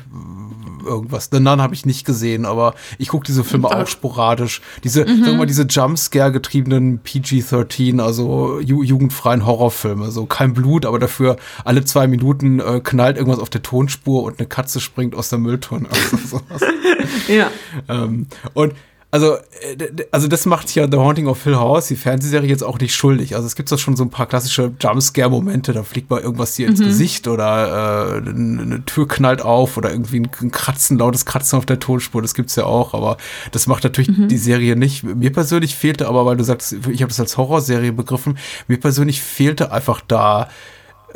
[0.86, 1.28] irgendwas.
[1.30, 4.62] The Nun habe ich nicht gesehen, aber ich gucke diese Filme auch sporadisch.
[4.86, 5.08] Diese, mhm.
[5.08, 10.10] sagen wir mal, diese Jumpscare getriebenen PG-13, also ju jugendfreien Horrorfilme.
[10.10, 14.40] So kein Blut, aber dafür alle zwei Minuten äh, knallt irgendwas auf der Tonspur und
[14.40, 15.90] eine Katze springt aus der Mülltonne.
[16.14, 16.42] Also
[17.28, 17.50] ja.
[17.90, 18.74] Ähm, und
[19.14, 22.80] also, äh, also das macht ja The Haunting of Hill House, die Fernsehserie, jetzt auch
[22.80, 23.36] nicht schuldig.
[23.36, 26.68] Also es gibt da schon so ein paar klassische Jumpscare-Momente, da fliegt mal irgendwas dir
[26.68, 26.86] ins mhm.
[26.86, 31.78] Gesicht oder äh, eine Tür knallt auf oder irgendwie ein Kratzen, lautes Kratzen auf der
[31.78, 33.18] Tonspur, das gibt's ja auch, aber
[33.52, 34.30] das macht natürlich mhm.
[34.30, 35.04] die Serie nicht.
[35.04, 39.22] Mir persönlich fehlte aber, weil du sagst, ich habe das als Horrorserie begriffen, mir persönlich
[39.22, 40.50] fehlte einfach da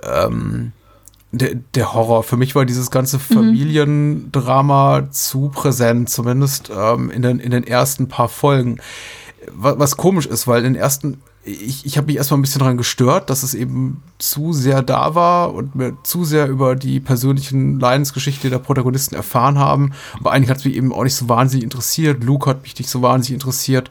[0.03, 0.71] ähm,
[1.38, 2.23] der, der Horror.
[2.23, 5.11] Für mich war dieses ganze Familiendrama mhm.
[5.11, 8.79] zu präsent, zumindest ähm, in, den, in den ersten paar Folgen.
[9.51, 12.59] Was, was komisch ist, weil in den ersten, ich, ich habe mich erstmal ein bisschen
[12.59, 16.99] daran gestört, dass es eben zu sehr da war und mir zu sehr über die
[16.99, 19.93] persönlichen Leidensgeschichte der Protagonisten erfahren haben.
[20.19, 22.23] Aber eigentlich hat es mich eben auch nicht so wahnsinnig interessiert.
[22.23, 23.89] Luke hat mich nicht so wahnsinnig interessiert.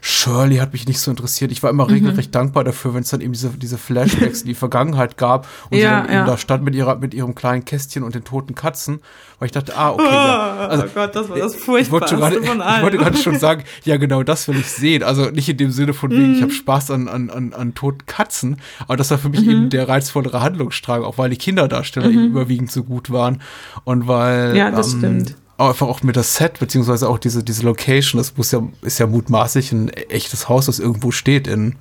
[0.00, 1.52] Shirley hat mich nicht so interessiert.
[1.52, 1.94] Ich war immer mhm.
[1.94, 5.78] regelrecht dankbar dafür, wenn es dann eben diese, diese Flashbacks in die Vergangenheit gab und
[5.78, 6.20] ja, sie dann ja.
[6.20, 9.00] eben da stand mit ihrer, mit ihrem kleinen Kästchen und den toten Katzen,
[9.38, 10.56] weil ich dachte, ah, okay, oh, ja.
[10.68, 13.64] Also, oh Gott, das war das Furchtbarste ich wollte, grade, ich wollte gerade schon sagen,
[13.84, 15.02] ja, genau, das will ich sehen.
[15.02, 16.34] Also nicht in dem Sinne von wegen, mhm.
[16.36, 19.50] ich habe Spaß an, an, an, an toten Katzen, aber das war für mich mhm.
[19.50, 22.30] eben der reizvollere Handlungsstrang, auch weil die Kinderdarsteller eben mhm.
[22.30, 23.40] überwiegend so gut waren
[23.84, 27.64] und weil ja, das ähm, stimmt einfach auch mit das Set, beziehungsweise auch diese, diese
[27.64, 31.76] Location, das muss ja, ist ja mutmaßlich ein echtes Haus, das irgendwo steht in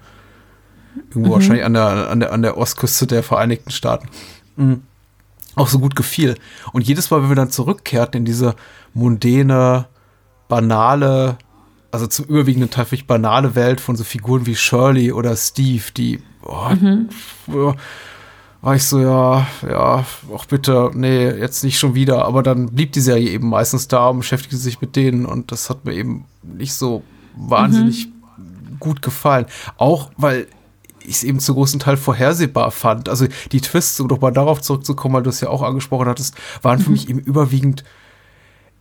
[1.10, 1.34] irgendwo mhm.
[1.34, 4.10] wahrscheinlich an der, an der, an der Ostküste der Vereinigten Staaten.
[4.56, 4.82] Mhm.
[5.56, 6.36] Auch so gut gefiel.
[6.74, 8.56] Und jedes Mal, wenn wir dann zurückkehrten in diese
[8.94, 9.88] mundäne,
[10.48, 11.38] banale,
[11.92, 16.22] also zum überwiegenden Teil vielleicht banale Welt von so Figuren wie Shirley oder Steve, die
[16.44, 17.10] oh, mhm
[18.68, 22.26] war ich so, ja, ja, auch bitte, nee, jetzt nicht schon wieder.
[22.26, 25.70] Aber dann blieb die Serie eben meistens da und beschäftigte sich mit denen und das
[25.70, 27.02] hat mir eben nicht so
[27.38, 28.78] wahnsinnig mhm.
[28.78, 29.46] gut gefallen.
[29.78, 30.48] Auch weil
[31.00, 33.08] ich es eben zu großen Teil vorhersehbar fand.
[33.08, 36.36] Also die Twists, um doch mal darauf zurückzukommen, weil du es ja auch angesprochen hattest,
[36.62, 36.92] waren für mhm.
[36.96, 37.86] mich eben überwiegend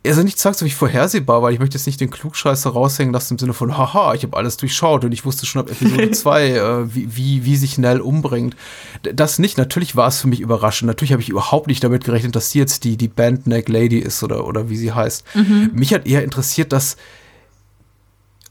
[0.05, 3.53] also nicht zwangsläufig vorhersehbar, weil ich möchte jetzt nicht den Klugscheißer raushängen lassen im Sinne
[3.53, 7.15] von, haha, ich habe alles durchschaut und ich wusste schon ab Episode 2, äh, wie,
[7.15, 8.55] wie, wie sich Nell umbringt.
[9.01, 9.57] Das nicht.
[9.57, 10.87] Natürlich war es für mich überraschend.
[10.87, 14.23] Natürlich habe ich überhaupt nicht damit gerechnet, dass sie jetzt die, die Bandneck Lady ist
[14.23, 15.25] oder, oder wie sie heißt.
[15.35, 15.71] Mhm.
[15.73, 16.97] Mich hat eher interessiert, dass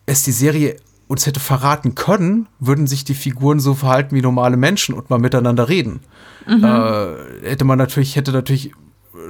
[0.05, 0.77] es die Serie
[1.09, 5.19] uns hätte verraten können, würden sich die Figuren so verhalten wie normale Menschen und mal
[5.19, 6.01] miteinander reden.
[6.47, 6.65] Mhm.
[6.65, 8.73] Äh, hätte man natürlich, hätte natürlich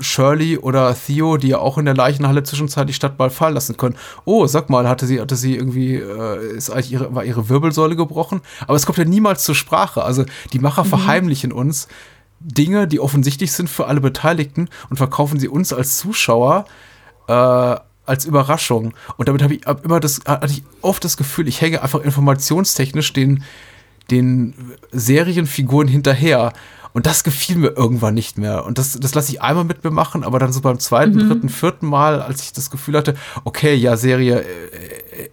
[0.00, 3.96] Shirley oder Theo, die ja auch in der Leichenhalle zwischenzeitlich Stadt mal fallen lassen können.
[4.24, 7.96] Oh, sag mal, hatte sie, hatte sie irgendwie, äh, ist eigentlich ihre, war ihre Wirbelsäule
[7.96, 8.40] gebrochen?
[8.66, 10.02] Aber es kommt ja niemals zur Sprache.
[10.02, 10.88] Also die Macher mhm.
[10.88, 11.88] verheimlichen uns
[12.40, 16.66] Dinge, die offensichtlich sind für alle Beteiligten und verkaufen sie uns als Zuschauer
[17.28, 17.76] äh,
[18.06, 18.94] als Überraschung.
[19.16, 22.00] Und damit habe ich hab immer das, hatte ich oft das Gefühl, ich hänge einfach
[22.00, 23.42] informationstechnisch den,
[24.10, 24.54] den
[24.92, 26.52] Serienfiguren hinterher.
[26.96, 28.64] Und das gefiel mir irgendwann nicht mehr.
[28.64, 31.28] Und das, das lasse ich einmal mit mir machen, aber dann so beim zweiten, mhm.
[31.28, 35.30] dritten, vierten Mal, als ich das Gefühl hatte, okay, ja, Serie, äh, äh,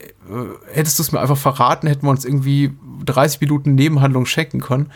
[0.73, 2.73] hättest du es mir einfach verraten, hätten wir uns irgendwie
[3.05, 4.91] 30 Minuten Nebenhandlung checken können,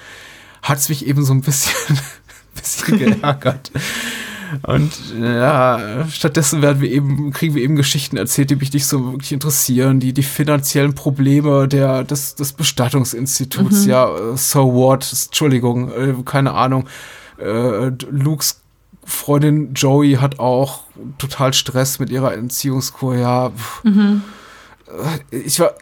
[0.62, 1.98] hat es mich eben so ein bisschen,
[2.54, 3.72] bisschen geärgert.
[4.64, 4.92] Und
[5.22, 9.32] ja, stattdessen werden wir eben, kriegen wir eben Geschichten erzählt, die mich nicht so wirklich
[9.32, 10.00] interessieren.
[10.00, 13.90] Die, die finanziellen Probleme der, des, des Bestattungsinstituts, mhm.
[13.90, 16.88] ja, so what, Entschuldigung, äh, keine Ahnung.
[17.38, 18.62] Äh, Lukes
[19.04, 20.82] Freundin Joey hat auch
[21.18, 23.16] total Stress mit ihrer Entziehungskur.
[23.16, 23.52] Ja,
[23.84, 24.22] mhm.
[25.32, 25.74] Ich war,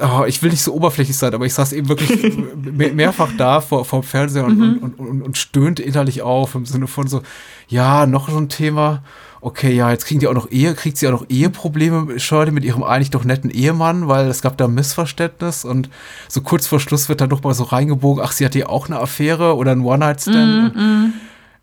[0.00, 2.36] oh, ich will nicht so oberflächlich sein, aber ich saß eben wirklich
[2.94, 4.78] mehrfach da vor, vor dem Fernseher und, mhm.
[4.78, 7.22] und, und, und, stöhnte innerlich auf im Sinne von so,
[7.68, 9.02] ja, noch so ein Thema.
[9.40, 12.64] Okay, ja, jetzt kriegen die auch noch Ehe, kriegt sie auch noch Eheprobleme, Shirley, mit
[12.64, 15.90] ihrem eigentlich doch netten Ehemann, weil es gab da ein Missverständnis und
[16.26, 18.86] so kurz vor Schluss wird dann doch mal so reingebogen, ach, sie hat hier auch
[18.86, 20.74] eine Affäre oder ein One-Night-Stand.
[20.74, 21.12] Mm, mm.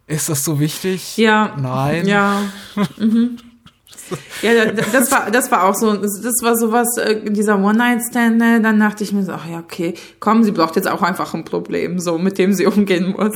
[0.08, 1.18] Ist das so wichtig?
[1.18, 1.56] Ja.
[1.58, 2.08] Nein.
[2.08, 2.42] Ja.
[2.98, 3.38] Mhm.
[4.42, 8.62] Ja, das war, das war auch so, das war sowas, äh, dieser One-Night-Stand, ne?
[8.62, 11.46] dann dachte ich mir so, ach ja, okay, komm, sie braucht jetzt auch einfach ein
[11.46, 13.36] Problem, so, mit dem sie umgehen muss.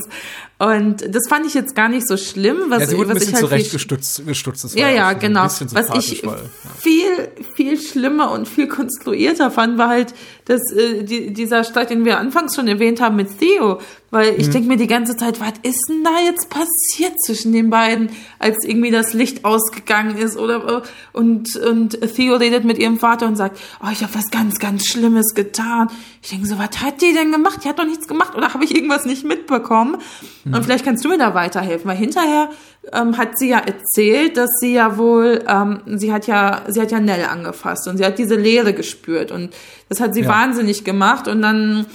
[0.60, 3.18] Und das fand ich jetzt gar nicht so schlimm, was, ja, sie wurde was ein
[3.20, 5.44] bisschen ich halt zurechtgestutzt, gestutzt, ja, ja, genau.
[5.44, 5.62] Was
[5.94, 6.70] ich weil, ja.
[6.76, 10.12] viel, viel schlimmer und viel konstruierter fand, war halt,
[10.44, 13.80] dass äh, die, dieser Streit, den wir anfangs schon erwähnt haben mit Theo,
[14.10, 14.52] weil ich mhm.
[14.52, 18.58] denke mir die ganze Zeit, was ist denn da jetzt passiert zwischen den beiden, als
[18.62, 20.82] irgendwie das Licht ausgegangen ist oder
[21.14, 24.86] und und Theo redet mit ihrem Vater und sagt, oh, ich habe was ganz ganz
[24.86, 25.88] Schlimmes getan.
[26.22, 27.60] Ich denke so, was hat die denn gemacht?
[27.64, 29.96] Die hat doch nichts gemacht oder habe ich irgendwas nicht mitbekommen?
[30.44, 30.54] Mhm.
[30.54, 32.50] Und vielleicht kannst du mir da weiterhelfen, weil hinterher
[32.92, 36.92] ähm, hat sie ja erzählt, dass sie ja wohl, ähm, sie hat ja, sie hat
[36.92, 39.54] ja Nell angefasst und sie hat diese Leere gespürt und
[39.88, 40.28] das hat sie ja.
[40.28, 41.86] wahnsinnig gemacht und dann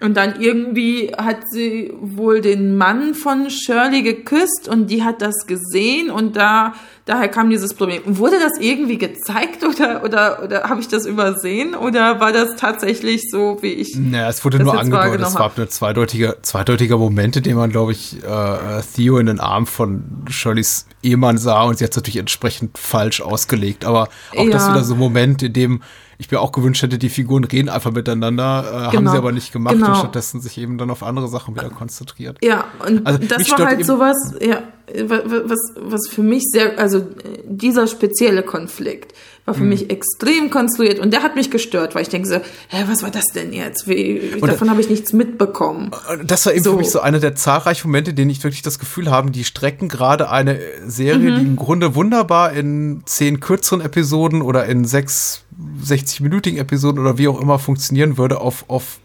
[0.00, 5.46] und dann irgendwie hat sie wohl den Mann von Shirley geküsst und die hat das
[5.46, 6.74] gesehen und da
[7.04, 8.02] daher kam dieses Problem.
[8.04, 13.28] Wurde das irgendwie gezeigt oder oder oder habe ich das übersehen oder war das tatsächlich
[13.28, 13.96] so, wie ich?
[13.96, 15.26] Naja, es wurde nur angedeutet.
[15.26, 19.40] Es war eine zweideutige zweideutiger Moment, in dem man, glaube ich, äh, Theo in den
[19.40, 23.84] Arm von Shirleys Ehemann sah und sie hat es natürlich entsprechend falsch ausgelegt.
[23.84, 24.50] Aber auch ja.
[24.50, 25.82] das wieder so ein Moment, in dem
[26.18, 28.92] ich mir auch gewünscht hätte, die Figuren reden einfach miteinander, äh, genau.
[28.92, 29.90] haben sie aber nicht gemacht genau.
[29.90, 32.38] und stattdessen sich eben dann auf andere Sachen wieder konzentriert.
[32.42, 34.62] Ja, und also, das war halt sowas, ja,
[35.04, 37.06] was, was für mich sehr, also
[37.44, 39.14] dieser spezielle Konflikt
[39.48, 39.70] war für mhm.
[39.70, 43.10] mich extrem konstruiert und der hat mich gestört, weil ich denke so, hä, was war
[43.10, 43.88] das denn jetzt?
[43.88, 45.90] Wie, davon habe ich nichts mitbekommen.
[46.24, 46.72] Das war eben so.
[46.72, 49.44] für mich so einer der zahlreichen Momente, in denen ich wirklich das Gefühl habe, die
[49.44, 51.36] strecken gerade eine Serie, mhm.
[51.36, 55.44] die im Grunde wunderbar in zehn kürzeren Episoden oder in sechs
[55.84, 59.00] 60-minütigen Episoden oder wie auch immer funktionieren würde, auf, auf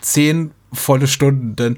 [0.00, 1.54] zehn volle Stunden.
[1.54, 1.76] Denn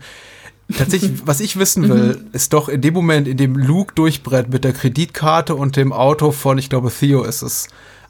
[0.76, 2.28] tatsächlich, was ich wissen will, mhm.
[2.32, 6.30] ist doch in dem Moment, in dem Luke durchbrennt mit der Kreditkarte und dem Auto
[6.30, 7.68] von, ich glaube, Theo ist es.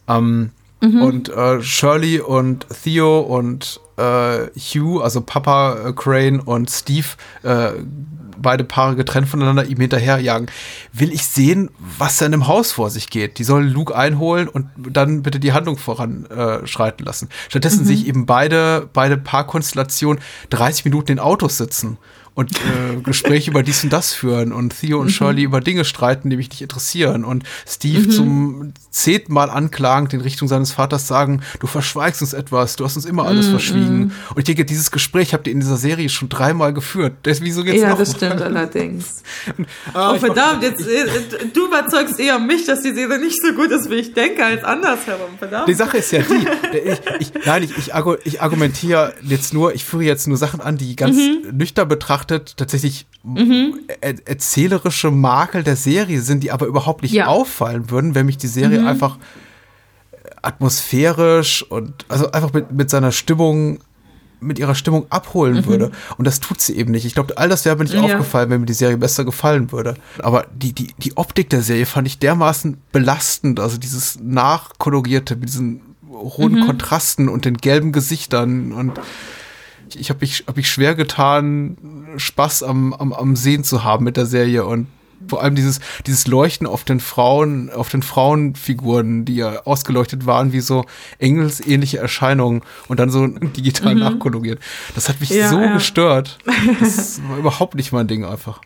[0.09, 0.51] Ähm,
[0.81, 1.03] mhm.
[1.03, 7.07] Und äh, Shirley und Theo und äh, Hugh, also Papa äh, Crane und Steve,
[7.43, 7.73] äh,
[8.37, 10.51] beide Paare getrennt voneinander ihm hinterherjagen,
[10.93, 13.39] will ich sehen, was da in dem Haus vor sich geht.
[13.39, 17.29] Die sollen Luke einholen und dann bitte die Handlung voranschreiten äh, lassen.
[17.49, 17.87] Stattdessen mhm.
[17.87, 21.99] sich eben beide, beide Paarkonstellationen 30 Minuten in Autos sitzen
[22.35, 25.11] und äh, Gespräche über dies und das führen und Theo und mhm.
[25.11, 28.11] Shirley über Dinge streiten, die mich nicht interessieren und Steve mhm.
[28.11, 32.97] zum zehnten Mal anklagend in Richtung seines Vaters sagen, du verschweigst uns etwas, du hast
[32.97, 33.51] uns immer alles mhm.
[33.51, 34.13] verschwiegen.
[34.31, 37.15] Und ich denke, dieses Gespräch habt ihr in dieser Serie schon dreimal geführt.
[37.23, 39.23] Das, wieso geht's ja, das stimmt allerdings.
[39.95, 41.07] ah, oh verdammt, jetzt äh,
[41.53, 44.65] du überzeugst eher mich, dass die Serie nicht so gut ist, wie ich denke, als
[44.65, 45.39] andersherum.
[45.39, 45.69] Verdammt.
[45.69, 47.93] Die Sache ist ja die, ich, ich, nein, ich, ich,
[48.25, 51.57] ich argumentiere jetzt nur, ich führe jetzt nur Sachen an, die ganz mhm.
[51.57, 53.81] nüchtern betrachtet betrachtet tatsächlich mhm.
[54.01, 57.27] er erzählerische Makel der Serie sind, die aber überhaupt nicht ja.
[57.27, 58.87] auffallen würden, wenn mich die Serie mhm.
[58.87, 59.19] einfach
[60.43, 63.79] atmosphärisch und also einfach mit, mit seiner Stimmung
[64.41, 65.67] mit ihrer Stimmung abholen mhm.
[65.67, 65.91] würde.
[66.19, 67.07] Und das tut sie eben nicht.
[67.07, 68.03] Ich glaube, all das wäre mir nicht ja.
[68.03, 69.95] aufgefallen, wenn mir die Serie besser gefallen würde.
[70.19, 73.59] Aber die, die, die Optik der Serie fand ich dermaßen belastend.
[73.59, 76.67] Also dieses Nachkolorierte mit diesen hohen mhm.
[76.67, 79.01] Kontrasten und den gelben Gesichtern und
[79.97, 81.77] ich habe mich, hab mich schwer getan,
[82.17, 84.87] Spaß am, am, am Sehen zu haben mit der Serie und
[85.29, 90.53] vor allem dieses, dieses Leuchten auf den Frauen, auf den Frauenfiguren, die ja ausgeleuchtet waren,
[90.53, 90.85] wie so
[91.19, 93.27] engelsähnliche Erscheinungen und dann so
[93.57, 94.01] digital mhm.
[94.01, 94.61] nachkoloriert.
[94.95, 95.75] Das hat mich ja, so ja.
[95.75, 96.39] gestört.
[96.81, 98.61] Das war überhaupt nicht mein Ding einfach.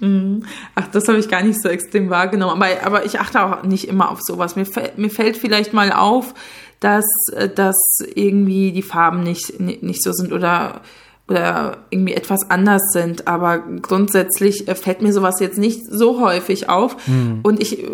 [0.00, 0.44] Mhm.
[0.74, 2.60] Ach, das habe ich gar nicht so extrem wahrgenommen.
[2.60, 4.56] Aber, aber ich achte auch nicht immer auf sowas.
[4.56, 4.66] Mir,
[4.96, 6.34] mir fällt vielleicht mal auf,
[6.82, 7.76] dass, äh, dass
[8.14, 10.80] irgendwie die Farben nicht, nicht so sind oder,
[11.28, 13.28] oder irgendwie etwas anders sind.
[13.28, 16.96] Aber grundsätzlich äh, fällt mir sowas jetzt nicht so häufig auf.
[17.06, 17.40] Mhm.
[17.42, 17.88] Und ich äh,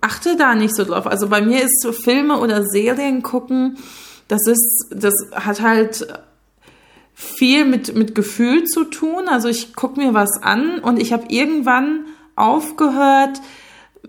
[0.00, 1.06] achte da nicht so drauf.
[1.06, 3.78] Also bei mir ist so Filme oder Serien gucken,
[4.28, 6.06] das ist, das hat halt
[7.14, 9.28] viel mit, mit Gefühl zu tun.
[9.28, 12.06] Also ich gucke mir was an und ich habe irgendwann
[12.36, 13.40] aufgehört,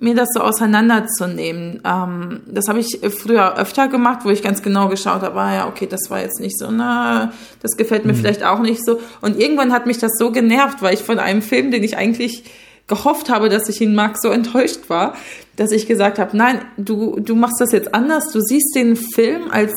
[0.04, 1.82] mir das so auseinanderzunehmen.
[1.86, 5.68] Ähm, das habe ich früher öfter gemacht, wo ich ganz genau geschaut habe, ah ja,
[5.68, 7.32] okay, das war jetzt nicht so, na,
[7.62, 8.18] das gefällt mir mhm.
[8.18, 8.99] vielleicht auch nicht so.
[9.22, 12.43] Und irgendwann hat mich das so genervt, weil ich von einem Film, den ich eigentlich
[12.88, 15.16] gehofft habe, dass ich ihn mag, so enttäuscht war,
[15.56, 19.52] dass ich gesagt habe, nein, du, du machst das jetzt anders, du siehst den Film
[19.52, 19.72] als,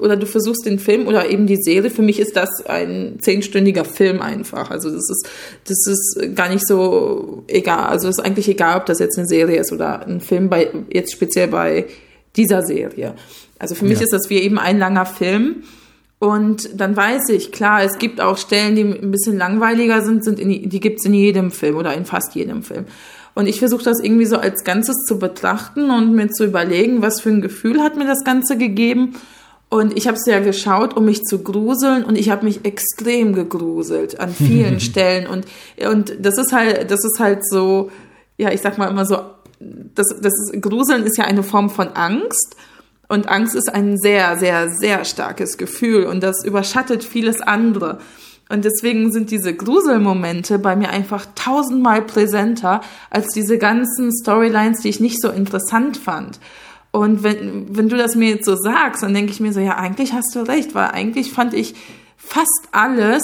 [0.00, 3.84] oder du versuchst den Film oder eben die Serie, für mich ist das ein zehnstündiger
[3.84, 5.28] Film einfach, also das ist,
[5.64, 9.28] das ist gar nicht so egal, also es ist eigentlich egal, ob das jetzt eine
[9.28, 11.86] Serie ist oder ein Film bei, jetzt speziell bei
[12.36, 13.14] dieser Serie.
[13.58, 14.04] Also für mich ja.
[14.04, 15.62] ist das wie eben ein langer Film,
[16.22, 20.38] und dann weiß ich, klar, es gibt auch Stellen, die ein bisschen langweiliger sind, sind
[20.38, 22.84] in, die gibt's in jedem Film oder in fast jedem Film.
[23.34, 27.20] Und ich versuche das irgendwie so als Ganzes zu betrachten und mir zu überlegen, was
[27.20, 29.16] für ein Gefühl hat mir das Ganze gegeben.
[29.68, 33.34] Und ich habe es ja geschaut, um mich zu gruseln und ich habe mich extrem
[33.34, 35.26] gegruselt an vielen Stellen.
[35.26, 35.44] Und,
[35.84, 37.90] und das ist halt, das ist halt so,
[38.38, 39.16] ja, ich sag mal immer so,
[39.58, 42.54] das, das ist, Gruseln ist ja eine Form von Angst.
[43.12, 47.98] Und Angst ist ein sehr, sehr, sehr starkes Gefühl und das überschattet vieles andere.
[48.48, 54.88] Und deswegen sind diese Gruselmomente bei mir einfach tausendmal präsenter als diese ganzen Storylines, die
[54.88, 56.40] ich nicht so interessant fand.
[56.90, 59.76] Und wenn, wenn du das mir jetzt so sagst, dann denke ich mir so, ja,
[59.76, 61.74] eigentlich hast du recht, weil eigentlich fand ich
[62.16, 63.22] fast alles,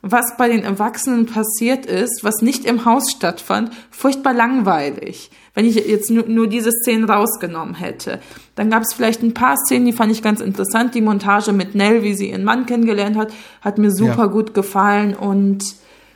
[0.00, 5.74] was bei den Erwachsenen passiert ist, was nicht im Haus stattfand, furchtbar langweilig wenn ich
[5.74, 8.20] jetzt nur, nur diese Szenen rausgenommen hätte.
[8.54, 10.94] Dann gab es vielleicht ein paar Szenen, die fand ich ganz interessant.
[10.94, 14.26] Die Montage mit Nell, wie sie ihren Mann kennengelernt hat, hat mir super ja.
[14.26, 15.64] gut gefallen und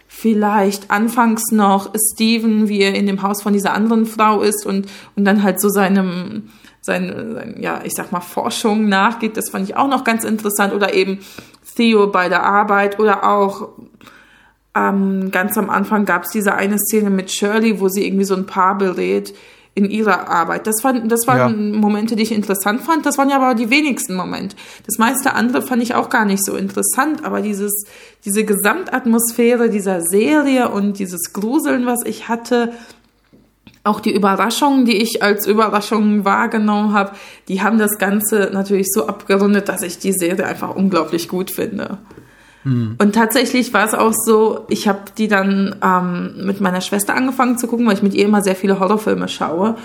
[0.08, 4.86] vielleicht anfangs noch Steven, wie er in dem Haus von dieser anderen Frau ist und,
[5.16, 9.36] und dann halt so seinem, sein, sein, ja, ich sag mal, Forschung nachgeht.
[9.36, 10.72] Das fand ich auch noch ganz interessant.
[10.72, 11.18] Oder eben
[11.76, 13.68] Theo bei der Arbeit oder auch
[14.76, 18.34] ähm, ganz am Anfang gab es diese eine Szene mit Shirley, wo sie irgendwie so
[18.34, 19.34] ein Paar berät
[19.74, 20.66] in ihrer Arbeit.
[20.66, 21.78] Das, waren, das waren ja.
[21.78, 23.04] Momente, die ich interessant fand.
[23.04, 24.56] Das waren ja aber die wenigsten Momente.
[24.86, 27.84] Das meiste andere fand ich auch gar nicht so interessant, aber dieses,
[28.24, 32.72] diese Gesamtatmosphäre dieser Serie und dieses Gruseln, was ich hatte,
[33.84, 37.12] auch die Überraschungen, die ich als Überraschungen wahrgenommen habe,
[37.48, 41.98] die haben das Ganze natürlich so abgerundet, dass ich die Serie einfach unglaublich gut finde.
[42.66, 42.96] Hm.
[42.98, 47.58] Und tatsächlich war es auch so, ich habe die dann ähm, mit meiner Schwester angefangen
[47.58, 49.76] zu gucken, weil ich mit ihr immer sehr viele Horrorfilme schaue.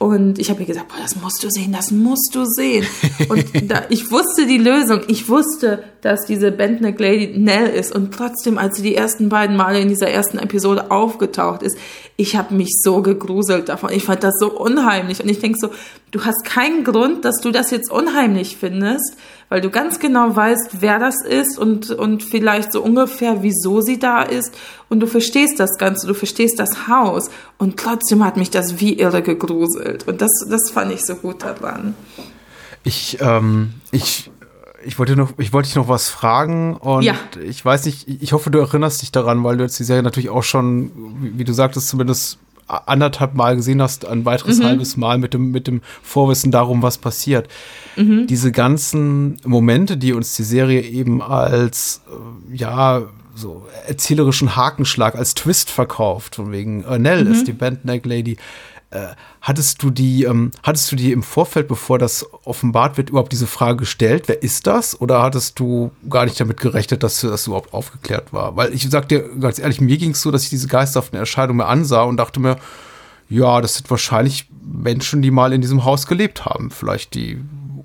[0.00, 2.84] Und ich habe ihr gesagt, boah, das musst du sehen, das musst du sehen.
[3.28, 5.02] Und da, ich wusste die Lösung.
[5.06, 7.94] Ich wusste, dass diese Bandneck Lady Nell ist.
[7.94, 11.78] Und trotzdem, als sie die ersten beiden Male in dieser ersten Episode aufgetaucht ist,
[12.16, 13.92] ich habe mich so gegruselt davon.
[13.92, 15.22] Ich fand das so unheimlich.
[15.22, 15.68] Und ich denk so,
[16.10, 19.16] du hast keinen Grund, dass du das jetzt unheimlich findest,
[19.48, 23.98] weil du ganz genau weißt, wer das ist und, und vielleicht so ungefähr, wieso sie
[23.98, 24.54] da ist.
[24.88, 27.30] Und du verstehst das Ganze, du verstehst das Haus.
[27.58, 30.08] Und trotzdem hat mich das wie irre gegruselt.
[30.08, 31.94] Und das, das fand ich so gut daran.
[32.82, 34.30] Ich, ähm, ich,
[34.84, 37.14] ich wollte noch, ich wollte dich noch was fragen und ja.
[37.42, 40.30] ich weiß nicht, ich hoffe, du erinnerst dich daran, weil du jetzt die Serie natürlich
[40.30, 40.90] auch schon,
[41.20, 44.64] wie, wie du sagtest, zumindest anderthalb Mal gesehen hast, ein weiteres mhm.
[44.64, 47.48] halbes Mal mit dem, mit dem Vorwissen darum, was passiert.
[47.96, 48.26] Mhm.
[48.26, 53.02] Diese ganzen Momente, die uns die Serie eben als, äh, ja,
[53.34, 57.32] so erzählerischen Hakenschlag, als Twist verkauft, von wegen äh, Nell mhm.
[57.32, 58.36] ist die Bandneck Lady.
[58.90, 59.08] Äh,
[59.40, 63.48] hattest du die, ähm, hattest du die im Vorfeld, bevor das offenbart wird, überhaupt diese
[63.48, 64.24] Frage gestellt?
[64.28, 65.00] Wer ist das?
[65.00, 68.56] Oder hattest du gar nicht damit gerechnet, dass das überhaupt aufgeklärt war?
[68.56, 71.58] Weil ich sag dir ganz ehrlich, mir ging es so, dass ich diese geisterhaften Erscheinungen
[71.58, 72.56] mir ansah und dachte mir,
[73.28, 76.70] ja, das sind wahrscheinlich Menschen, die mal in diesem Haus gelebt haben.
[76.70, 77.40] Vielleicht die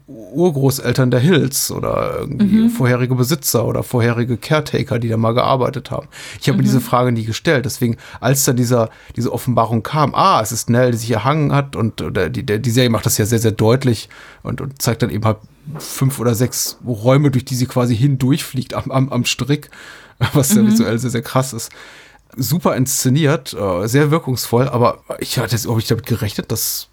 [0.09, 2.69] Urgroßeltern der Hills oder irgendwie mhm.
[2.71, 6.07] vorherige Besitzer oder vorherige Caretaker, die da mal gearbeitet haben.
[6.41, 6.59] Ich habe mhm.
[6.59, 7.65] mir diese Frage nie gestellt.
[7.65, 11.75] Deswegen, als dann dieser, diese Offenbarung kam, ah, es ist Nell, die sich erhangen hat
[11.75, 14.09] und der, die, der, die Serie macht das ja sehr, sehr deutlich
[14.41, 15.37] und, und zeigt dann eben halt
[15.77, 19.69] fünf oder sechs Räume, durch die sie quasi hindurchfliegt am, am, am Strick,
[20.33, 20.63] was mhm.
[20.63, 21.71] ja visuell sehr, sehr krass ist
[22.37, 26.87] super inszeniert, äh, sehr wirkungsvoll, aber ich hatte jetzt auch nicht damit gerechnet, das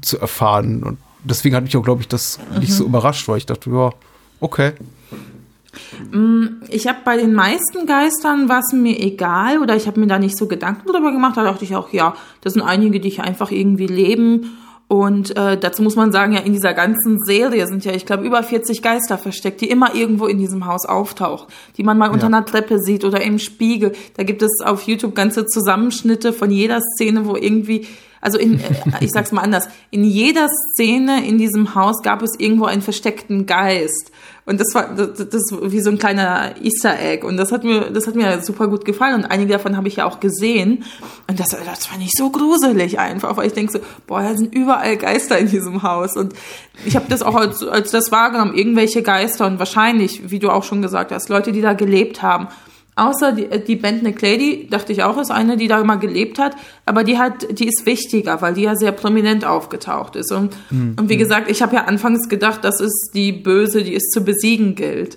[0.00, 2.60] zu erfahren und deswegen hat mich auch, glaube ich, das mhm.
[2.60, 2.90] nicht so mhm.
[2.90, 3.90] überrascht, weil ich dachte, ja,
[4.40, 4.72] okay.
[6.10, 10.18] Mm, ich habe bei den meisten Geistern was mir egal oder ich habe mir da
[10.18, 11.36] nicht so Gedanken drüber gemacht.
[11.36, 14.58] Da dachte ich auch, ja, das sind einige, die hier einfach irgendwie leben.
[14.88, 18.24] Und äh, dazu muss man sagen, ja, in dieser ganzen Serie sind ja, ich glaube,
[18.24, 21.46] über 40 Geister versteckt, die immer irgendwo in diesem Haus auftauchen,
[21.76, 22.26] die man mal unter ja.
[22.26, 23.92] einer Treppe sieht oder im Spiegel.
[24.16, 27.86] Da gibt es auf YouTube ganze Zusammenschnitte von jeder Szene, wo irgendwie
[28.20, 28.64] also in, äh,
[29.00, 33.46] ich sag's mal anders, in jeder Szene in diesem Haus gab es irgendwo einen versteckten
[33.46, 34.12] Geist.
[34.46, 37.24] Und das war das, das wie so ein kleiner Easter Egg.
[37.24, 39.14] Und das hat mir, das hat mir super gut gefallen.
[39.14, 40.84] Und einige davon habe ich ja auch gesehen.
[41.28, 44.52] Und das, das fand ich so gruselig einfach, weil ich denke so, boah, da sind
[44.52, 46.16] überall Geister in diesem Haus.
[46.16, 46.32] Und
[46.84, 50.64] ich habe das auch als, als das wahrgenommen, irgendwelche Geister und wahrscheinlich, wie du auch
[50.64, 52.48] schon gesagt hast, Leute, die da gelebt haben
[53.00, 56.38] Außer die, die Band Nick Lady, dachte ich auch, ist eine, die da mal gelebt
[56.38, 60.30] hat, aber die hat, die ist wichtiger, weil die ja sehr prominent aufgetaucht ist.
[60.30, 60.96] Und, mhm.
[60.98, 64.22] und wie gesagt, ich habe ja anfangs gedacht, das ist die Böse, die es zu
[64.22, 65.16] besiegen gilt.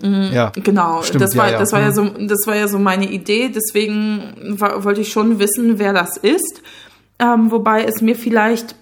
[0.00, 1.02] Mhm, ja, genau.
[1.02, 1.58] Stimmt, das war, ja, ja.
[1.58, 1.94] das war ja mhm.
[1.94, 3.50] so, das war ja so meine Idee.
[3.54, 6.62] Deswegen war, wollte ich schon wissen, wer das ist.
[7.18, 8.76] Ähm, wobei es mir vielleicht,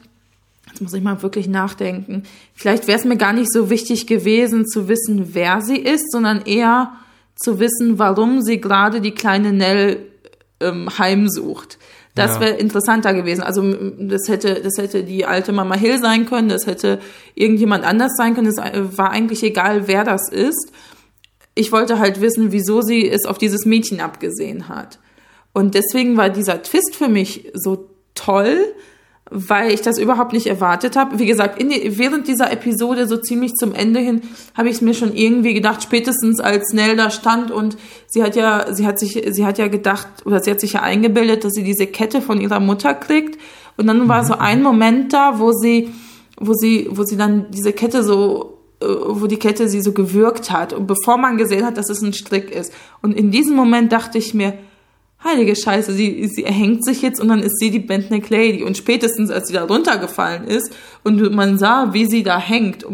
[0.68, 2.22] jetzt muss ich mal wirklich nachdenken,
[2.54, 6.42] vielleicht wäre es mir gar nicht so wichtig gewesen zu wissen, wer sie ist, sondern
[6.42, 6.92] eher
[7.36, 9.98] zu wissen, warum sie gerade die kleine Nell
[10.60, 11.78] ähm, heimsucht.
[12.14, 12.40] Das ja.
[12.40, 13.42] wäre interessanter gewesen.
[13.42, 13.62] Also
[13.98, 16.98] das hätte, das hätte die alte Mama Hill sein können, das hätte
[17.34, 18.46] irgendjemand anders sein können.
[18.48, 20.72] Es äh, war eigentlich egal, wer das ist.
[21.54, 24.98] Ich wollte halt wissen, wieso sie es auf dieses Mädchen abgesehen hat.
[25.52, 28.74] Und deswegen war dieser Twist für mich so toll,
[29.30, 31.18] weil ich das überhaupt nicht erwartet habe.
[31.18, 34.22] Wie gesagt, die, während dieser Episode so ziemlich zum Ende hin
[34.54, 38.36] habe ich es mir schon irgendwie gedacht, spätestens als Nell da stand und sie hat
[38.36, 41.54] ja, sie hat sich, sie hat ja gedacht oder sie hat sich ja eingebildet, dass
[41.54, 43.40] sie diese Kette von ihrer Mutter kriegt.
[43.76, 45.90] Und dann war so ein Moment da, wo sie,
[46.38, 50.50] wo sie, wo sie dann diese Kette so äh, wo die Kette sie so gewürgt
[50.50, 52.72] hat und bevor man gesehen hat, dass es ein Strick ist.
[53.02, 54.54] Und in diesem Moment dachte ich mir,
[55.22, 58.62] heilige Scheiße, sie, sie erhängt sich jetzt und dann ist sie die Bentneck Lady.
[58.62, 62.84] Und spätestens, als sie da runtergefallen ist und man sah, wie sie da hängt,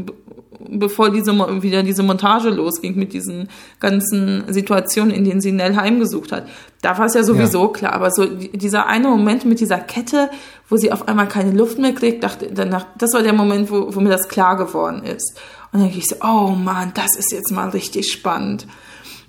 [0.69, 3.49] bevor diese, wieder diese Montage losging mit diesen
[3.81, 6.47] ganzen Situationen, in denen sie Nell heimgesucht hat,
[6.81, 7.73] da war es ja sowieso ja.
[7.73, 7.93] klar.
[7.93, 10.31] Aber so dieser eine Moment mit dieser Kette,
[10.69, 13.95] wo sie auf einmal keine Luft mehr kriegt, dachte danach, das war der Moment, wo,
[13.95, 15.39] wo mir das klar geworden ist.
[15.73, 18.67] Und dann denke ich so, oh Mann, das ist jetzt mal richtig spannend.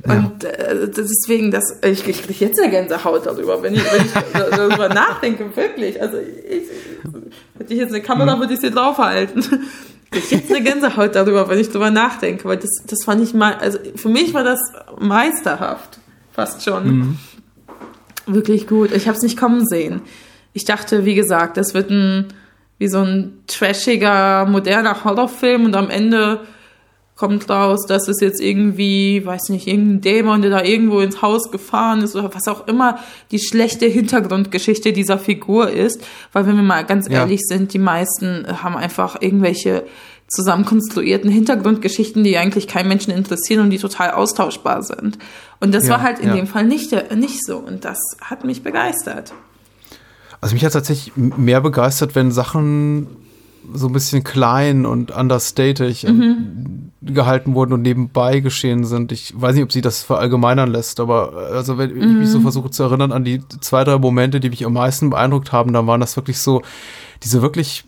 [0.06, 4.12] Und äh, deswegen, das, ich, ich kriege jetzt eine Gänsehaut darüber, wenn ich, wenn ich
[4.52, 6.02] darüber nachdenke, wirklich.
[6.02, 6.64] Also ich,
[7.58, 9.44] hätte ich jetzt eine Kamera, würde ich sie draufhalten.
[10.14, 13.56] Ich jetzt eine Gänsehaut darüber, wenn ich darüber nachdenke, weil das, das fand ich mal,
[13.56, 14.60] also für mich war das
[15.00, 15.98] meisterhaft,
[16.32, 16.86] fast schon.
[16.86, 17.18] Mhm.
[18.28, 18.92] Wirklich gut.
[18.92, 20.02] Ich habe es nicht kommen sehen.
[20.54, 22.28] Ich dachte, wie gesagt, das wird ein
[22.84, 26.42] wie so ein trashiger, moderner Horrorfilm und am Ende
[27.16, 31.52] kommt raus, dass es jetzt irgendwie, weiß nicht, irgendein Dämon, der da irgendwo ins Haus
[31.52, 33.00] gefahren ist oder was auch immer
[33.32, 36.02] die schlechte Hintergrundgeschichte dieser Figur ist.
[36.32, 37.20] Weil wenn wir mal ganz ja.
[37.20, 39.86] ehrlich sind, die meisten haben einfach irgendwelche
[40.28, 45.20] zusammenkonstruierten Hintergrundgeschichten, die eigentlich keinen Menschen interessieren und die total austauschbar sind.
[45.60, 46.36] Und das ja, war halt in ja.
[46.36, 47.58] dem Fall nicht, nicht so.
[47.58, 49.34] Und das hat mich begeistert.
[50.42, 53.08] Also mich hat tatsächlich mehr begeistert, wenn Sachen
[53.74, 56.92] so ein bisschen klein und understated mhm.
[57.06, 59.12] Gehalten wurden und nebenbei geschehen sind.
[59.12, 62.02] Ich weiß nicht, ob sie das verallgemeinern lässt, aber also wenn mhm.
[62.02, 62.44] ich mich so mhm.
[62.44, 65.88] versuche zu erinnern an die zwei, drei Momente, die mich am meisten beeindruckt haben, dann
[65.88, 66.62] waren das wirklich so
[67.24, 67.84] diese wirklich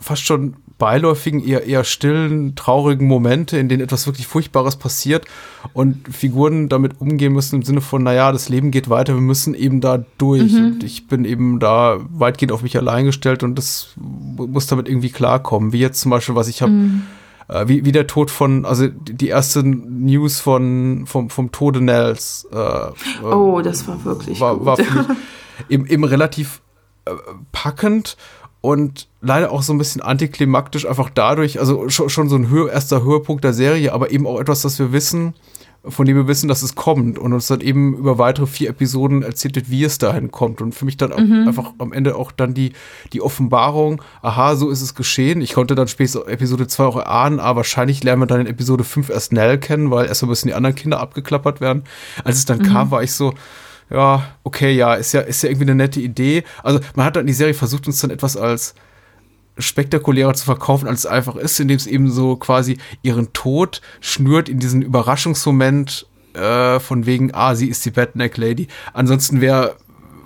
[0.00, 5.26] fast schon beiläufigen, eher, eher stillen, traurigen Momente, in denen etwas wirklich Furchtbares passiert
[5.74, 9.54] und Figuren damit umgehen müssen im Sinne von, naja, das Leben geht weiter, wir müssen
[9.54, 10.52] eben da durch.
[10.52, 10.64] Mhm.
[10.64, 15.10] Und ich bin eben da weitgehend auf mich allein gestellt und das muss damit irgendwie
[15.10, 15.72] klarkommen.
[15.72, 16.72] Wie jetzt zum Beispiel, was ich habe.
[16.72, 17.02] Mhm.
[17.50, 22.46] Äh, wie, wie der Tod von, also die erste News von, vom, vom Tode Nels.
[22.52, 24.38] Äh, oh, das war wirklich.
[24.40, 24.78] War, war
[25.68, 26.62] eben, eben relativ
[27.06, 27.12] äh,
[27.50, 28.16] packend
[28.60, 32.70] und leider auch so ein bisschen antiklimaktisch, einfach dadurch, also schon, schon so ein Höhe,
[32.70, 35.34] erster Höhepunkt der Serie, aber eben auch etwas, das wir wissen,
[35.84, 39.22] von dem wir wissen, dass es kommt und uns dann eben über weitere vier Episoden
[39.22, 41.48] erzählt wird, wie es dahin kommt und für mich dann mhm.
[41.48, 42.72] einfach am Ende auch dann die,
[43.12, 45.40] die Offenbarung, aha, so ist es geschehen.
[45.40, 48.84] Ich konnte dann später Episode 2 auch erahnen, aber wahrscheinlich lernen wir dann in Episode
[48.84, 51.84] 5 erst Nell kennen, weil erstmal müssen die anderen Kinder abgeklappert werden.
[52.24, 52.64] Als es dann mhm.
[52.64, 53.32] kam, war ich so,
[53.88, 56.44] ja, okay, ja, ist ja, ist ja irgendwie eine nette Idee.
[56.62, 58.74] Also man hat dann die Serie versucht, uns dann etwas als
[59.60, 64.48] spektakulärer zu verkaufen, als es einfach ist, indem es eben so quasi ihren Tod schnürt
[64.48, 68.68] in diesen Überraschungsmoment äh, von wegen, ah, sie ist die Badneck Lady.
[68.92, 69.76] Ansonsten wäre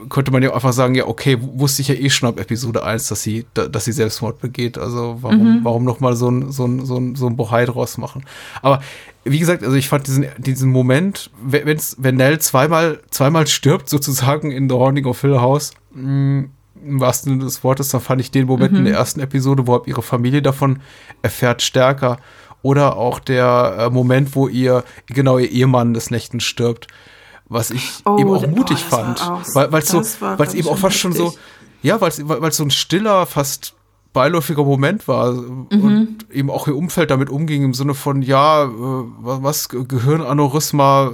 [0.08, 3.08] könnte man ja einfach sagen, ja, okay, wusste ich ja eh schon ab Episode 1,
[3.08, 4.78] dass sie, dass sie Selbstmord begeht.
[4.78, 5.64] Also warum, mhm.
[5.64, 8.24] warum noch mal so ein, so ein, so ein, so ein Bohai draus machen?
[8.62, 8.82] Aber
[9.24, 14.50] wie gesagt, also ich fand diesen, diesen Moment, wenn's, wenn Nell zweimal, zweimal stirbt, sozusagen
[14.50, 16.50] in The Haunting of Hill House, mh, mm,
[16.86, 18.78] im wahrsten Sinne des Wortes, dann fand ich den Moment mhm.
[18.78, 20.80] in der ersten Episode, wo ihre Familie davon
[21.22, 22.18] erfährt, stärker.
[22.62, 26.88] Oder auch der äh, Moment, wo ihr, genau, ihr Ehemann des Nächten stirbt.
[27.46, 29.20] Was ich oh, eben auch mutig oh, fand.
[29.20, 31.34] Auch, weil es so, weil es eben auch fast schon so,
[31.82, 33.74] ja, weil es so ein stiller, fast
[34.14, 35.66] beiläufiger Moment war mhm.
[35.70, 41.12] und eben auch ihr Umfeld damit umging im Sinne von, ja, äh, was, Gehirnaneurysma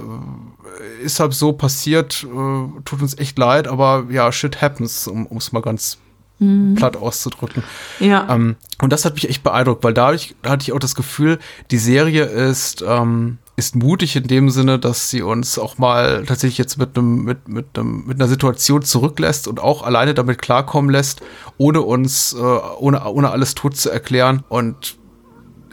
[1.03, 5.51] ist halt so passiert, äh, tut uns echt leid, aber ja, shit happens, um es
[5.51, 5.97] mal ganz
[6.41, 6.75] mhm.
[6.75, 7.63] platt auszudrücken.
[7.99, 8.27] Ja.
[8.29, 11.77] Ähm, und das hat mich echt beeindruckt, weil dadurch hatte ich auch das Gefühl, die
[11.77, 16.77] Serie ist, ähm, ist mutig in dem Sinne, dass sie uns auch mal tatsächlich jetzt
[16.77, 21.21] mit einem, mit, mit einem, mit einer Situation zurücklässt und auch alleine damit klarkommen lässt,
[21.57, 24.43] ohne uns, äh, ohne, ohne alles tot zu erklären.
[24.49, 24.97] Und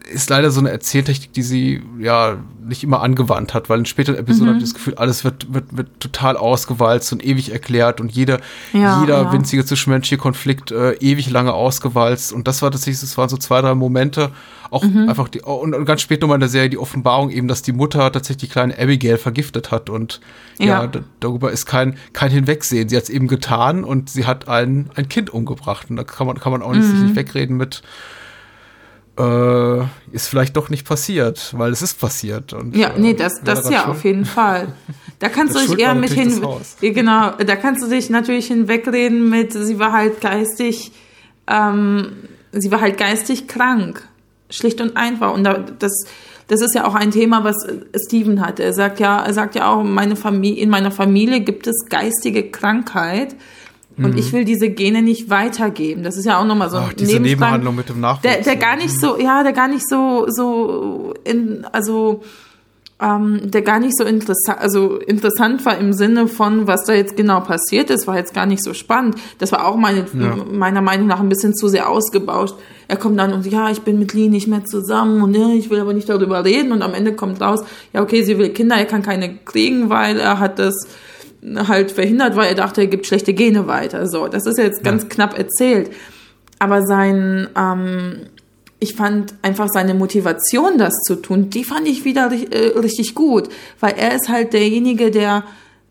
[0.09, 4.17] ist leider so eine Erzähltechnik, die sie ja nicht immer angewandt hat, weil in späteren
[4.17, 4.49] Episoden mhm.
[4.55, 8.41] habe ich das Gefühl, alles wird, wird, wird total ausgewalzt und ewig erklärt und jeder,
[8.73, 9.33] ja, jeder ja.
[9.33, 12.33] winzige zwischenmenschliche Konflikt äh, ewig lange ausgewalzt.
[12.33, 14.31] Und das war tatsächlich, das waren so zwei, drei Momente,
[14.71, 15.09] auch mhm.
[15.09, 17.73] einfach die, und, und ganz spät nochmal in der Serie die Offenbarung eben, dass die
[17.73, 20.21] Mutter tatsächlich die kleine Abigail vergiftet hat und
[20.59, 20.91] ja, ja
[21.21, 22.89] darüber ist kein, kein Hinwegsehen.
[22.89, 25.89] Sie hat es eben getan und sie hat ein, ein Kind umgebracht.
[25.91, 27.05] Und da kann man, kann man auch nicht, mhm.
[27.05, 27.83] nicht wegreden mit,
[29.19, 29.81] äh,
[30.12, 32.53] ist vielleicht doch nicht passiert, weil es ist passiert.
[32.53, 34.69] Und, ja, nee, das, das ja, auf jeden Fall.
[35.19, 36.41] Da kannst du dich eher mit hin,
[36.81, 40.93] genau, da kannst du dich natürlich hinwegreden mit, sie war halt geistig,
[41.49, 42.12] ähm,
[42.53, 44.07] sie war halt geistig krank.
[44.51, 45.35] Schlicht und einfach.
[45.35, 46.07] Und da, das,
[46.47, 47.57] das ist ja auch ein Thema, was
[48.07, 48.61] Steven hat.
[48.61, 52.51] Er sagt ja, er sagt ja auch, meine Familie, in meiner Familie gibt es geistige
[52.51, 53.37] Krankheit.
[53.99, 54.19] Und mhm.
[54.19, 56.05] ich will diese Gene nicht weitergeben.
[56.05, 58.23] Das ist ja auch nochmal so ein diese Nebenhandlung mit dem Nachwuchs.
[58.23, 62.23] Der, der gar nicht so, ja, der gar nicht so, so in, also
[63.01, 67.17] ähm, der gar nicht so interessant, also interessant war im Sinne von, was da jetzt
[67.17, 69.17] genau passiert ist, war jetzt gar nicht so spannend.
[69.39, 70.37] Das war auch meine, ja.
[70.51, 72.55] meiner Meinung nach ein bisschen zu sehr ausgebauscht.
[72.89, 75.71] Er kommt dann und ja, ich bin mit Lee nicht mehr zusammen und ja, ich
[75.71, 77.61] will aber nicht darüber reden und am Ende kommt raus,
[77.93, 80.89] ja, okay, sie will Kinder, er kann keine kriegen, weil er hat das
[81.43, 84.09] halt verhindert, weil er dachte, er gibt schlechte Gene weiter.
[84.09, 85.09] So, das ist jetzt ganz ja.
[85.09, 85.91] knapp erzählt.
[86.59, 88.26] Aber sein, ähm,
[88.80, 93.49] ich fand einfach seine Motivation, das zu tun, die fand ich wieder äh, richtig gut,
[93.80, 95.45] weil er ist halt derjenige, der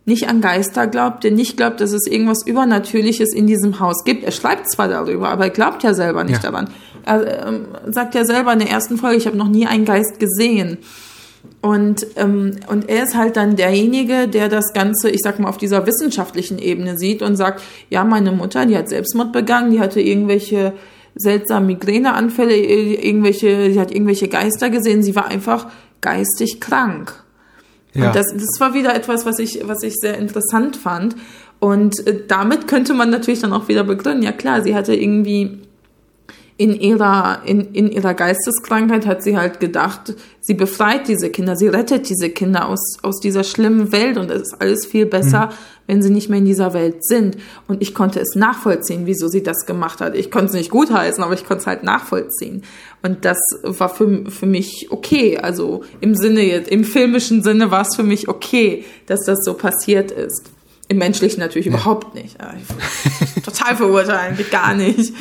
[0.05, 4.23] nicht an Geister glaubt, der nicht glaubt, dass es irgendwas Übernatürliches in diesem Haus gibt.
[4.23, 6.49] Er schreibt zwar darüber, aber er glaubt ja selber nicht ja.
[6.49, 6.69] daran.
[7.05, 10.17] Er ähm, sagt ja selber in der ersten Folge, ich habe noch nie einen Geist
[10.17, 10.77] gesehen.
[11.61, 15.57] Und, ähm, und er ist halt dann derjenige, der das Ganze, ich sag mal, auf
[15.57, 19.99] dieser wissenschaftlichen Ebene sieht und sagt, ja, meine Mutter, die hat Selbstmord begangen, die hatte
[19.99, 20.73] irgendwelche
[21.15, 25.67] seltsamen Migräneanfälle, irgendwelche, sie hat irgendwelche Geister gesehen, sie war einfach
[26.01, 27.23] geistig krank.
[27.93, 28.07] Ja.
[28.07, 31.15] Und das, das war wieder etwas, was ich, was ich sehr interessant fand.
[31.59, 35.59] Und äh, damit könnte man natürlich dann auch wieder begründen, ja klar, sie hatte irgendwie
[36.59, 41.67] in ihrer, in, in ihrer Geisteskrankheit hat sie halt gedacht, sie befreit diese Kinder, sie
[41.67, 45.51] rettet diese Kinder aus, aus dieser schlimmen Welt und es ist alles viel besser, mhm.
[45.85, 47.37] wenn sie nicht mehr in dieser Welt sind.
[47.67, 50.15] Und ich konnte es nachvollziehen, wieso sie das gemacht hat.
[50.15, 52.63] Ich konnte es nicht gutheißen, aber ich konnte es halt nachvollziehen.
[53.03, 55.37] Und das war für, für mich okay.
[55.37, 59.53] Also im Sinne jetzt, im filmischen Sinne war es für mich okay, dass das so
[59.53, 60.49] passiert ist.
[60.87, 61.73] Im menschlichen natürlich ja.
[61.73, 62.35] überhaupt nicht.
[63.45, 65.13] Total verurteilen, gar nicht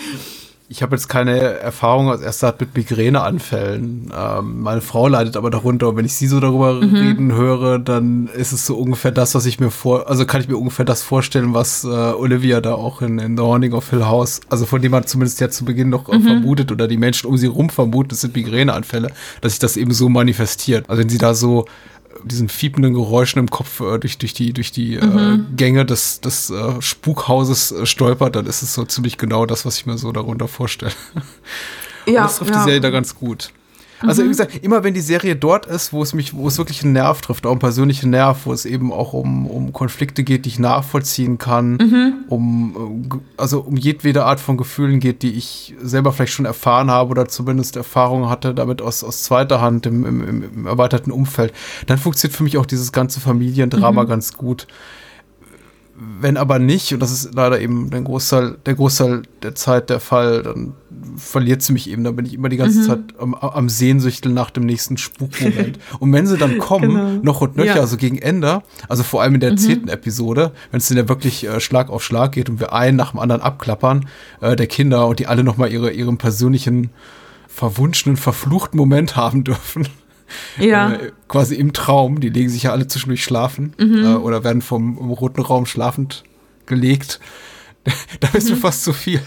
[0.69, 4.13] ich habe jetzt keine Erfahrung als erster mit Migräneanfällen.
[4.17, 6.95] Ähm, meine Frau leidet aber darunter und wenn ich sie so darüber mhm.
[6.95, 10.49] reden höre, dann ist es so ungefähr das, was ich mir vor, also kann ich
[10.49, 14.07] mir ungefähr das vorstellen, was äh, Olivia da auch in, in The Haunting of Hill
[14.07, 16.23] House, also von dem man zumindest ja zu Beginn noch äh, mhm.
[16.23, 19.11] vermutet oder die Menschen um sie rum vermuten, das sind Migräneanfälle,
[19.41, 20.91] dass sich das eben so manifestiert.
[20.91, 21.67] Also wenn sie da so
[22.27, 25.47] diesen fiependen Geräuschen im Kopf äh, durch, durch die, durch die äh, mhm.
[25.53, 29.65] äh, Gänge des, des äh, Spukhauses äh, stolpert, dann ist es so ziemlich genau das,
[29.65, 30.93] was ich mir so darunter vorstelle.
[32.09, 32.59] Ja, Und das trifft ja.
[32.59, 33.51] die Serie da ganz gut.
[34.01, 34.27] Also mhm.
[34.27, 36.93] wie gesagt, immer wenn die Serie dort ist, wo es mich, wo es wirklich einen
[36.93, 40.51] Nerv trifft, auch einen persönlichen Nerv, wo es eben auch um, um Konflikte geht, die
[40.51, 42.15] ich nachvollziehen kann, mhm.
[42.29, 47.11] um also um jedwede Art von Gefühlen geht, die ich selber vielleicht schon erfahren habe
[47.11, 51.53] oder zumindest Erfahrungen hatte damit aus, aus zweiter Hand im, im, im erweiterten Umfeld,
[51.87, 54.09] dann funktioniert für mich auch dieses ganze Familiendrama mhm.
[54.09, 54.67] ganz gut.
[55.99, 59.99] Wenn aber nicht, und das ist leider eben der Großteil, der Großteil der Zeit der
[59.99, 60.75] Fall, dann
[61.17, 62.05] verliert sie mich eben.
[62.05, 62.85] Da bin ich immer die ganze mhm.
[62.85, 65.79] Zeit am, am Sehnsüchteln nach dem nächsten Spukmoment.
[65.99, 67.23] und wenn sie dann kommen, genau.
[67.23, 67.81] noch und nöcher, ja.
[67.81, 69.59] also gegen Ende, also vor allem in der mhm.
[69.59, 72.97] zehnten Episode, wenn es dann ja wirklich äh, Schlag auf Schlag geht und wir einen
[72.97, 74.07] nach dem anderen abklappern,
[74.43, 76.91] äh, der Kinder und die alle nochmal ihre, ihren persönlichen
[77.49, 79.89] verwunschenen, verfluchten Moment haben dürfen.
[80.59, 80.93] Ja.
[80.93, 82.21] Äh, quasi im Traum.
[82.21, 84.05] Die legen sich ja alle zwischendurch schlafen mhm.
[84.05, 86.25] äh, oder werden vom roten Raum schlafend
[86.67, 87.21] gelegt.
[88.21, 88.55] da ist mhm.
[88.55, 89.21] mir fast zu viel.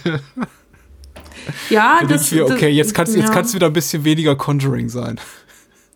[1.69, 3.21] Ja, das, mir, okay, jetzt kannst ja.
[3.21, 5.19] jetzt kannst wieder ein bisschen weniger Conjuring sein.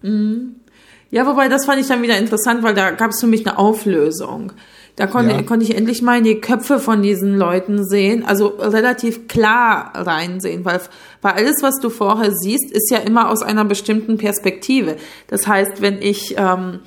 [0.01, 0.55] Mhm.
[1.11, 3.59] Ja, wobei das fand ich dann wieder interessant, weil da gab es für mich eine
[3.59, 4.53] Auflösung.
[4.95, 5.41] Da konnte, ja.
[5.41, 10.65] konnte ich endlich mal in die Köpfe von diesen Leuten sehen, also relativ klar reinsehen,
[10.65, 10.79] weil,
[11.23, 14.97] weil alles, was du vorher siehst, ist ja immer aus einer bestimmten Perspektive.
[15.27, 16.79] Das heißt, wenn ich, ähm,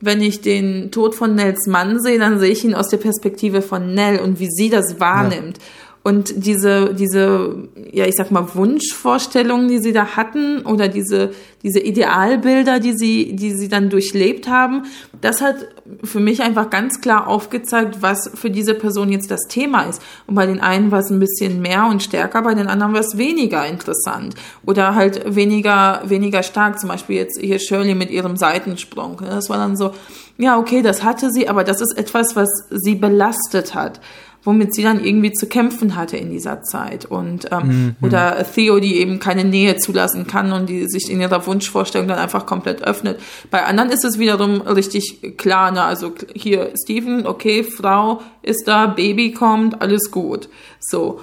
[0.00, 3.60] wenn ich den Tod von Nels Mann sehe, dann sehe ich ihn aus der Perspektive
[3.60, 5.58] von Nell und wie sie das wahrnimmt.
[5.58, 5.64] Ja.
[6.04, 11.30] Und diese, diese, ja, ich sag mal, Wunschvorstellungen, die sie da hatten, oder diese,
[11.62, 14.82] diese Idealbilder, die sie, die sie dann durchlebt haben,
[15.20, 15.68] das hat
[16.02, 20.02] für mich einfach ganz klar aufgezeigt, was für diese Person jetzt das Thema ist.
[20.26, 23.00] Und bei den einen war es ein bisschen mehr und stärker, bei den anderen war
[23.00, 24.34] es weniger interessant.
[24.66, 26.80] Oder halt weniger, weniger stark.
[26.80, 29.22] Zum Beispiel jetzt hier Shirley mit ihrem Seitensprung.
[29.24, 29.92] Das war dann so,
[30.36, 34.00] ja, okay, das hatte sie, aber das ist etwas, was sie belastet hat
[34.44, 37.04] womit sie dann irgendwie zu kämpfen hatte in dieser Zeit.
[37.04, 37.96] Und ähm, mhm.
[38.00, 42.18] oder Theo, die eben keine Nähe zulassen kann und die sich in ihrer Wunschvorstellung dann
[42.18, 43.20] einfach komplett öffnet.
[43.50, 45.82] Bei anderen ist es wiederum richtig klar, ne?
[45.82, 50.48] also hier Steven, okay, Frau ist da, Baby kommt, alles gut.
[50.80, 51.20] So.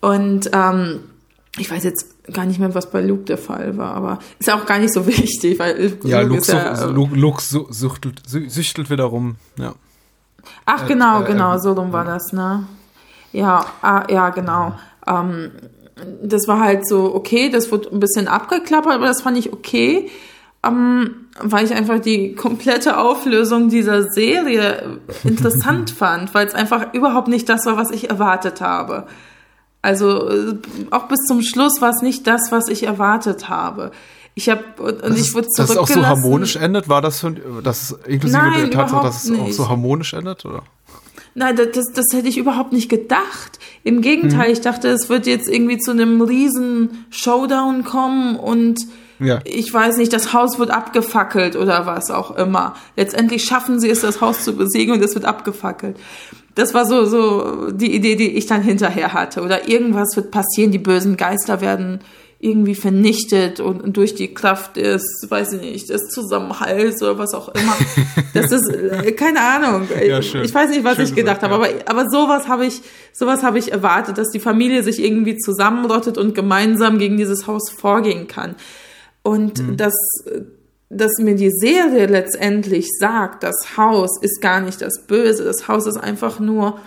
[0.00, 1.00] Und ähm,
[1.58, 4.66] ich weiß jetzt gar nicht mehr, was bei Luke der Fall war, aber ist auch
[4.66, 9.74] gar nicht so wichtig, weil ja, Luke, Luke, ja, Luke, Luke süchtelt, süchtelt wiederum, ja.
[10.64, 12.66] Ach, genau, äh, genau, äh, so rum war das, ne?
[13.32, 14.74] Ja, ah, ja, genau.
[15.06, 15.52] Ähm,
[16.22, 20.10] das war halt so, okay, das wurde ein bisschen abgeklappert, aber das fand ich okay,
[20.64, 27.28] ähm, weil ich einfach die komplette Auflösung dieser Serie interessant fand, weil es einfach überhaupt
[27.28, 29.06] nicht das war, was ich erwartet habe.
[29.82, 30.58] Also äh,
[30.90, 33.92] auch bis zum Schluss war es nicht das, was ich erwartet habe.
[34.38, 35.56] Ich habe und das ich wurde zurückgelassen.
[35.56, 39.24] Dass es auch so harmonisch endet, war das, für, das inklusive Nein, der Tatsache, dass
[39.24, 39.42] es nicht.
[39.42, 40.62] auch so harmonisch endet, oder?
[41.34, 43.58] Nein, das, das, das hätte ich überhaupt nicht gedacht.
[43.82, 44.52] Im Gegenteil, hm.
[44.52, 48.78] ich dachte, es wird jetzt irgendwie zu einem riesen Showdown kommen und
[49.18, 49.40] ja.
[49.42, 52.76] ich weiß nicht, das Haus wird abgefackelt oder was auch immer.
[52.96, 55.96] Letztendlich schaffen sie es, das Haus zu besiegen und es wird abgefackelt.
[56.54, 59.42] Das war so, so die Idee, die ich dann hinterher hatte.
[59.42, 61.98] Oder irgendwas wird passieren, die bösen Geister werden
[62.40, 67.48] irgendwie vernichtet und, durch die Kraft des, weiß ich nicht, des Zusammenhalts oder was auch
[67.48, 67.76] immer.
[68.34, 69.88] Das ist äh, keine Ahnung.
[70.06, 70.44] Ja, schön.
[70.44, 71.80] Ich weiß nicht, was ich gedacht gesagt, habe, ja.
[71.86, 72.82] aber aber sowas habe ich
[73.12, 77.70] sowas habe ich erwartet, dass die Familie sich irgendwie zusammenrottet und gemeinsam gegen dieses Haus
[77.70, 78.54] vorgehen kann.
[79.22, 79.76] Und mhm.
[79.76, 79.94] dass
[80.90, 85.86] dass mir die Serie letztendlich sagt, das Haus ist gar nicht das Böse, das Haus
[85.86, 86.78] ist einfach nur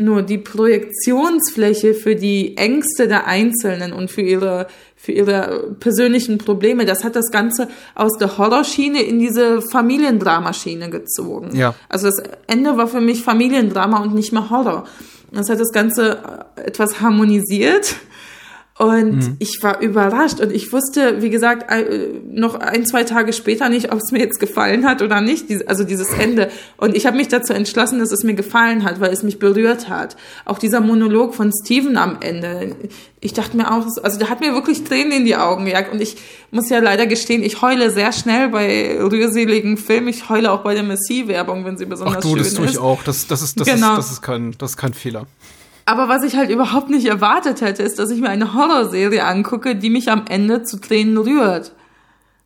[0.00, 4.66] nur die Projektionsfläche für die Ängste der Einzelnen und für ihre,
[5.02, 6.84] für ihre persönlichen Probleme.
[6.84, 11.56] Das hat das Ganze aus der Horrorschiene in diese Familiendramaschiene gezogen.
[11.56, 11.74] Ja.
[11.88, 14.84] Also das Ende war für mich Familiendrama und nicht mehr Horror.
[15.32, 17.96] Das hat das Ganze etwas harmonisiert
[18.80, 19.36] und mhm.
[19.40, 21.70] ich war überrascht und ich wusste, wie gesagt,
[22.32, 25.84] noch ein, zwei Tage später nicht, ob es mir jetzt gefallen hat oder nicht, also
[25.84, 26.50] dieses Ende.
[26.78, 29.90] Und ich habe mich dazu entschlossen, dass es mir gefallen hat, weil es mich berührt
[29.90, 30.16] hat.
[30.46, 32.74] Auch dieser Monolog von Steven am Ende.
[33.20, 35.92] Ich dachte mir auch, also der hat mir wirklich Tränen in die Augen gejagt.
[35.92, 36.16] Und ich
[36.50, 40.08] muss ja leider gestehen, ich heule sehr schnell bei rührseligen Filmen.
[40.08, 42.78] Ich heule auch bei der Messi-Werbung, wenn sie besonders Ach du, schön das tue ich
[42.78, 43.02] auch.
[43.02, 43.90] Das, das, ist, das, genau.
[43.90, 45.26] ist, das, ist kein, das ist kein Fehler.
[45.90, 49.74] Aber was ich halt überhaupt nicht erwartet hätte, ist, dass ich mir eine Horrorserie angucke,
[49.74, 51.72] die mich am Ende zu Tränen rührt.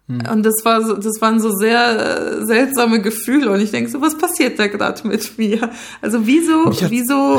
[0.08, 0.22] Hm.
[0.32, 4.00] Und das war so, das waren so sehr äh, seltsame Gefühle und ich denke so,
[4.00, 5.68] was passiert da gerade mit mir?
[6.00, 7.38] Also wieso, wieso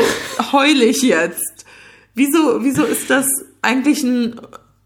[0.51, 1.65] heule ich jetzt?
[2.13, 3.25] Wieso, wieso ist das
[3.63, 4.39] eigentlich ein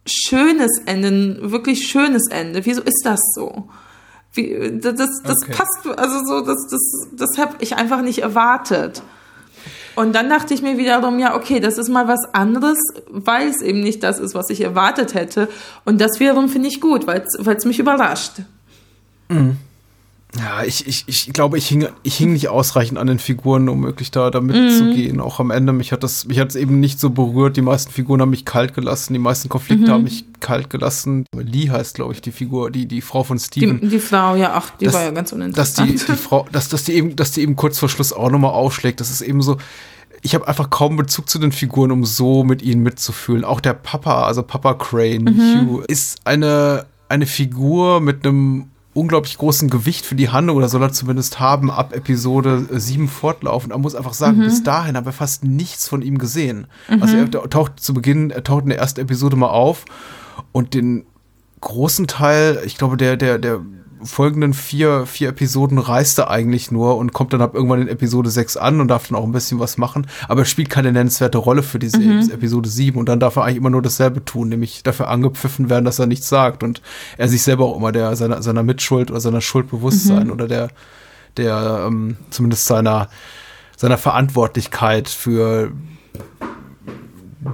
[0.05, 2.65] schönes Ende, ein wirklich schönes Ende?
[2.65, 3.67] Wieso ist das so?
[4.31, 5.51] Wie, das, das okay.
[5.51, 6.81] passt, also so, das, das,
[7.11, 9.03] das habe ich einfach nicht erwartet.
[9.99, 12.77] Und dann dachte ich mir wiederum, ja, okay, das ist mal was anderes,
[13.09, 15.49] weil es eben nicht das ist, was ich erwartet hätte.
[15.83, 18.35] Und das wiederum finde ich gut, weil es mich überrascht.
[19.27, 19.57] Mhm.
[20.37, 23.83] Ja, ich, ich, ich glaube, ich hing, ich hing nicht ausreichend an den Figuren, um
[23.83, 25.15] wirklich da, da mitzugehen.
[25.15, 25.21] Mhm.
[25.21, 27.57] Auch am Ende, mich hat das, mich hat es eben nicht so berührt.
[27.57, 29.91] Die meisten Figuren haben mich kalt gelassen, die meisten Konflikte mhm.
[29.91, 31.25] haben mich kalt gelassen.
[31.35, 33.81] Lee heißt, glaube ich, die Figur, die, die Frau von Steven.
[33.81, 35.89] Die, die Frau, ja, ach, die das, war ja ganz uninteressant.
[35.89, 38.29] Dass die, die Frau, dass, dass die eben, dass die eben kurz vor Schluss auch
[38.29, 38.99] nochmal aufschlägt.
[38.99, 39.57] Das ist eben so,
[40.21, 43.43] ich habe einfach kaum Bezug zu den Figuren, um so mit ihnen mitzufühlen.
[43.43, 45.67] Auch der Papa, also Papa Crane, mhm.
[45.67, 50.81] Hugh, ist eine, eine Figur mit einem unglaublich großen Gewicht für die Handlung oder soll
[50.81, 53.71] er zumindest haben ab Episode 7 fortlaufend.
[53.71, 54.43] Er muss einfach sagen, mhm.
[54.43, 56.67] bis dahin haben wir fast nichts von ihm gesehen.
[56.89, 57.01] Mhm.
[57.01, 59.85] Also er taucht zu Beginn, er taucht in der ersten Episode mal auf
[60.51, 61.05] und den
[61.61, 63.61] großen Teil, ich glaube, der, der, der
[64.03, 68.29] folgenden vier, vier Episoden reist er eigentlich nur und kommt dann ab irgendwann in Episode
[68.29, 71.37] 6 an und darf dann auch ein bisschen was machen, aber er spielt keine nennenswerte
[71.37, 72.29] Rolle für diese mhm.
[72.31, 75.85] Episode 7 und dann darf er eigentlich immer nur dasselbe tun, nämlich dafür angepfiffen werden,
[75.85, 76.81] dass er nichts sagt und
[77.17, 80.33] er sich selber auch immer der seiner, seiner Mitschuld oder seiner Schuld bewusst sein mhm.
[80.33, 80.69] oder der,
[81.37, 83.09] der ähm, zumindest seiner,
[83.75, 85.71] seiner Verantwortlichkeit für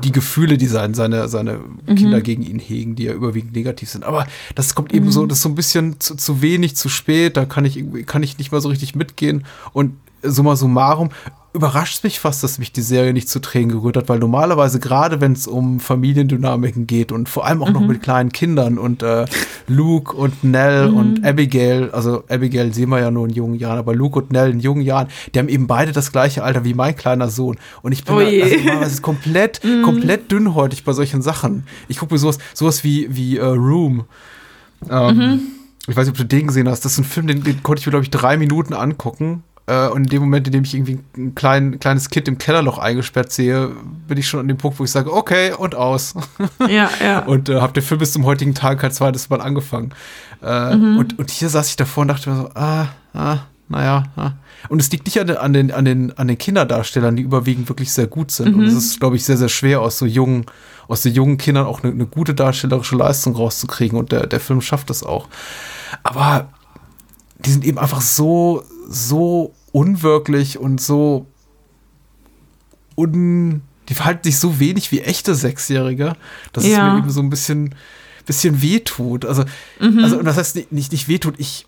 [0.04, 1.96] die Gefühle, die sein, seine, seine mhm.
[1.96, 4.04] Kinder gegen ihn hegen, die ja überwiegend negativ sind.
[4.04, 4.26] Aber
[4.56, 5.12] das kommt eben mhm.
[5.12, 8.24] so, das ist so ein bisschen zu, zu wenig, zu spät, da kann ich, kann
[8.24, 9.46] ich nicht mal so richtig mitgehen.
[9.74, 11.12] Und summa summarum,
[11.56, 15.22] überrascht mich fast, dass mich die Serie nicht zu Tränen gerührt hat, weil normalerweise gerade
[15.22, 17.74] wenn es um Familiendynamiken geht und vor allem auch mhm.
[17.74, 19.26] noch mit kleinen Kindern und äh,
[19.68, 20.98] Luke und Nell mhm.
[20.98, 24.52] und Abigail, also Abigail sehen wir ja nur in jungen Jahren, aber Luke und Nell
[24.52, 27.94] in jungen Jahren, die haben eben beide das gleiche Alter wie mein kleiner Sohn und
[27.94, 29.82] ich bin oh da, also komplett, mhm.
[29.84, 31.66] komplett dünnhäutig bei solchen Sachen.
[31.88, 34.04] Ich gucke mir sowas, sowas wie, wie uh, Room.
[34.90, 35.42] Ähm, mhm.
[35.88, 36.84] ich weiß nicht, ob du den gesehen hast.
[36.84, 39.44] Das ist ein Film, den, den konnte ich mir, glaube ich, drei Minuten angucken.
[39.68, 42.78] Äh, und in dem Moment, in dem ich irgendwie ein klein, kleines Kind im Kellerloch
[42.78, 43.72] eingesperrt sehe,
[44.08, 46.14] bin ich schon an dem Punkt, wo ich sage, okay, und aus.
[46.68, 47.20] Ja, ja.
[47.20, 49.94] und äh, habe den Film bis zum heutigen Tag halt zweites Mal angefangen.
[50.44, 50.98] Äh, mhm.
[50.98, 54.32] und, und hier saß ich davor und dachte mir so, ah, ah, naja, ah.
[54.70, 57.70] Und es liegt nicht an den, an den, an den, an den Kinderdarstellern, die überwiegend
[57.70, 58.56] wirklich sehr gut sind.
[58.56, 58.62] Mhm.
[58.62, 60.46] Und es ist, glaube ich, sehr, sehr schwer, aus so jungen,
[60.88, 63.98] aus den jungen Kindern auch eine, eine gute darstellerische Leistung rauszukriegen.
[63.98, 65.28] Und der, der Film schafft das auch.
[66.04, 66.50] Aber
[67.46, 71.28] die sind eben einfach so, so unwirklich und so
[72.96, 73.62] un.
[73.88, 76.16] Die verhalten sich so wenig wie echte Sechsjährige,
[76.54, 76.88] dass ja.
[76.88, 77.76] es mir eben so ein bisschen,
[78.26, 79.26] bisschen wehtut.
[79.26, 79.44] Also,
[79.80, 80.00] mhm.
[80.04, 81.68] also, und das heißt nicht, nicht, nicht wehtut, ich,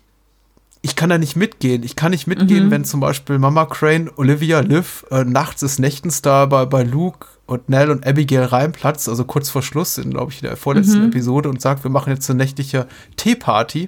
[0.82, 1.84] ich kann da nicht mitgehen.
[1.84, 2.70] Ich kann nicht mitgehen, mhm.
[2.72, 7.28] wenn zum Beispiel Mama Crane, Olivia, Liv äh, nachts des Nächtens da bei, bei Luke
[7.46, 11.08] und Nell und Abigail reinplatzt, also kurz vor Schluss, in, glaube ich, der vorletzten mhm.
[11.10, 13.86] Episode und sagt, wir machen jetzt eine nächtliche Teeparty.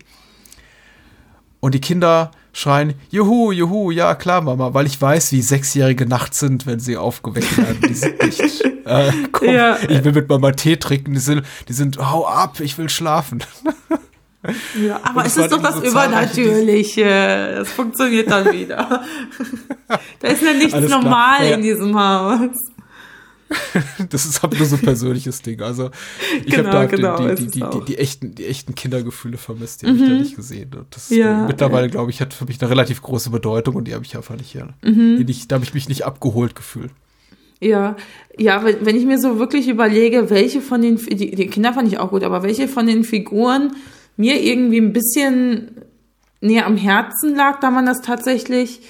[1.60, 6.40] Und die Kinder schreien, juhu, juhu, ja klar, Mama, weil ich weiß, wie Sechsjährige nachts
[6.40, 7.80] sind, wenn sie aufgeweckt werden.
[7.88, 9.76] Die sind nicht, äh, komm, ja.
[9.88, 13.44] ich will mit Mama Tee trinken, die sind, die sind, hau ab, ich will schlafen.
[14.74, 17.56] Ja, aber es ist doch das so Übernatürliche.
[17.58, 19.02] Das funktioniert dann wieder.
[20.18, 21.56] da ist ja nichts Alles normal ja.
[21.56, 22.56] in diesem Haus.
[24.10, 25.60] das ist aber nur so ein persönliches Ding.
[25.60, 25.90] Also
[26.44, 29.86] ich genau, habe da genau, die, die, die, die, echten, die echten Kindergefühle vermisst, die
[29.86, 29.90] mhm.
[29.90, 30.70] habe ich da nicht gesehen.
[30.74, 31.90] Und das ja, mittlerweile, ja.
[31.90, 34.52] glaube ich, hat für mich eine relativ große Bedeutung und die habe ich einfach nicht
[34.52, 34.68] hier.
[34.82, 35.26] Mhm.
[35.48, 36.92] Da habe ich mich nicht abgeholt gefühlt.
[37.60, 37.96] Ja,
[38.38, 41.98] ja, wenn ich mir so wirklich überlege, welche von den, die, die Kinder fand ich
[41.98, 43.72] auch gut, aber welche von den Figuren
[44.16, 45.82] mir irgendwie ein bisschen
[46.40, 48.80] näher am Herzen lag, da man das tatsächlich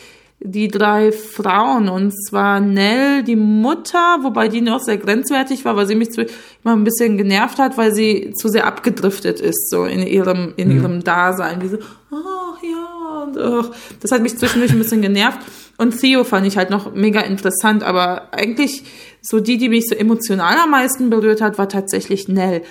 [0.42, 5.86] die drei Frauen, und zwar Nell, die Mutter, wobei die noch sehr grenzwertig war, weil
[5.86, 10.02] sie mich immer ein bisschen genervt hat, weil sie zu sehr abgedriftet ist, so in
[10.06, 10.76] ihrem, in mhm.
[10.76, 11.60] ihrem Dasein.
[11.60, 11.78] Diese,
[12.10, 15.40] ach ja, und ach, das hat mich zwischendurch ein bisschen genervt.
[15.76, 18.84] Und Theo fand ich halt noch mega interessant, aber eigentlich
[19.20, 22.62] so die, die mich so emotional am meisten berührt hat, war tatsächlich Nell.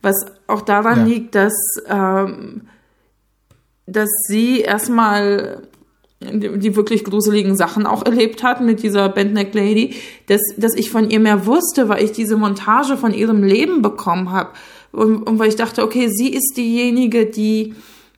[0.00, 0.16] Was
[0.48, 1.04] auch daran ja.
[1.04, 1.54] liegt, dass,
[1.88, 2.62] ähm,
[3.86, 5.62] dass sie erstmal
[6.32, 9.94] die wirklich gruseligen Sachen auch erlebt hat mit dieser Bandneck Lady,
[10.26, 14.30] dass, dass ich von ihr mehr wusste, weil ich diese Montage von ihrem Leben bekommen
[14.30, 14.50] habe.
[14.92, 17.74] Und, und weil ich dachte, okay, sie ist diejenige, die,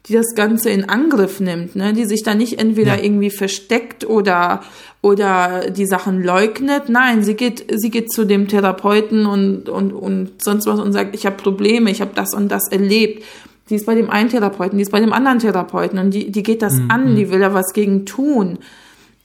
[0.06, 1.92] die das Ganze in Angriff nimmt, ne?
[1.92, 3.02] die sich da nicht entweder ja.
[3.02, 4.62] irgendwie versteckt oder,
[5.00, 6.88] oder die Sachen leugnet.
[6.88, 11.14] Nein, sie geht, sie geht zu dem Therapeuten und, und, und sonst was und sagt,
[11.14, 13.22] ich habe Probleme, ich habe das und das erlebt
[13.70, 16.42] die ist bei dem einen Therapeuten, die ist bei dem anderen Therapeuten und die, die
[16.42, 16.90] geht das mhm.
[16.90, 18.58] an, die will da was gegen tun.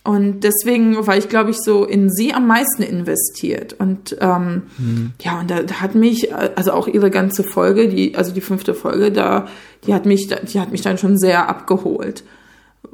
[0.06, 3.76] Und deswegen war ich, glaube ich, so in sie am meisten investiert.
[3.78, 5.12] Und ähm, mhm.
[5.22, 8.74] ja, und da, da, hat mich, also auch ihre ganze Folge, die, also die fünfte
[8.74, 9.48] Folge, da,
[9.86, 12.24] die hat mich, die hat mich dann schon sehr abgeholt,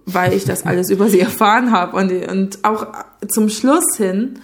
[0.05, 1.95] weil ich das alles über sie erfahren habe.
[1.95, 2.87] Und, und auch
[3.27, 4.39] zum Schluss hin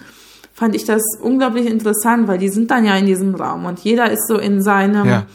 [0.54, 4.12] fand ich das unglaublich interessant, weil die sind dann ja in diesem Raum und jeder
[4.12, 5.26] ist so in seinem ja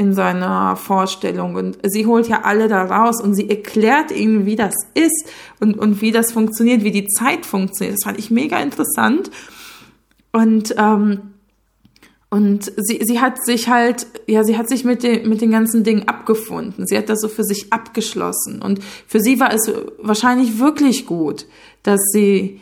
[0.00, 1.56] in seiner Vorstellung.
[1.56, 5.28] Und sie holt ja alle da raus und sie erklärt ihnen, wie das ist
[5.60, 7.98] und, und wie das funktioniert, wie die Zeit funktioniert.
[7.98, 9.30] Das fand ich mega interessant.
[10.32, 11.34] Und, ähm,
[12.30, 15.84] und sie, sie hat sich halt, ja, sie hat sich mit, den mit den ganzen
[15.84, 16.86] Dingen abgefunden.
[16.86, 18.62] Sie hat das so für sich abgeschlossen.
[18.62, 21.46] Und für sie war es wahrscheinlich wirklich gut,
[21.82, 22.58] dass sie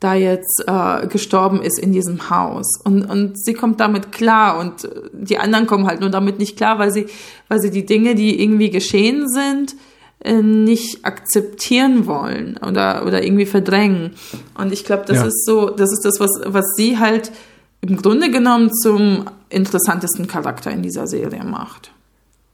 [0.00, 2.78] da jetzt äh, gestorben ist in diesem Haus.
[2.84, 6.78] Und, und sie kommt damit klar und die anderen kommen halt nur damit nicht klar,
[6.78, 7.06] weil sie,
[7.48, 9.74] weil sie die Dinge, die irgendwie geschehen sind,
[10.20, 14.12] äh, nicht akzeptieren wollen oder, oder irgendwie verdrängen.
[14.54, 15.26] Und ich glaube, das ja.
[15.26, 17.32] ist so, das ist das, was, was sie halt
[17.80, 21.90] im Grunde genommen zum interessantesten Charakter in dieser Serie macht.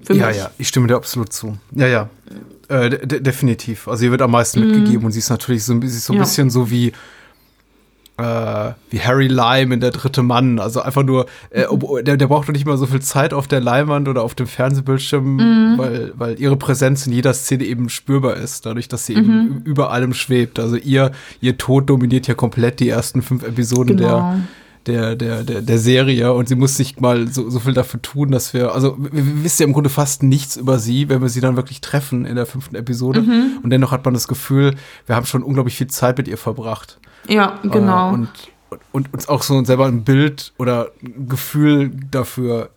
[0.02, 0.36] Für ja, mich.
[0.36, 1.56] ja, ich stimme dir absolut zu.
[1.73, 2.09] Ja, ja.
[2.69, 3.89] Äh, de definitiv.
[3.89, 4.66] Also ihr wird am meisten mhm.
[4.66, 6.23] mitgegeben und sie ist natürlich so, sie ist so ein ja.
[6.23, 6.93] bisschen so wie
[8.19, 10.59] äh, wie Harry Lime in der dritte Mann.
[10.59, 11.65] Also einfach nur, äh,
[12.03, 14.47] der, der braucht doch nicht mal so viel Zeit auf der Leinwand oder auf dem
[14.47, 15.79] Fernsehbildschirm, mhm.
[15.79, 19.23] weil, weil ihre Präsenz in jeder Szene eben spürbar ist, dadurch, dass sie mhm.
[19.23, 20.59] eben über allem schwebt.
[20.59, 24.09] Also ihr, ihr Tod dominiert ja komplett die ersten fünf Episoden genau.
[24.09, 24.41] der,
[24.87, 28.53] der, der, der Serie und sie muss sich mal so, so viel dafür tun, dass
[28.55, 31.41] wir, also wir, wir wissen ja im Grunde fast nichts über sie, wenn wir sie
[31.41, 33.23] dann wirklich treffen in der fünften Episode.
[33.23, 33.59] Mhm.
[33.63, 34.75] Und dennoch hat man das Gefühl,
[35.07, 36.99] wir haben schon unglaublich viel Zeit mit ihr verbracht.
[37.29, 38.11] Ja, genau.
[38.11, 38.29] Äh, und,
[38.93, 42.71] und uns auch so selber ein Bild oder ein Gefühl dafür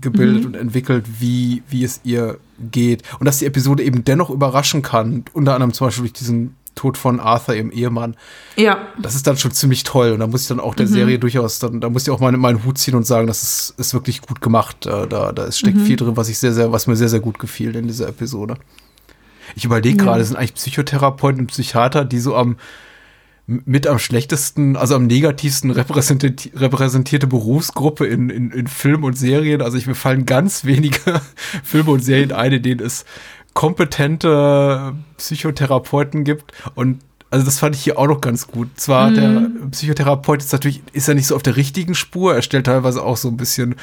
[0.00, 0.46] gebildet mhm.
[0.48, 2.38] und entwickelt, wie, wie es ihr
[2.70, 3.02] geht.
[3.18, 6.96] Und dass die Episode eben dennoch überraschen kann, unter anderem zum Beispiel durch diesen Tod
[6.96, 8.16] von Arthur, ihrem Ehemann.
[8.56, 8.88] Ja.
[8.98, 10.12] Das ist dann schon ziemlich toll.
[10.12, 10.92] Und da muss ich dann auch der mhm.
[10.92, 13.74] Serie durchaus, dann, da muss ich auch meinen, meinen Hut ziehen und sagen, das ist,
[13.76, 14.86] ist wirklich gut gemacht.
[14.86, 15.84] Äh, da, da steckt mhm.
[15.84, 18.56] viel drin, was ich sehr, sehr, was mir sehr, sehr gut gefiel in dieser Episode.
[19.56, 20.04] Ich überlege ja.
[20.04, 22.56] gerade, sind eigentlich Psychotherapeuten und Psychiater, die so am
[23.46, 29.60] mit am schlechtesten, also am negativsten repräsentierte, repräsentierte Berufsgruppe in, in, in Film und Serien.
[29.60, 31.20] Also ich mir fallen ganz wenige
[31.64, 33.04] Filme und Serien ein, in denen es
[33.54, 37.00] kompetente Psychotherapeuten gibt und
[37.30, 38.68] also das fand ich hier auch noch ganz gut.
[38.74, 39.14] Zwar mhm.
[39.14, 43.02] der Psychotherapeut ist natürlich, ist ja nicht so auf der richtigen Spur, er stellt teilweise
[43.02, 43.76] auch so ein bisschen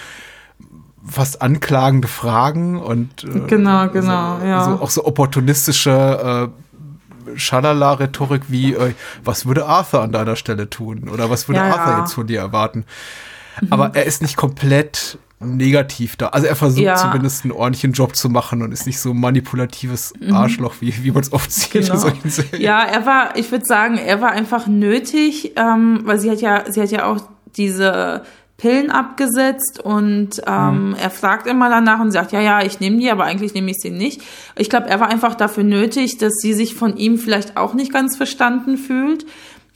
[1.05, 4.63] fast anklagende Fragen und äh, genau, genau, so, ja.
[4.65, 11.09] So, auch so opportunistische äh, Schalala-Rhetorik wie, äh, was würde Arthur an deiner Stelle tun?
[11.09, 11.99] Oder was würde ja, Arthur ja.
[11.99, 12.85] jetzt von dir erwarten?
[13.69, 16.29] Aber er ist nicht komplett negativ da.
[16.29, 16.95] Also er versucht ja.
[16.95, 20.33] zumindest einen ordentlichen Job zu machen und ist nicht so manipulatives mhm.
[20.33, 21.93] Arschloch, wie, wie man es oft sieht genau.
[21.93, 22.61] in solchen Serien.
[22.61, 26.63] Ja, er war, ich würde sagen, er war einfach nötig, ähm, weil sie hat ja,
[26.71, 27.19] sie hat ja auch
[27.55, 28.23] diese
[28.57, 30.95] Pillen abgesetzt und ähm, mhm.
[30.95, 33.77] er fragt immer danach und sagt, ja, ja, ich nehme die, aber eigentlich nehme ich
[33.79, 34.23] sie nicht.
[34.55, 37.93] Ich glaube, er war einfach dafür nötig, dass sie sich von ihm vielleicht auch nicht
[37.93, 39.27] ganz verstanden fühlt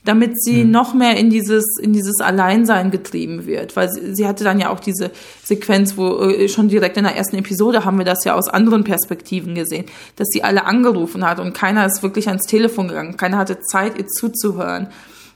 [0.04, 0.70] damit sie mhm.
[0.70, 4.70] noch mehr in dieses in dieses Alleinsein getrieben wird, weil sie, sie hatte dann ja
[4.70, 5.10] auch diese
[5.44, 8.84] Sequenz, wo äh, schon direkt in der ersten Episode haben wir das ja aus anderen
[8.84, 13.38] Perspektiven gesehen, dass sie alle angerufen hat und keiner ist wirklich ans Telefon gegangen, keiner
[13.38, 14.88] hatte Zeit ihr zuzuhören.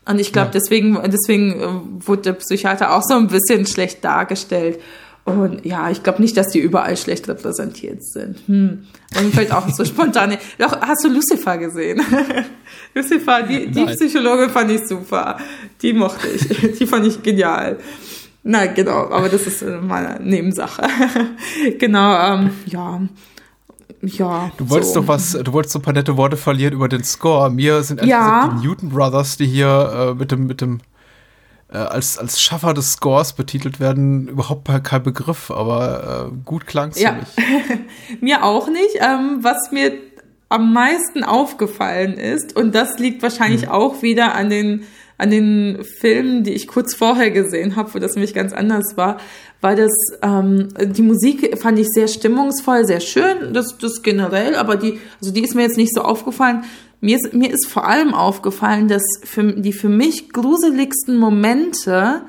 [0.09, 0.52] Und ich glaube, ja.
[0.52, 4.80] deswegen deswegen äh, wurde der Psychiater auch so ein bisschen schlecht dargestellt.
[5.27, 8.39] Und ja, ich glaube nicht, dass die überall schlecht repräsentiert sind.
[8.47, 8.86] Hm.
[9.19, 10.36] Und fällt auch so spontan.
[10.57, 12.01] Doch, hast du Lucifer gesehen?
[12.94, 15.36] Lucifer, die, die Psychologin fand ich super.
[15.82, 16.78] Die mochte ich.
[16.78, 17.78] Die fand ich genial.
[18.44, 20.82] Na, genau, aber das ist meine Nebensache.
[21.78, 23.01] genau, ähm, ja.
[24.03, 24.53] Ja.
[24.57, 25.01] Du wolltest so.
[25.01, 27.51] doch was, du wolltest so ein paar nette Worte verlieren über den Score.
[27.51, 28.48] Mir sind ja.
[28.48, 30.78] die Newton Brothers, die hier äh, mit dem, mit dem
[31.68, 36.90] äh, als, als Schaffer des Scores betitelt werden, überhaupt kein Begriff, aber äh, gut klang
[36.90, 37.14] es ja.
[37.14, 38.20] für mich.
[38.20, 38.97] mir auch nicht.
[39.01, 39.93] Ähm, was mir
[40.48, 43.72] am meisten aufgefallen ist, und das liegt wahrscheinlich mhm.
[43.72, 44.86] auch wieder an den
[45.18, 49.16] an den Filmen, die ich kurz vorher gesehen habe, wo das nämlich ganz anders war,
[49.62, 54.76] war das, ähm, die Musik fand ich sehr stimmungsvoll, sehr schön, das, das generell, aber
[54.76, 56.64] die, also die ist mir jetzt nicht so aufgefallen.
[57.01, 62.23] Mir ist, mir ist vor allem aufgefallen, dass für, die für mich gruseligsten Momente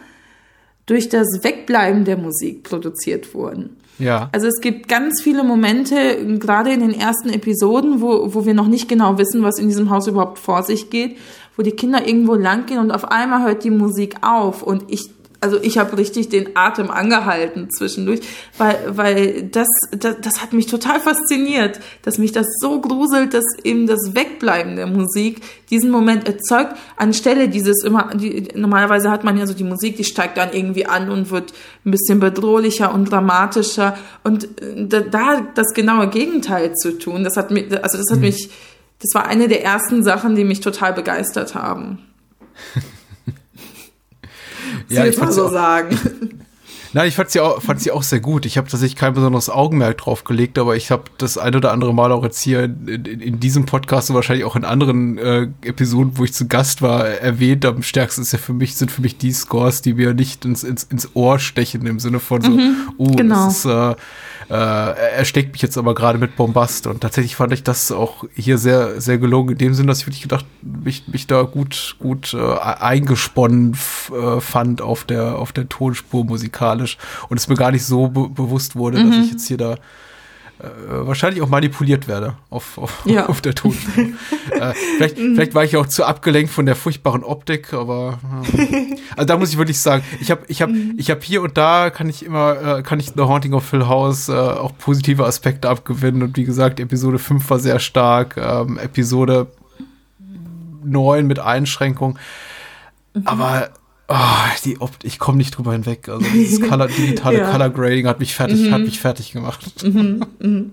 [0.86, 3.78] durch das Wegbleiben der Musik produziert wurden.
[4.00, 4.30] Ja.
[4.32, 8.68] Also es gibt ganz viele Momente, gerade in den ersten Episoden, wo, wo wir noch
[8.68, 11.18] nicht genau wissen, was in diesem Haus überhaupt vor sich geht,
[11.56, 15.62] wo die Kinder irgendwo langgehen und auf einmal hört die Musik auf und ich also
[15.62, 18.22] ich habe richtig den Atem angehalten zwischendurch,
[18.58, 23.46] weil, weil das, das, das hat mich total fasziniert, dass mich das so gruselt, dass
[23.64, 29.38] eben das Wegbleiben der Musik diesen Moment erzeugt, anstelle dieses immer, die, normalerweise hat man
[29.38, 31.54] ja so die Musik, die steigt dann irgendwie an und wird
[31.86, 37.38] ein bisschen bedrohlicher und dramatischer und äh, da, da das genaue Gegenteil zu tun, das
[37.38, 38.26] hat mich, also das hat mhm.
[38.26, 38.50] mich,
[39.00, 42.00] das war eine der ersten Sachen, die mich total begeistert haben.
[44.90, 45.98] ja, ich mal so sagen.
[46.94, 48.46] Nein, ich fand sie auch, fand sie auch sehr gut.
[48.46, 51.94] Ich habe tatsächlich kein besonderes Augenmerk drauf gelegt, aber ich habe das ein oder andere
[51.94, 55.48] Mal auch jetzt hier in, in, in diesem Podcast und wahrscheinlich auch in anderen äh,
[55.62, 57.66] Episoden, wo ich zu Gast war, erwähnt.
[57.66, 60.64] Am stärksten ist ja für mich, sind für mich die Scores, die mir nicht ins,
[60.64, 63.46] ins, ins Ohr stechen, im Sinne von so, mhm, oh, genau.
[63.46, 63.96] das ist äh,
[64.50, 68.24] äh, er steckt mich jetzt aber gerade mit Bombast und tatsächlich fand ich das auch
[68.34, 71.98] hier sehr, sehr gelungen, in dem Sinn, dass ich wirklich gedacht, mich, mich da gut,
[72.00, 76.98] gut äh, eingesponnen äh, fand auf der, auf der Tonspur musikalisch
[77.28, 79.12] und es mir gar nicht so be bewusst wurde, mhm.
[79.12, 79.76] dass ich jetzt hier da
[80.60, 83.26] äh, wahrscheinlich auch manipuliert werde auf, auf, ja.
[83.30, 84.04] auf der Tonspur.
[84.52, 85.36] äh, vielleicht, mhm.
[85.36, 88.20] vielleicht war ich auch zu abgelenkt von der furchtbaren Optik, aber
[88.58, 90.96] äh, also da muss ich wirklich sagen, ich habe ich hab, mhm.
[90.98, 93.88] ich hab hier und da kann ich immer, äh, kann ich The Haunting of Hill
[93.88, 98.80] House äh, auch positive Aspekte abgewinnen und wie gesagt, Episode 5 war sehr stark, ähm,
[98.80, 99.48] Episode
[100.84, 102.18] 9 mit Einschränkung,
[103.14, 103.22] mhm.
[103.26, 103.70] aber
[104.10, 104.16] Oh,
[104.64, 106.08] die Opt ich komme nicht drüber hinweg.
[106.08, 107.52] Also dieses Color, digitale ja.
[107.52, 108.72] Color Grading hat mich fertig, mhm.
[108.72, 109.84] hat mich fertig gemacht.
[109.84, 110.26] Mhm.
[110.40, 110.72] Mhm.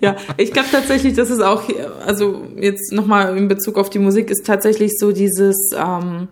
[0.00, 1.64] Ja, ich glaube tatsächlich, dass es auch,
[2.06, 6.28] also jetzt nochmal in Bezug auf die Musik ist tatsächlich so dieses, ähm,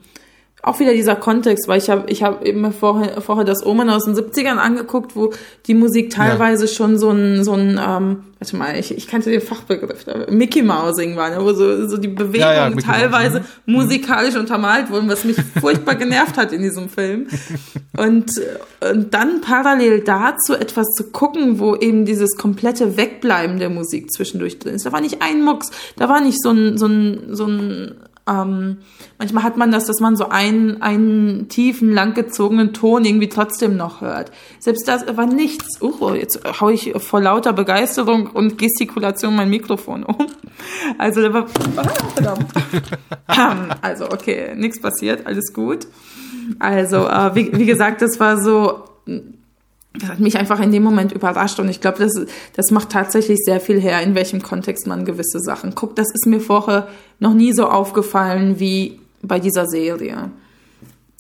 [0.67, 4.05] auch wieder dieser Kontext, weil ich habe ich hab eben vorher, vorher das Omen aus
[4.05, 5.33] den 70ern angeguckt, wo
[5.67, 6.73] die Musik teilweise ja.
[6.73, 11.15] schon so ein, so ein ähm, warte mal, ich, ich kannte den Fachbegriff, Mickey Mousing
[11.15, 13.73] war, ne, wo so, so die Bewegungen ja, ja, teilweise Mouse, ne?
[13.79, 17.29] musikalisch untermalt wurden, was mich furchtbar genervt hat in diesem Film.
[17.97, 18.33] Und,
[18.81, 24.59] und dann parallel dazu etwas zu gucken, wo eben dieses komplette Wegbleiben der Musik zwischendurch
[24.59, 24.85] drin ist.
[24.85, 27.95] Da war nicht ein Mucks, da war nicht so ein, so ein, so ein
[28.29, 28.79] ähm,
[29.19, 34.01] manchmal hat man das, dass man so einen, einen tiefen, langgezogenen Ton irgendwie trotzdem noch
[34.01, 34.33] hört.
[34.59, 35.81] Selbst das war nichts.
[35.81, 40.27] Uh, jetzt hau ich vor lauter Begeisterung und Gestikulation mein Mikrofon um.
[40.99, 41.47] Also da war,
[41.77, 42.47] ah, verdammt.
[43.29, 45.89] Ähm, also okay, nichts passiert, alles gut.
[46.61, 48.85] Also äh, wie, wie gesagt, das war so
[50.01, 52.13] das hat mich einfach in dem Moment überrascht und ich glaube, das,
[52.55, 55.99] das macht tatsächlich sehr viel her, in welchem Kontext man gewisse Sachen guckt.
[55.99, 60.31] Das ist mir vorher noch nie so aufgefallen wie bei dieser Serie.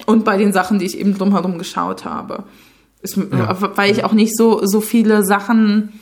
[0.04, 2.44] Und bei den Sachen, die ich eben drumherum geschaut habe.
[3.00, 3.56] Ist, ja.
[3.76, 6.00] Weil ich auch nicht so, so viele Sachen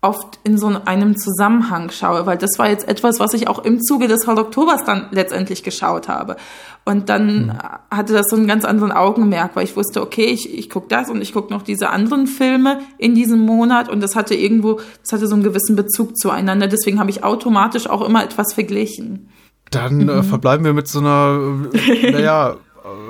[0.00, 3.80] oft in so einem Zusammenhang schaue, weil das war jetzt etwas, was ich auch im
[3.80, 6.36] Zuge des Oktobers dann letztendlich geschaut habe.
[6.84, 7.52] Und dann mhm.
[7.90, 11.10] hatte das so einen ganz anderen Augenmerk, weil ich wusste, okay, ich, ich gucke das
[11.10, 15.12] und ich gucke noch diese anderen Filme in diesem Monat und das hatte irgendwo, das
[15.12, 16.68] hatte so einen gewissen Bezug zueinander.
[16.68, 19.28] Deswegen habe ich automatisch auch immer etwas verglichen.
[19.70, 20.10] Dann äh, mhm.
[20.10, 22.56] äh, verbleiben wir mit so einer, äh, naja,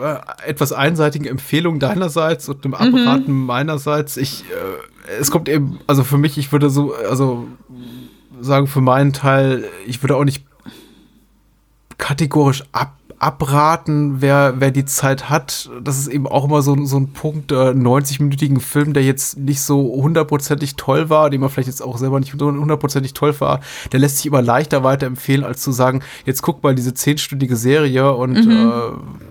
[0.00, 3.46] äh, etwas einseitigen Empfehlung deinerseits und einem Abraten mhm.
[3.46, 4.16] meinerseits.
[4.16, 7.46] Ich äh, es kommt eben, also für mich, ich würde so, also
[8.40, 10.44] sagen für meinen Teil, ich würde auch nicht
[11.96, 15.70] kategorisch ab, abraten, wer, wer die Zeit hat.
[15.82, 19.60] Das ist eben auch immer so, so ein Punkt, äh, 90-minütigen Film, der jetzt nicht
[19.60, 23.60] so hundertprozentig toll war, den man vielleicht jetzt auch selber nicht hundertprozentig toll war,
[23.90, 28.12] der lässt sich immer leichter weiterempfehlen, als zu sagen, jetzt guck mal diese zehnstündige Serie
[28.12, 28.50] und mhm.
[28.50, 29.27] äh,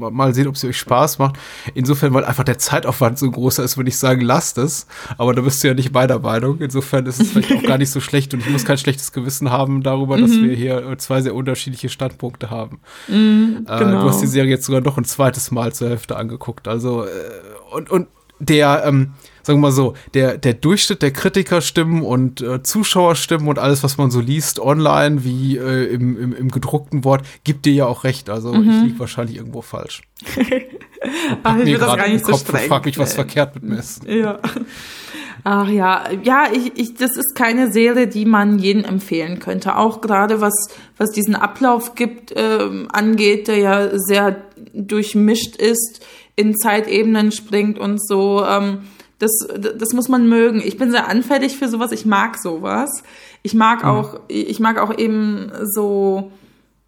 [0.00, 1.36] mal sehen, ob sie euch Spaß macht.
[1.74, 4.86] Insofern, weil einfach der Zeitaufwand so groß ist, würde ich sagen, lasst es.
[5.18, 6.58] Aber da bist du ja nicht bei der Meinung.
[6.60, 9.50] Insofern ist es vielleicht auch gar nicht so schlecht und ich muss kein schlechtes Gewissen
[9.50, 10.44] haben darüber, dass mhm.
[10.44, 12.80] wir hier äh, zwei sehr unterschiedliche Standpunkte haben.
[13.08, 13.74] Mhm, genau.
[13.74, 14.08] äh, du genau.
[14.08, 16.68] hast die Serie jetzt sogar noch ein zweites Mal zur Hälfte angeguckt.
[16.68, 17.08] Also, äh,
[17.72, 18.08] und, und
[18.38, 19.12] der, ähm,
[19.42, 23.98] sagen wir mal so, der, der Durchschnitt der Kritikerstimmen und äh, Zuschauerstimmen und alles, was
[23.98, 28.04] man so liest online, wie äh, im, im, im, gedruckten Wort, gibt dir ja auch
[28.04, 28.30] recht.
[28.30, 28.70] Also mhm.
[28.70, 30.02] ich liege wahrscheinlich irgendwo falsch.
[31.42, 32.68] Ach, ich mir das gar nicht so Kopf streng.
[32.68, 34.04] frag mich, was verkehrt mit mir ist.
[34.04, 34.38] Ja.
[35.44, 39.76] Ach ja, ja, ich, ich, das ist keine Serie, die man jedem empfehlen könnte.
[39.76, 40.68] Auch gerade was,
[40.98, 44.44] was diesen Ablauf gibt, äh, angeht, der ja sehr
[44.74, 46.04] durchmischt ist,
[46.36, 48.44] in Zeitebenen springt und so.
[48.44, 48.80] Ähm,
[49.20, 50.62] das, das muss man mögen.
[50.64, 51.92] Ich bin sehr anfällig für sowas.
[51.92, 52.90] Ich mag sowas.
[53.42, 53.90] Ich mag mhm.
[53.90, 56.32] auch, ich mag auch eben so,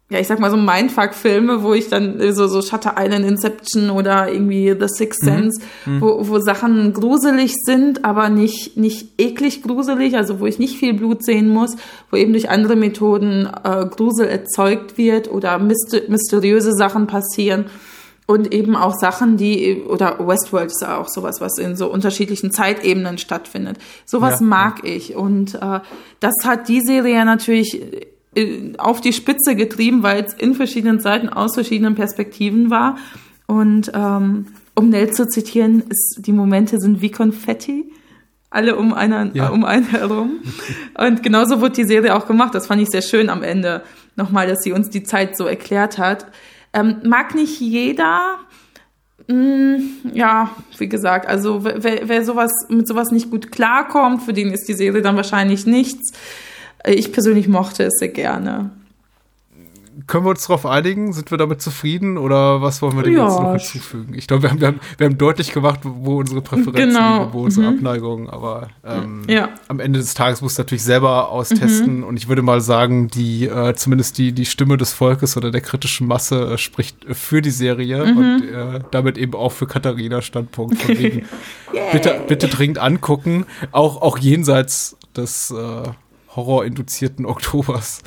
[0.09, 4.31] ja, ich sag mal so Mindfuck-Filme, wo ich dann so, so Shutter Island, Inception oder
[4.31, 5.27] irgendwie The Sixth mhm.
[5.27, 6.01] Sense, mhm.
[6.01, 10.95] wo, wo Sachen gruselig sind, aber nicht, nicht eklig gruselig, also wo ich nicht viel
[10.95, 11.75] Blut sehen muss,
[12.09, 17.65] wo eben durch andere Methoden äh, Grusel erzeugt wird oder mysteriöse Sachen passieren
[18.33, 23.19] und eben auch Sachen, die, oder Westworld ist auch sowas, was in so unterschiedlichen Zeitebenen
[23.19, 23.77] stattfindet.
[24.05, 24.95] Sowas ja, mag ja.
[24.95, 25.15] ich.
[25.15, 25.81] Und äh,
[26.19, 27.79] das hat die Serie natürlich
[28.33, 32.97] äh, auf die Spitze getrieben, weil es in verschiedenen Seiten aus verschiedenen Perspektiven war.
[33.45, 37.85] Und ähm, um Nell zu zitieren, ist, die Momente sind wie Konfetti.
[38.49, 39.49] Alle um einen, ja.
[39.49, 40.39] um einen herum.
[40.97, 42.55] Und genauso wurde die Serie auch gemacht.
[42.55, 43.83] Das fand ich sehr schön am Ende.
[44.15, 46.25] Nochmal, dass sie uns die Zeit so erklärt hat.
[46.73, 48.39] Ähm, mag nicht jeder.
[49.27, 49.75] Mm,
[50.13, 54.67] ja, wie gesagt, also wer, wer sowas mit sowas nicht gut klarkommt, für den ist
[54.67, 56.11] die Serie dann wahrscheinlich nichts.
[56.85, 58.71] Ich persönlich mochte es sehr gerne
[60.07, 61.13] können wir uns darauf einigen?
[61.13, 63.27] Sind wir damit zufrieden oder was wollen wir dem ja.
[63.27, 64.13] jetzt noch hinzufügen?
[64.15, 67.19] Ich glaube, wir haben, wir, haben, wir haben deutlich gemacht, wo unsere Präferenzen genau.
[67.19, 67.77] liegen, wo unsere mhm.
[67.77, 69.49] Abneigungen, aber ähm, ja.
[69.67, 72.03] am Ende des Tages muss natürlich selber austesten mhm.
[72.03, 75.61] und ich würde mal sagen, die äh, zumindest die, die Stimme des Volkes oder der
[75.61, 78.17] kritischen Masse äh, spricht für die Serie mhm.
[78.17, 81.25] und äh, damit eben auch für Katharinas Standpunkt von wegen
[81.91, 85.89] bitte, bitte dringend angucken, auch, auch jenseits des äh,
[86.35, 88.01] horrorinduzierten Oktobers.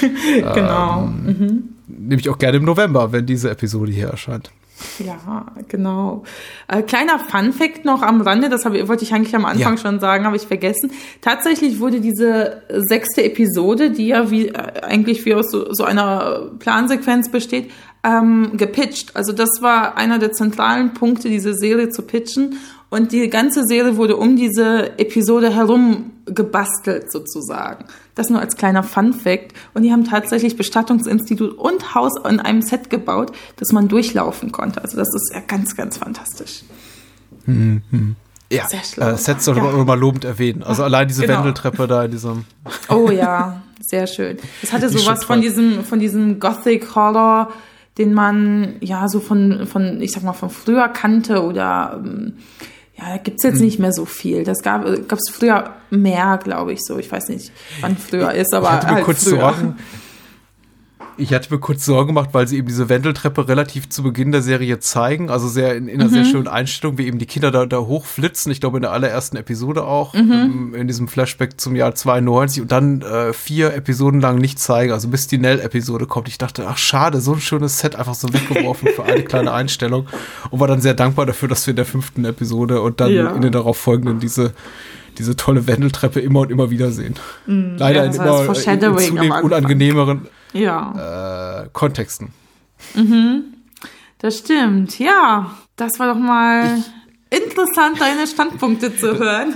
[0.00, 1.02] genau.
[1.02, 1.68] Ähm, mhm.
[1.86, 4.50] Nehme ich auch gerne im November, wenn diese Episode hier erscheint.
[4.98, 6.24] Ja, genau.
[6.68, 9.78] Äh, kleiner Fun-Fact noch am Rande, das habe, wollte ich eigentlich am Anfang ja.
[9.78, 10.90] schon sagen, habe ich vergessen.
[11.20, 16.50] Tatsächlich wurde diese sechste Episode, die ja wie äh, eigentlich wie aus so, so einer
[16.58, 17.70] Plansequenz besteht,
[18.02, 19.16] ähm, gepitcht.
[19.16, 22.58] Also das war einer der zentralen Punkte, diese Serie zu pitchen.
[22.88, 27.84] Und die ganze Serie wurde um diese Episode herum gebastelt sozusagen.
[28.14, 29.52] Das nur als kleiner Fun-Fact.
[29.74, 34.82] Und die haben tatsächlich Bestattungsinstitut und Haus in einem Set gebaut, das man durchlaufen konnte.
[34.82, 36.62] Also das ist ja ganz, ganz fantastisch.
[37.46, 38.16] Mhm.
[38.52, 38.64] Ja,
[38.96, 39.76] äh, Sets sollte man Ja.
[39.76, 40.62] immer mal lobend erwähnen.
[40.64, 41.38] Also allein diese Genau.
[41.38, 42.44] Wendeltreppe da in diesem.
[42.88, 44.38] Oh ja, sehr schön.
[44.62, 47.50] Es hatte sowas von diesem, von diesem Gothic Horror,
[47.96, 52.34] den man ja so von, von, ich sag mal, von früher kannte oder ähm,
[53.00, 53.50] ja, da gibt's Hm.
[53.50, 54.44] jetzt nicht mehr so viel.
[54.44, 56.98] Das gab es früher mehr, glaube ich so.
[56.98, 57.50] Ich weiß nicht,
[57.80, 59.40] wann früher ist, aber ich hatte mir halt kurz früher.
[59.40, 59.76] Sorgen.
[61.20, 64.40] Ich hatte mir kurz Sorgen gemacht, weil sie eben diese Wendeltreppe relativ zu Beginn der
[64.42, 65.28] Serie zeigen.
[65.30, 66.14] Also sehr in, in einer Mhm.
[66.14, 68.50] sehr schönen Einstellung, wie eben die Kinder da, da hochflitzen.
[68.50, 70.32] Ich glaube, in der allerersten Episode auch, Mhm.
[70.32, 74.92] ähm, in diesem Flashback zum Jahr 92 und dann äh, vier Episoden lang nicht zeigen,
[74.92, 76.28] also bis die Nell-Episode kommt.
[76.28, 80.06] Ich dachte, ach schade, so ein schönes Set einfach so weggeworfen für eine kleine Einstellung
[80.50, 83.30] und war dann sehr dankbar dafür, dass wir in der fünften Episode und dann Ja.
[83.32, 84.52] in den darauf folgenden diese
[85.18, 87.14] diese tolle Wendeltreppe immer und immer wieder sehen.
[87.46, 92.32] Leider ja, in immer in, in zunehmend unangenehmeren Ja, äh, Kontexten.
[94.18, 94.98] das stimmt.
[94.98, 96.82] Ja, das war doch mal
[97.30, 99.54] interessant, deine Standpunkte zu hören.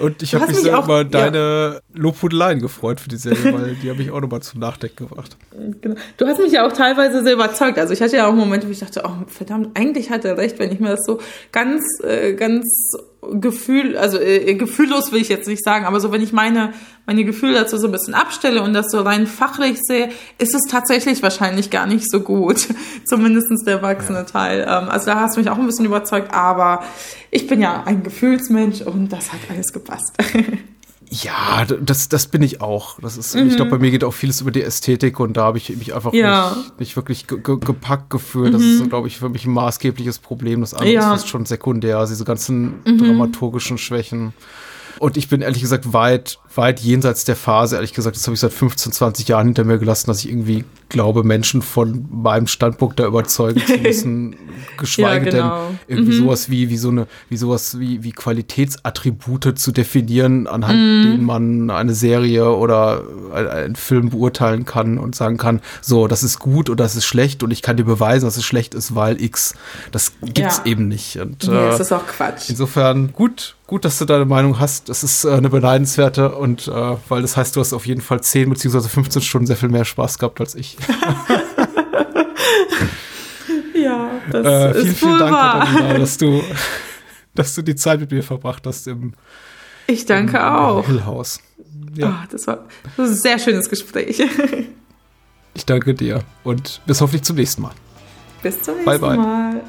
[0.00, 1.04] Und ich habe mich auch- über ja.
[1.04, 5.36] deine Lobhudeleien gefreut für die Serie, weil die habe ich auch nochmal zum Nachdenken gebracht.
[5.80, 5.94] Genau.
[6.18, 7.78] Du hast mich ja auch teilweise sehr überzeugt.
[7.78, 10.58] Also ich hatte ja auch Momente, wo ich dachte, oh verdammt, eigentlich hat er recht,
[10.58, 11.18] wenn ich mir das so
[11.52, 12.92] ganz, äh, ganz
[13.32, 16.72] Gefühl, also äh, gefühllos will ich jetzt nicht sagen, aber so wenn ich meine,
[17.06, 20.62] meine Gefühle dazu so ein bisschen abstelle und das so rein fachlich sehe, ist es
[20.70, 22.68] tatsächlich wahrscheinlich gar nicht so gut.
[23.04, 24.60] Zumindestens der erwachsene Teil.
[24.68, 26.82] Ähm, also da hast du mich auch ein bisschen überzeugt, aber
[27.30, 30.12] ich bin ja ein Gefühlsmensch und das hat alles gepasst.
[31.08, 32.98] Ja, das, das bin ich auch.
[33.00, 35.58] Das ist, Ich glaube, bei mir geht auch vieles über die Ästhetik und da habe
[35.58, 36.18] ich mich einfach Mhm.
[36.18, 36.50] Ja.
[36.54, 36.60] Mhm.
[36.62, 38.52] nicht, nicht wirklich ge ge gepackt gefühlt.
[38.54, 40.60] Das ist, glaube ich, für mich ein maßgebliches Problem.
[40.62, 41.00] Das andere Ja.
[41.00, 41.06] Mhm.
[41.14, 44.32] ist fast schon sekundär, also diese ganzen dramaturgischen Schwächen.
[44.98, 48.40] Und ich bin ehrlich gesagt weit, weit jenseits der Phase, ehrlich gesagt, das habe ich
[48.40, 53.00] seit 15, 20 Jahren hinter mir gelassen, dass ich irgendwie glaube, Menschen von meinem Standpunkt
[53.00, 54.36] da überzeugen zu müssen.
[54.78, 55.68] Geschweige Ja, genau.
[55.68, 58.12] denn irgendwie sowas wie, wie so eine, wie sowas wie, wie
[58.70, 63.02] Qualitätsattribute zu definieren, anhand denen man eine Serie oder
[63.34, 67.04] ein- einen Film beurteilen kann und sagen kann, so, das ist gut oder das ist
[67.06, 69.54] schlecht und ich kann dir beweisen, dass es schlecht ist, weil X.
[69.92, 70.66] Das gibt's Ja.
[70.70, 71.16] eben nicht.
[71.18, 72.48] Und, nee, äh, das ist auch Quatsch.
[72.48, 74.88] Insofern gut, gut, dass du deine Meinung hast.
[74.88, 78.20] Das ist äh, eine beneidenswerte und äh, weil das heißt, du hast auf jeden Fall
[78.22, 80.76] 10 beziehungsweise 15 Stunden sehr viel mehr Spaß gehabt als ich.
[83.74, 85.32] Ja, das Äh, ist vielen, vielen wohl Dank.
[85.36, 86.42] Katharina, dass du,
[87.34, 89.12] dass du die Zeit mit mir verbracht hast im,
[89.86, 90.86] Ich danke im auch.
[90.86, 91.40] Hill House.
[91.94, 94.22] Ja, Ah, das war das war ein sehr schönes Gespräch.
[95.54, 97.72] ich danke dir und bis hoffentlich zum nächsten Mal.
[98.42, 99.16] Bis zum Bye, nächsten bye.
[99.18, 99.62] Mal.